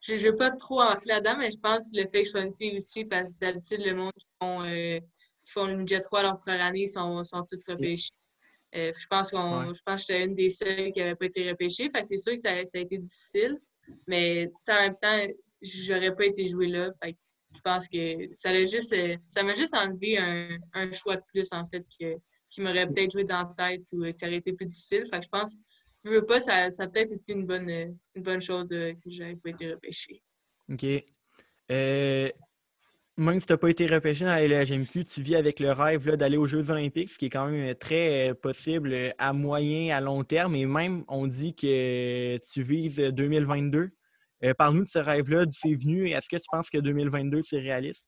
je 0.00 0.14
ne 0.14 0.20
veux 0.20 0.36
pas 0.36 0.50
trop 0.50 0.80
entrer 0.82 1.08
là-dedans, 1.08 1.36
mais 1.38 1.50
je 1.50 1.58
pense 1.58 1.90
que 1.90 2.00
le 2.00 2.06
fait 2.06 2.20
que 2.22 2.26
je 2.26 2.30
sois 2.30 2.42
une 2.44 2.54
fille 2.54 2.76
aussi, 2.76 3.04
parce 3.04 3.34
que 3.34 3.40
d'habitude, 3.40 3.80
le 3.84 3.94
monde 3.94 4.12
qui 4.16 4.26
font, 4.40 4.62
euh, 4.62 4.98
qui 5.44 5.50
font 5.52 5.66
une 5.68 5.86
jet 5.88 6.00
3 6.00 6.22
leur 6.22 6.38
première 6.38 6.64
année 6.64 6.86
sont, 6.88 7.22
sont 7.24 7.44
toutes 7.44 7.64
repêchés. 7.64 8.10
Euh, 8.76 8.92
je 8.98 9.06
pense 9.06 9.30
qu'on 9.30 9.60
Ouais. 9.68 9.74
je 9.74 9.82
pense 9.84 10.04
que 10.04 10.12
j'étais 10.12 10.24
une 10.24 10.34
des 10.34 10.50
seules 10.50 10.90
qui 10.92 10.98
n'avait 11.00 11.14
pas 11.14 11.26
été 11.26 11.48
repêchée. 11.48 11.88
Fait 11.90 12.02
que 12.02 12.08
c'est 12.08 12.16
sûr 12.16 12.32
que 12.34 12.40
ça, 12.40 12.64
ça 12.66 12.78
a 12.78 12.80
été 12.80 12.98
difficile. 12.98 13.58
Mais 14.06 14.50
en 14.68 14.74
même 14.74 14.96
temps, 15.00 15.26
j'aurais 15.64 16.14
pas 16.14 16.26
été 16.26 16.46
jouée 16.46 16.68
là. 16.68 16.90
Fait 17.02 17.16
je 17.54 17.60
pense 17.60 17.88
que 17.88 18.28
ça 18.32 18.52
l'a 18.52 18.64
juste 18.64 18.92
euh, 18.92 19.16
ça 19.28 19.42
m'a 19.42 19.54
juste 19.54 19.74
enlevé 19.74 20.18
un, 20.18 20.48
un 20.72 20.90
choix 20.90 21.16
de 21.16 21.22
plus 21.32 21.52
en 21.52 21.66
fait 21.68 21.84
que, 22.00 22.16
qui 22.50 22.60
m'aurait 22.60 22.86
peut-être 22.86 23.12
joué 23.12 23.24
dans 23.24 23.38
la 23.38 23.54
tête 23.56 23.84
ou 23.92 24.02
qui 24.12 24.24
aurait 24.26 24.36
été 24.36 24.52
plus 24.52 24.66
difficile. 24.66 25.06
Fait 25.08 25.20
que 25.20 25.24
je 25.24 25.28
pense 25.28 25.56
je 26.04 26.10
veux 26.10 26.26
pas, 26.26 26.40
ça, 26.40 26.70
ça 26.70 26.84
a 26.84 26.88
peut-être 26.88 27.12
été 27.12 27.32
une 27.32 27.46
bonne, 27.46 27.70
euh, 27.70 27.86
une 28.14 28.22
bonne 28.22 28.42
chose 28.42 28.68
que 28.68 28.94
j'avais 29.06 29.36
pas 29.36 29.50
été 29.50 29.72
repêchée. 29.72 30.22
OK. 30.70 30.84
Euh, 31.70 32.30
même 33.16 33.40
si 33.40 33.46
tu 33.46 33.52
n'as 33.52 33.56
pas 33.56 33.70
été 33.70 33.86
repêché 33.86 34.24
dans 34.24 34.34
la 34.34 34.46
LHMQ, 34.46 35.04
tu 35.04 35.22
vis 35.22 35.36
avec 35.36 35.60
le 35.60 35.72
rêve 35.72 36.16
d'aller 36.16 36.36
aux 36.36 36.46
Jeux 36.46 36.70
Olympiques, 36.70 37.10
ce 37.10 37.18
qui 37.18 37.26
est 37.26 37.30
quand 37.30 37.46
même 37.46 37.74
très 37.76 38.34
possible 38.34 39.14
à 39.18 39.32
moyen, 39.32 39.96
à 39.96 40.00
long 40.00 40.24
terme. 40.24 40.56
Et 40.56 40.66
même, 40.66 41.04
on 41.08 41.26
dit 41.26 41.54
que 41.54 42.36
tu 42.38 42.62
vises 42.62 43.00
euh, 43.00 43.12
2022. 43.12 43.90
Euh, 44.44 44.54
Parle-nous 44.54 44.84
de 44.84 44.88
ce 44.88 44.98
rêve-là, 44.98 45.46
d'où 45.46 45.52
c'est 45.52 45.74
venu. 45.74 46.10
Est-ce 46.10 46.28
que 46.28 46.36
tu 46.36 46.46
penses 46.50 46.70
que 46.70 46.78
2022, 46.78 47.42
c'est 47.42 47.58
réaliste? 47.58 48.06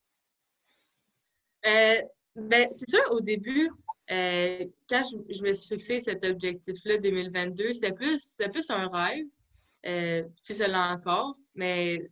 Euh, 1.66 2.02
ben, 2.34 2.68
c'est 2.70 2.88
sûr, 2.88 3.02
au 3.10 3.20
début, 3.20 3.70
euh, 4.10 4.64
quand 4.88 5.02
je, 5.02 5.16
je 5.34 5.42
me 5.42 5.52
suis 5.52 5.76
fixé 5.76 5.98
cet 6.00 6.24
objectif-là 6.24 6.98
2022, 6.98 7.72
c'était 7.72 7.92
plus, 7.92 8.20
c'était 8.20 8.50
plus 8.50 8.70
un 8.70 8.88
rêve. 8.88 9.24
Euh, 9.86 10.22
si 10.42 10.54
l'est 10.54 10.74
encore, 10.74 11.36
mais 11.54 12.10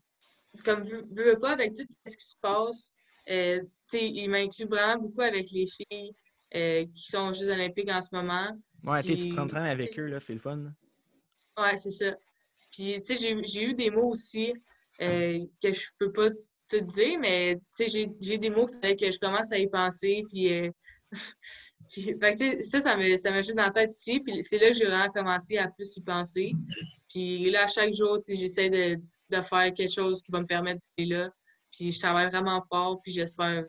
comme 0.64 0.84
je 0.84 0.96
veux, 1.10 1.38
pas 1.40 1.52
avec 1.52 1.74
tout 1.74 1.84
ce 2.06 2.16
qui 2.16 2.24
se 2.24 2.36
passe, 2.40 2.92
euh, 3.30 3.60
il 3.92 4.28
m'inclut 4.30 4.66
vraiment 4.66 5.00
beaucoup 5.00 5.22
avec 5.22 5.50
les 5.50 5.66
filles 5.66 6.14
euh, 6.54 6.84
qui 6.94 7.10
sont 7.10 7.30
aux 7.30 7.32
Jeux 7.32 7.50
olympiques 7.50 7.90
en 7.90 8.00
ce 8.00 8.10
moment. 8.12 8.46
Ouais, 8.84 9.02
tu 9.02 9.16
te 9.16 9.34
t'entraînes 9.34 9.66
avec 9.66 9.98
eux, 9.98 10.06
là, 10.06 10.20
c'est 10.20 10.34
le 10.34 10.38
fun. 10.38 10.72
Ouais, 11.58 11.76
c'est 11.76 11.90
ça. 11.90 12.16
Puis, 12.74 13.00
tu 13.02 13.16
sais, 13.16 13.34
j'ai- 13.44 13.62
eu 13.62 13.74
des 13.74 13.90
mots 13.90 14.10
aussi 14.10 14.52
euh, 15.00 15.38
que 15.62 15.72
je 15.72 15.86
peux 15.98 16.10
pas 16.12 16.30
te 16.68 16.76
dire, 16.76 17.18
mais 17.20 17.56
tu 17.76 17.88
sais, 17.88 18.08
j'ai 18.20 18.38
des 18.38 18.50
mots 18.50 18.66
qu'il 18.66 18.78
fallait 18.78 18.96
que 18.96 19.10
je 19.10 19.18
commence 19.18 19.52
à 19.52 19.58
y 19.58 19.68
penser. 19.68 20.22
Puis, 20.30 20.52
euh, 20.52 20.70
puis 21.88 22.02
fait 22.20 22.34
que, 22.34 22.38
tu 22.38 22.62
sais, 22.62 22.62
ça, 22.62 22.80
ça 22.80 22.96
me, 22.96 23.16
ça 23.16 23.30
me 23.30 23.42
joue 23.42 23.52
dans 23.54 23.64
la 23.64 23.70
tête 23.70 23.96
ici. 23.96 24.20
Puis, 24.20 24.42
c'est 24.42 24.58
là 24.58 24.68
que 24.68 24.74
j'ai 24.74 24.86
vraiment 24.86 25.08
commencé 25.12 25.58
à 25.58 25.68
plus 25.68 25.96
y 25.96 26.00
penser. 26.00 26.52
Puis, 27.08 27.50
là, 27.50 27.66
chaque 27.68 27.92
jour, 27.94 28.18
tu 28.18 28.34
sais, 28.34 28.40
j'essaie 28.40 28.70
de, 28.70 28.96
de 29.30 29.40
faire 29.42 29.72
quelque 29.72 29.92
chose 29.92 30.22
qui 30.22 30.32
va 30.32 30.40
me 30.40 30.46
permettre 30.46 30.80
d'aller 30.98 31.10
là. 31.10 31.30
Puis, 31.70 31.92
je 31.92 32.00
travaille 32.00 32.28
vraiment 32.30 32.60
fort. 32.62 33.00
Puis, 33.02 33.12
j'espère, 33.12 33.64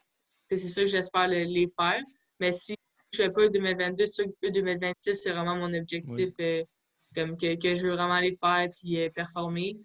c'est 0.47 0.57
sûr 0.57 0.83
que 0.83 0.89
j'espère 0.89 1.27
le- 1.27 1.43
les 1.43 1.67
faire. 1.79 2.01
Mais 2.39 2.51
si 2.53 2.75
je 3.13 3.17
fais 3.23 3.29
pas 3.31 3.47
2022, 3.49 4.05
c'est 4.05 4.23
sûr 4.23 4.25
que 4.41 4.49
2026, 4.49 5.15
c'est 5.15 5.31
vraiment 5.31 5.55
mon 5.55 5.73
objectif. 5.73 6.29
euh, 6.39 6.63
comme 7.15 7.37
que, 7.37 7.55
que 7.55 7.75
je 7.75 7.87
veux 7.87 7.93
vraiment 7.93 8.19
les 8.19 8.35
faire 8.35 8.67
puis 8.75 9.01
euh, 9.01 9.09
performer. 9.09 9.77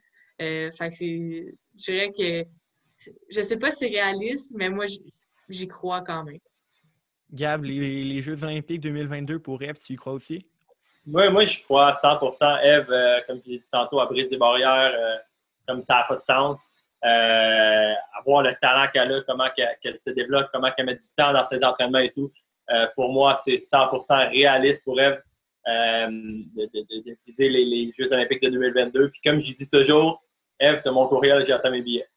Euh, 0.42 0.70
fait 0.70 0.88
que 0.88 0.94
c'est. 0.94 1.54
Je 1.76 1.92
dirais 1.92 2.10
que. 2.10 2.48
Je 3.30 3.40
sais 3.42 3.56
pas 3.56 3.70
si 3.70 3.78
c'est 3.78 3.86
réaliste, 3.88 4.52
mais 4.56 4.68
moi, 4.68 4.84
j'y 5.48 5.66
crois 5.66 6.02
quand 6.02 6.24
même. 6.24 6.38
Gab, 7.32 7.64
les, 7.64 8.20
Jeux 8.20 8.42
olympiques 8.42 8.80
2022 8.80 9.38
pour 9.38 9.62
Eve, 9.62 9.78
tu 9.78 9.92
y 9.92 9.96
crois 9.96 10.12
aussi? 10.14 10.44
Moi, 11.06 11.30
moi 11.30 11.44
je 11.44 11.62
crois 11.62 11.88
à 11.88 12.00
100% 12.02 12.62
Eve, 12.62 12.90
euh, 12.90 13.20
comme 13.26 13.40
je 13.44 13.50
l'ai 13.50 13.58
dit 13.58 13.68
tantôt, 13.70 14.00
à 14.00 14.06
brise 14.06 14.28
des 14.28 14.36
barrières, 14.36 14.92
euh, 14.94 15.16
comme 15.66 15.82
ça 15.82 15.96
n'a 15.96 16.04
pas 16.04 16.16
de 16.16 16.22
sens. 16.22 16.62
Euh, 17.02 17.94
avoir 18.18 18.42
le 18.42 18.54
talent 18.60 18.90
qu'elle 18.92 19.12
a, 19.12 19.22
comment 19.22 19.48
qu'elle 19.54 19.98
se 19.98 20.10
développe, 20.10 20.48
comment 20.52 20.70
qu'elle 20.72 20.86
met 20.86 20.96
du 20.96 21.06
temps 21.16 21.32
dans 21.32 21.44
ses 21.44 21.64
entraînements 21.64 21.98
et 21.98 22.10
tout. 22.10 22.30
pour 22.94 23.12
moi, 23.12 23.38
c'est 23.42 23.54
100% 23.54 24.30
réaliste 24.30 24.84
pour 24.84 25.00
Eve 25.00 25.20
de, 25.66 27.16
viser 27.26 27.48
les, 27.48 27.92
Jeux 27.98 28.12
olympiques 28.12 28.42
de 28.42 28.50
2022. 28.50 29.10
Puis 29.10 29.20
comme 29.24 29.42
je 29.42 29.54
dis 29.54 29.68
toujours, 29.68 30.22
Eve, 30.58 30.82
tu 30.84 30.90
mon 30.90 31.08
courriel, 31.08 31.44
j'attends 31.46 31.70
mes 31.70 31.82
billets. 31.82 32.08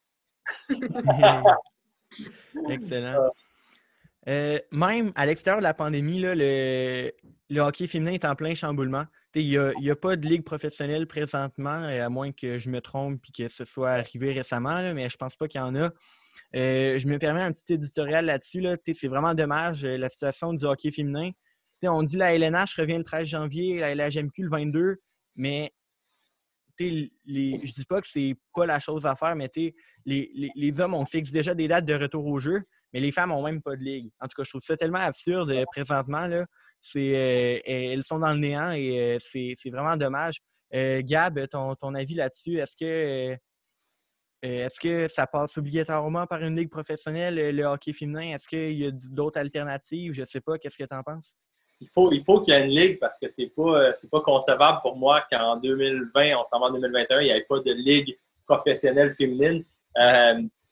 Excellent. 2.69 3.29
Euh, 4.27 4.57
même 4.71 5.11
à 5.15 5.25
l'extérieur 5.25 5.59
de 5.59 5.63
la 5.63 5.73
pandémie, 5.73 6.19
le, 6.19 7.11
hockey 7.57 7.87
féminin 7.87 8.13
est 8.13 8.25
en 8.25 8.35
plein 8.35 8.53
chamboulement. 8.53 9.05
Il 9.35 9.73
n'y 9.79 9.89
a, 9.89 9.95
pas 9.95 10.15
de 10.15 10.27
ligue 10.27 10.43
professionnelle 10.43 11.07
présentement, 11.07 11.83
euh, 11.83 12.05
à 12.05 12.09
moins 12.09 12.31
que 12.31 12.57
je 12.57 12.69
me 12.69 12.81
trompe 12.81 13.21
et 13.27 13.43
que 13.43 13.51
ce 13.51 13.65
soit 13.65 13.91
arrivé 13.91 14.31
récemment, 14.31 14.93
mais 14.93 15.09
je 15.09 15.17
pense 15.17 15.35
pas 15.35 15.47
qu'il 15.47 15.59
y 15.59 15.63
en 15.63 15.75
a. 15.75 15.91
Euh, 16.55 16.97
je 16.97 17.07
me 17.07 17.17
permets 17.17 17.41
un 17.41 17.51
petit 17.51 17.73
éditorial 17.73 18.25
là-dessus. 18.25 18.63
C'est 18.93 19.07
vraiment 19.07 19.33
dommage 19.33 19.85
la 19.85 20.09
situation 20.09 20.53
du 20.53 20.65
hockey 20.65 20.91
féminin. 20.91 21.31
On 21.89 22.03
dit 22.03 22.17
la 22.17 22.35
LNH 22.35 22.75
revient 22.77 22.97
le 22.97 23.03
13 23.03 23.27
janvier, 23.27 23.79
la 23.79 23.95
LHMQ 23.95 24.43
le 24.43 24.49
22, 24.49 25.01
mais 25.35 25.71
les, 26.79 27.11
je 27.25 27.71
dis 27.71 27.85
pas 27.85 28.01
que 28.01 28.07
c'est 28.07 28.35
pas 28.53 28.65
la 28.65 28.79
chose 28.79 29.05
à 29.05 29.15
faire, 29.15 29.35
mais 29.35 29.49
les, 30.05 30.51
les, 30.55 30.81
hommes, 30.81 30.95
on 30.95 31.05
fixe 31.05 31.31
déjà 31.31 31.53
des 31.53 31.67
dates 31.67 31.85
de 31.85 31.93
retour 31.93 32.25
au 32.25 32.39
jeu 32.39 32.63
mais 32.93 32.99
les 32.99 33.11
femmes 33.11 33.29
n'ont 33.29 33.43
même 33.43 33.61
pas 33.61 33.75
de 33.75 33.83
ligue. 33.83 34.11
En 34.19 34.27
tout 34.27 34.35
cas, 34.37 34.43
je 34.43 34.49
trouve 34.51 34.61
ça 34.61 34.77
tellement 34.77 34.99
absurde 34.99 35.49
euh, 35.51 35.65
présentement. 35.65 36.27
Là. 36.27 36.45
Euh, 36.95 37.59
elles 37.65 38.03
sont 38.03 38.19
dans 38.19 38.33
le 38.33 38.39
néant 38.39 38.71
et 38.71 39.15
euh, 39.15 39.17
c'est, 39.19 39.69
vraiment 39.69 39.97
dommage. 39.97 40.41
Gab, 40.71 41.47
ton, 41.49 41.95
avis 41.95 42.15
là-dessus, 42.15 42.57
est-ce 42.57 42.75
que 42.75 43.37
est-ce 44.41 44.79
que 44.79 45.07
ça 45.07 45.25
passe 45.25 45.57
obligatoirement 45.57 46.27
par 46.27 46.41
une 46.41 46.57
ligue 46.57 46.69
professionnelle, 46.69 47.55
le 47.55 47.63
hockey 47.63 47.93
féminin? 47.93 48.33
Est-ce 48.33 48.47
qu'il 48.47 48.73
y 48.73 48.87
a 48.87 48.91
d'autres 48.91 49.39
alternatives? 49.39 50.13
Je 50.13 50.21
ne 50.21 50.25
sais 50.25 50.41
pas. 50.41 50.57
Qu'est-ce 50.57 50.77
que 50.77 50.83
tu 50.83 50.95
en 50.95 51.03
penses? 51.03 51.37
Il 51.83 51.89
faut, 51.93 52.11
il 52.11 52.23
faut 52.23 52.39
qu'il 52.41 52.53
y 52.53 52.57
ait 52.57 52.63
une 52.63 52.71
ligue 52.71 52.99
parce 52.99 53.19
que 53.19 53.27
c'est 53.29 53.47
pas, 53.47 53.91
pas 54.09 54.21
concevable 54.21 54.79
pour 54.81 54.95
moi 54.95 55.23
qu'en 55.29 55.57
2020, 55.57 56.35
on 56.37 56.45
s'en 56.49 56.59
va 56.59 56.67
en 56.67 56.71
2021, 56.71 57.21
il 57.21 57.23
n'y 57.25 57.29
ait 57.29 57.45
pas 57.47 57.59
de 57.59 57.73
ligue 57.73 58.17
professionnelle 58.45 59.11
féminine 59.11 59.63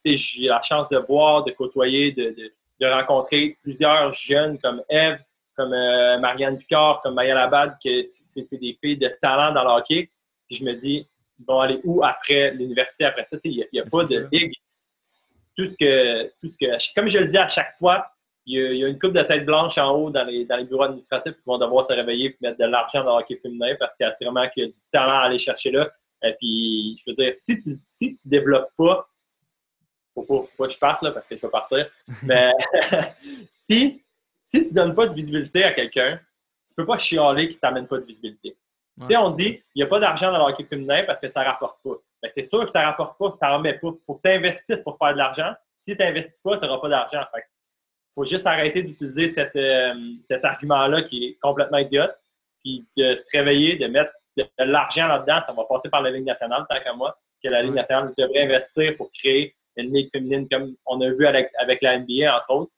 j'ai 0.06 0.47
la 0.47 0.62
chance 0.62 0.89
de 0.89 0.97
voir, 0.97 1.43
de 1.43 1.52
côtoyer, 1.52 2.12
de, 2.12 2.52
rencontrer 2.84 3.56
plusieurs 3.62 4.12
jeunes 4.13 4.58
comme 4.58 4.82
Eve, 4.89 5.19
comme 5.56 5.74
euh, 5.74 6.17
Marianne 6.17 6.58
Picard, 6.58 7.02
comme 7.04 7.13
Maya 7.13 7.36
Labad, 7.36 7.78
que 7.84 8.02
c'est 8.02 8.58
des 8.58 8.78
filles 8.82 8.97
de 8.97 9.10
talent 9.21 9.54
dans 9.54 9.63
le 9.63 9.69
hockey. 9.69 10.10
Puis 10.47 10.58
je 10.58 10.65
me 10.65 10.74
dis, 10.74 11.08
ils 11.39 11.45
vont 11.45 11.60
aller 11.60 11.80
où 11.84 12.04
après 12.04 12.52
l'université 12.52 13.06
après 13.06 13.26
ça? 13.26 13.38
Il 13.43 13.67
n'y 13.71 13.80
a, 13.80 13.86
pas 13.86 14.04
de 14.06 14.28
ligue. 14.32 14.54
Tout 15.56 15.69
ce 15.69 15.78
que, 15.78 16.28
tout 16.41 16.50
ce 16.50 16.58
que, 16.58 16.95
comme 16.95 17.08
je 17.08 17.19
le 17.19 17.28
dis 17.28 17.38
à 17.38 17.47
chaque 17.47 17.78
fois, 17.78 18.08
il 18.45 18.77
y, 18.77 18.84
a, 18.84 18.88
une 18.88 18.97
coupe 18.97 19.13
de 19.13 19.21
tête 19.21 19.45
blanche 19.45 19.77
en 19.77 19.91
haut 19.95 20.10
dans 20.10 20.23
les, 20.23 20.45
dans 20.45 20.58
les 20.58 20.65
bureaux 20.65 20.84
administratifs 20.84 21.36
qui 21.36 21.43
vont 21.45 21.58
devoir 21.58 21.86
se 21.86 21.93
réveiller 21.93 22.30
et 22.30 22.38
mettre 22.41 22.58
de 22.58 22.65
l'argent 22.65 23.04
dans 23.04 23.17
le 23.17 23.23
hockey 23.23 23.38
féminin 23.38 23.75
parce 23.80 23.95
qu'il 23.95 24.06
y 24.06 24.10
a 24.10 24.13
vraiment 24.21 24.49
qu'il 24.49 24.63
y 24.63 24.67
a 24.67 24.69
du 24.69 24.80
talent 24.91 25.19
à 25.19 25.25
aller 25.25 25.38
chercher 25.38 25.71
là. 25.71 25.89
Et 26.23 26.34
puis, 26.34 26.95
je 26.97 27.12
veux 27.12 27.15
dire, 27.15 27.34
si 27.36 27.60
tu 27.60 27.77
si 27.88 28.15
tu 28.15 28.27
développes 28.27 28.71
pas 28.77 29.08
faut 30.13 30.23
pas, 30.23 30.43
faut 30.43 30.58
pas 30.58 30.67
que 30.67 30.73
je 30.73 30.80
parte 30.80 31.01
là, 31.01 31.12
parce 31.12 31.27
que 31.27 31.36
je 31.36 31.41
vais 31.41 31.49
partir. 31.49 31.89
Mais 32.23 32.51
si, 33.51 34.04
si 34.43 34.63
tu 34.63 34.69
ne 34.69 34.73
donnes 34.73 34.95
pas 34.95 35.08
de 35.08 35.13
visibilité 35.13 35.63
à 35.63 35.73
quelqu'un, 35.73 36.19
tu 36.67 36.75
peux 36.75 36.86
pas 36.86 36.97
chialer 36.97 37.49
qui 37.49 37.58
t'amène 37.58 37.88
pas 37.88 37.97
de 37.97 38.06
visibilité. 38.06 38.58
Tu 38.99 39.08
sais, 39.08 39.17
on 39.17 39.30
dit 39.30 39.62
il 39.73 39.80
n'y 39.80 39.84
a 39.84 39.88
pas 39.88 39.99
d'argent 39.99 40.32
dans 40.32 40.45
le 40.45 40.54
hockey 40.54 40.65
féminin 40.65 41.04
parce 41.06 41.19
que 41.19 41.30
ça 41.30 41.41
ne 41.41 41.45
rapporte 41.45 41.82
pas. 41.84 41.95
Mais 42.21 42.30
c'est 42.30 42.43
sûr 42.43 42.63
que 42.65 42.71
ça 42.71 42.82
ne 42.82 42.86
rapporte 42.86 43.17
pas, 43.17 43.32
tu 43.32 43.38
n'en 43.45 43.58
remets 43.58 43.80
pas. 43.80 43.88
Il 43.88 44.06
faut 44.06 44.15
que 44.15 44.21
tu 44.23 44.30
investisses 44.30 44.82
pour 44.82 44.97
faire 44.97 45.13
de 45.13 45.17
l'argent. 45.17 45.54
Si 45.75 45.97
tu 45.97 46.04
n'investis 46.04 46.39
pas, 46.41 46.58
tu 46.58 46.65
n'auras 46.67 46.80
pas 46.80 46.89
d'argent. 46.89 47.23
Il 48.12 48.15
faut 48.15 48.26
juste 48.26 48.45
arrêter 48.45 48.84
d'utiliser 48.84 49.34
euh, 49.56 49.93
cet 50.26 50.43
argument-là 50.43 51.04
qui 51.04 51.26
est 51.26 51.38
complètement 51.41 51.78
idiote, 51.78 52.13
puis 52.62 52.86
de 52.97 53.15
se 53.15 53.38
réveiller, 53.38 53.78
de 53.78 53.88
mettre 53.88 54.12
de, 54.36 54.45
l'argent 54.60 55.08
là-dedans. 55.08 55.39
Ça 55.47 55.54
va 55.54 55.63
passer 55.63 55.89
par 55.89 56.02
la 56.02 56.12
Ligue 56.12 56.26
nationale, 56.26 56.65
tant 56.69 56.80
qu'à 56.82 56.93
moi, 56.93 57.17
que 57.41 57.47
la 57.47 57.63
Ligue 57.63 57.74
nationale 57.74 58.13
devrait 58.17 58.43
investir 58.43 58.97
pour 58.97 59.10
créer 59.12 59.56
une 59.78 59.93
ligue 59.93 60.10
féminine 60.12 60.47
comme 60.50 60.76
on 60.86 61.00
a 61.00 61.10
vu 61.10 61.26
avec, 61.26 61.52
la 61.82 62.00
NBA, 62.00 62.36
entre 62.36 62.50
autres. 62.50 62.71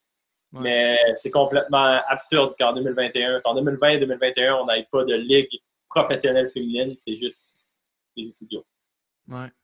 Mais 0.52 1.00
c'est 1.18 1.32
complètement 1.32 2.00
absurde 2.08 2.54
qu'en 2.60 2.74
2021, 2.74 3.42
qu'en 3.42 3.56
2020 3.56 3.98
2021, 4.02 4.58
on 4.58 4.68
n'ait 4.68 4.88
pas 4.92 5.04
de 5.04 5.16
ligue 5.16 5.50
professionnelle 5.90 6.52
féminine. 6.52 6.94
C'est 6.96 7.18
juste, 7.18 7.66
idiot. 8.16 8.64
Ouais, 9.28 9.48
je 9.48 9.48
suis 9.48 9.63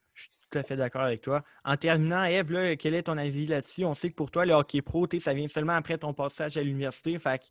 tout 0.50 0.58
à 0.58 0.64
fait 0.64 0.76
d'accord 0.76 1.04
avec 1.04 1.22
toi. 1.22 1.44
En 1.64 1.78
terminant, 1.78 2.24
Eve, 2.24 2.76
quel 2.78 2.96
est 2.96 3.04
ton 3.04 3.18
avis 3.18 3.46
là-dessus? 3.46 3.86
On 3.86 3.94
sait 3.94 4.10
que 4.10 4.16
pour 4.16 4.32
toi, 4.32 4.46
le 4.46 4.54
hockey 4.54 4.82
pro, 4.82 5.08
ça 5.20 5.34
vient 5.34 5.48
seulement 5.48 5.74
après 5.74 5.98
ton 5.98 6.14
passage 6.14 6.58
à 6.58 6.64
l'université. 6.64 7.18
Fait 7.20 7.40
que 7.40 7.46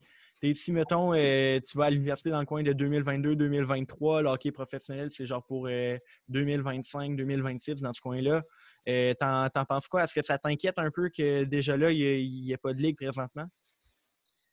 si, 0.55 0.73
mettons, 0.73 1.15
euh, 1.15 1.61
tu 1.61 1.77
vas 1.77 1.87
à 1.87 1.91
l'université 1.91 2.31
dans 2.31 2.41
le 2.41 2.47
coin 2.47 2.63
de 2.63 2.73
2022-2023, 2.73 4.23
le 4.23 4.29
hockey 4.29 4.53
professionnel, 4.53 5.11
c'est 5.11 5.27
genre 5.27 5.45
pour 5.45 5.69
2025-2026 5.69 7.71
euh, 7.71 7.75
dans 7.83 7.93
ce 7.93 8.01
coin-là. 8.01 8.43
Euh, 8.89 9.15
t'en, 9.15 9.51
penses 9.69 9.89
quoi? 9.89 10.05
Est-ce 10.05 10.15
que 10.15 10.23
ça 10.23 10.39
t'inquiète 10.39 10.79
un 10.79 10.91
peu 10.91 11.11
que 11.11 11.45
déjà 11.45 11.77
là, 11.77 11.91
il 11.91 12.43
n'y 12.43 12.55
a, 12.55 12.59
pas 12.59 12.73
de 12.73 12.81
ligue 12.81 12.97
présentement? 12.97 13.47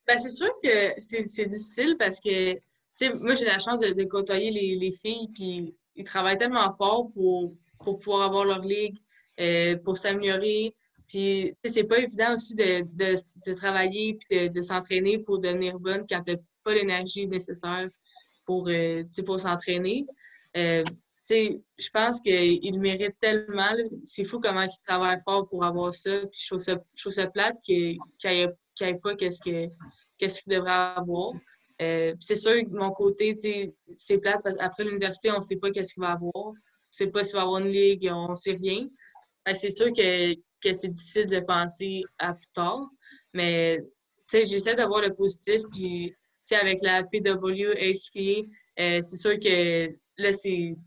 Ben, 0.08 0.18
c'est 0.18 0.32
sûr 0.32 0.50
que 0.62 0.94
c'est, 1.00 1.46
difficile 1.46 1.96
parce 1.98 2.20
que 2.20 2.56
moi, 3.16 3.34
j'ai 3.34 3.46
la 3.46 3.60
chance 3.60 3.80
de, 3.80 4.04
côtoyer 4.04 4.52
les, 4.52 4.92
filles, 4.92 5.30
puis 5.34 5.76
ils 5.96 6.04
travaillent 6.04 6.38
tellement 6.38 6.72
fort 6.72 7.12
pour, 7.14 7.54
pour 7.86 8.00
pouvoir 8.00 8.24
avoir 8.24 8.44
leur 8.44 8.62
ligue, 8.62 8.98
euh, 9.40 9.78
pour 9.78 9.98
s'améliorer. 9.98 10.76
Puis, 11.08 11.54
c'est 11.64 11.86
pas 11.86 12.00
évident 12.00 12.34
aussi 12.34 12.56
de, 12.56 13.54
travailler 13.54 14.18
puis 14.20 14.50
de, 14.50 14.62
s'entraîner 14.62 15.20
pour 15.20 15.40
devenir 15.40 15.80
bonne 15.80 16.06
quand 16.10 16.22
tu 16.24 16.36
pas 16.64 16.74
l'énergie 16.74 17.28
nécessaire 17.28 17.88
pour, 18.44 18.68
euh, 18.68 19.04
pour 19.26 19.40
s'entraîner 19.40 20.06
je 21.30 21.90
pense 21.92 22.22
qu'il 22.22 22.80
mérite 22.80 23.18
tellement. 23.20 23.72
C'est 24.04 24.24
fou 24.24 24.40
comment 24.40 24.62
il 24.62 24.70
travaille 24.86 25.18
fort 25.24 25.48
pour 25.48 25.64
avoir 25.64 25.94
ça. 25.94 26.20
Puis 26.32 26.42
je 26.42 26.48
trouve 26.96 27.14
ça, 27.14 27.28
plate 27.28 27.58
qu'il 27.64 27.98
n'y 28.24 29.00
pas 29.00 29.16
qu'est-ce 29.16 29.42
qu'il 29.42 29.72
devrait 30.48 30.72
avoir. 30.72 31.34
Euh, 31.82 32.14
c'est 32.20 32.36
sûr 32.36 32.54
que 32.54 32.70
de 32.70 32.78
mon 32.78 32.92
côté, 32.92 33.36
c'est 33.96 34.18
plate 34.20 34.42
parce 34.44 34.56
qu'après 34.58 34.84
l'université, 34.84 35.32
on 35.32 35.38
ne 35.38 35.42
sait 35.42 35.58
pas 35.58 35.72
qu'est-ce 35.72 35.94
qu'il 35.94 36.02
va 36.02 36.12
avoir. 36.12 36.54
Sait 36.96 37.08
pas 37.08 37.26
s'il 37.26 37.36
va 37.36 37.42
avoir 37.42 37.60
une 37.60 37.74
ligue, 37.74 38.10
on 38.10 38.30
ne 38.30 38.36
sait 38.36 38.54
rien. 38.54 38.88
c'est 39.54 39.70
sûr 39.70 39.88
que, 39.88 40.34
que 40.34 40.72
c'est 40.74 40.88
difficile 40.88 41.26
de 41.26 41.42
penser 41.42 42.04
à 42.20 42.34
plus 42.34 42.48
tard. 42.54 42.88
Mais 43.34 43.82
j'essaie 44.32 44.76
d'avoir 44.76 45.02
le 45.02 45.14
positif. 45.14 45.62
Puis 45.74 46.16
avec 46.52 46.82
la 46.82 47.04
PWHP, 47.04 48.48
euh, 48.80 49.02
c'est 49.02 49.20
sûr 49.20 49.38
que 49.42 49.90
là, 50.18 50.32
c'est 50.32 50.78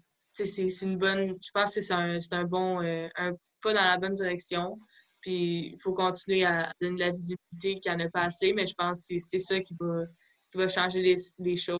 une 0.80 0.96
bonne. 0.96 1.36
Je 1.44 1.50
pense 1.52 1.74
que 1.74 1.82
c'est 1.82 1.92
un, 1.92 2.18
un, 2.32 2.44
bon 2.44 2.80
euh, 2.82 3.06
un 3.16 3.32
pas 3.60 3.74
dans 3.74 3.84
la 3.84 3.98
bonne 3.98 4.14
direction. 4.14 4.78
Puis 5.20 5.72
il 5.74 5.78
faut 5.78 5.92
continuer 5.92 6.46
à 6.46 6.72
donner 6.80 7.00
la 7.00 7.10
visibilité 7.10 7.80
qu'il 7.80 7.94
n'y 7.94 8.02
en 8.02 8.06
a 8.06 8.08
pas 8.08 8.22
assez, 8.22 8.54
mais 8.54 8.66
je 8.66 8.74
pense 8.78 9.06
que 9.06 9.18
c'est 9.18 9.38
ça 9.38 9.60
qui 9.60 9.76
va, 9.78 10.04
qui 10.50 10.56
va 10.56 10.68
changer 10.68 11.02
les, 11.02 11.16
les 11.38 11.56
choses. 11.58 11.76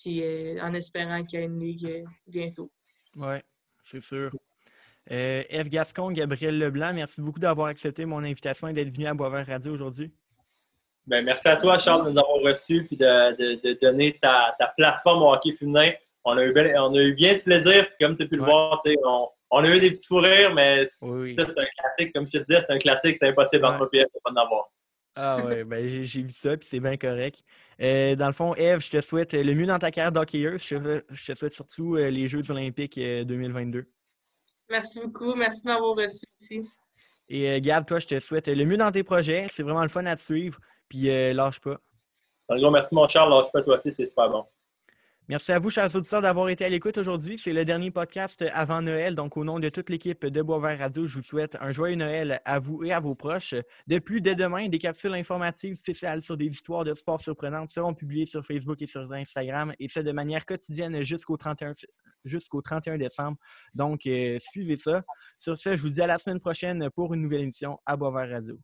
Puis 0.00 0.22
euh, 0.22 0.58
en 0.62 0.72
espérant 0.72 1.22
qu'il 1.22 1.40
y 1.40 1.42
ait 1.42 1.46
une 1.46 1.60
ligue 1.60 1.84
euh, 1.84 2.04
bientôt. 2.26 2.72
Oui, 3.16 3.36
c'est 3.84 4.00
sûr. 4.00 4.30
Eve 5.06 5.68
Gascon, 5.68 6.10
Gabriel 6.12 6.58
Leblanc, 6.58 6.92
merci 6.94 7.20
beaucoup 7.20 7.40
d'avoir 7.40 7.66
accepté 7.68 8.04
mon 8.04 8.22
invitation 8.22 8.68
et 8.68 8.72
d'être 8.72 8.94
venu 8.94 9.06
à 9.06 9.14
Boisvert 9.14 9.46
Radio 9.46 9.72
aujourd'hui. 9.72 10.12
Ben, 11.06 11.24
merci 11.24 11.48
à 11.48 11.56
toi, 11.56 11.78
Charles, 11.80 12.06
de 12.06 12.10
nous 12.12 12.18
avoir 12.18 12.40
reçus 12.42 12.86
et 12.90 12.96
de, 12.96 13.60
de, 13.60 13.78
donner 13.80 14.16
ta, 14.22 14.54
ta 14.58 14.68
plateforme 14.68 15.22
au 15.22 15.32
hockey 15.32 15.52
féminin 15.52 15.90
on 16.24 16.38
a 16.38 16.44
eu 16.44 16.52
bien, 16.52 16.82
on 16.82 16.94
a 16.94 17.02
eu 17.02 17.14
bien 17.14 17.36
ce 17.36 17.42
plaisir. 17.42 17.86
Comme 18.00 18.16
tu 18.16 18.22
as 18.22 18.26
pu 18.26 18.36
le 18.36 18.44
voir, 18.44 18.80
on, 19.04 19.28
on, 19.50 19.64
a 19.64 19.68
eu 19.68 19.80
des 19.80 19.90
petits 19.90 20.06
fous 20.06 20.18
rires, 20.18 20.54
mais 20.54 20.86
ça, 20.86 20.96
c'est 21.00 21.58
un 21.58 21.66
classique. 21.78 22.12
Comme 22.14 22.26
je 22.26 22.38
te 22.38 22.38
disais, 22.38 22.60
c'est 22.60 22.72
un 22.72 22.78
classique. 22.78 23.16
C'est 23.20 23.28
impossible 23.28 23.64
entre 23.64 23.86
pièces 23.86 24.06
de 24.14 24.20
pas 24.22 24.30
en 24.30 24.36
avoir. 24.36 24.70
Ah 25.14 25.38
oui, 25.44 25.64
ben, 25.64 25.86
j'ai 25.86 26.22
vu 26.22 26.30
ça, 26.30 26.56
puis 26.56 26.66
c'est 26.66 26.80
bien 26.80 26.96
correct. 26.96 27.42
Euh, 27.80 28.16
dans 28.16 28.28
le 28.28 28.32
fond, 28.32 28.54
Eve, 28.54 28.80
je 28.80 28.90
te 28.90 29.00
souhaite 29.00 29.34
le 29.34 29.54
mieux 29.54 29.66
dans 29.66 29.78
ta 29.78 29.90
carrière 29.90 30.12
d'hockeyeuse. 30.12 30.62
Je, 30.62 31.02
je, 31.10 31.32
te 31.32 31.38
souhaite 31.38 31.52
surtout 31.52 31.96
euh, 31.96 32.08
les 32.08 32.28
Jeux 32.28 32.50
olympiques 32.50 32.98
2022. 32.98 33.78
Euh, 33.78 33.82
Merci 34.70 35.00
beaucoup. 35.00 35.34
Merci 35.34 35.64
de 35.64 35.68
m'avoir 35.68 35.96
reçu 35.96 36.24
ici. 36.40 36.62
Et 37.28 37.60
Gab, 37.60 37.84
toi, 37.84 37.98
je 37.98 38.06
te 38.06 38.20
souhaite 38.20 38.48
le 38.48 38.64
mieux 38.64 38.78
dans 38.78 38.90
tes 38.90 39.02
projets. 39.02 39.46
C'est 39.50 39.62
vraiment 39.62 39.82
le 39.82 39.88
fun 39.88 40.06
à 40.06 40.16
te 40.16 40.20
suivre. 40.20 40.58
Puis 40.88 41.02
lâche 41.34 41.60
pas. 41.60 41.78
Un 42.48 42.56
gros 42.58 42.70
merci, 42.70 42.94
mon 42.94 43.06
Charles. 43.06 43.30
Lâche 43.30 43.52
pas 43.52 43.62
toi 43.62 43.76
aussi, 43.76 43.92
c'est 43.92 44.06
super 44.06 44.30
bon. 44.30 44.46
Merci 45.28 45.52
à 45.52 45.60
vous, 45.60 45.70
chers 45.70 45.94
auditeurs, 45.94 46.20
d'avoir 46.20 46.48
été 46.48 46.64
à 46.64 46.68
l'écoute 46.68 46.98
aujourd'hui. 46.98 47.38
C'est 47.38 47.52
le 47.52 47.64
dernier 47.64 47.92
podcast 47.92 48.44
avant 48.52 48.82
Noël. 48.82 49.14
Donc, 49.14 49.36
au 49.36 49.44
nom 49.44 49.60
de 49.60 49.68
toute 49.68 49.88
l'équipe 49.88 50.26
de 50.26 50.42
Boisvert 50.42 50.80
Radio, 50.80 51.06
je 51.06 51.14
vous 51.14 51.22
souhaite 51.22 51.56
un 51.60 51.70
joyeux 51.70 51.94
Noël 51.94 52.40
à 52.44 52.58
vous 52.58 52.82
et 52.82 52.92
à 52.92 52.98
vos 52.98 53.14
proches. 53.14 53.54
De 53.86 54.00
plus, 54.00 54.20
dès 54.20 54.34
demain, 54.34 54.68
des 54.68 54.80
capsules 54.80 55.14
informatives 55.14 55.74
spéciales 55.74 56.22
sur 56.22 56.36
des 56.36 56.46
histoires 56.46 56.82
de 56.82 56.92
sport 56.92 57.20
surprenantes 57.20 57.68
seront 57.68 57.94
publiées 57.94 58.26
sur 58.26 58.44
Facebook 58.44 58.82
et 58.82 58.86
sur 58.86 59.10
Instagram, 59.12 59.72
et 59.78 59.86
ce 59.86 60.00
de 60.00 60.10
manière 60.10 60.44
quotidienne 60.44 61.02
jusqu'au 61.02 61.36
31, 61.36 61.70
jusqu'au 62.24 62.60
31 62.60 62.98
décembre. 62.98 63.38
Donc, 63.74 64.06
euh, 64.08 64.38
suivez 64.40 64.76
ça. 64.76 65.02
Sur 65.38 65.56
ce, 65.56 65.76
je 65.76 65.82
vous 65.82 65.90
dis 65.90 66.02
à 66.02 66.08
la 66.08 66.18
semaine 66.18 66.40
prochaine 66.40 66.90
pour 66.96 67.14
une 67.14 67.22
nouvelle 67.22 67.42
émission 67.42 67.78
à 67.86 67.96
Boisvert 67.96 68.28
Radio. 68.28 68.58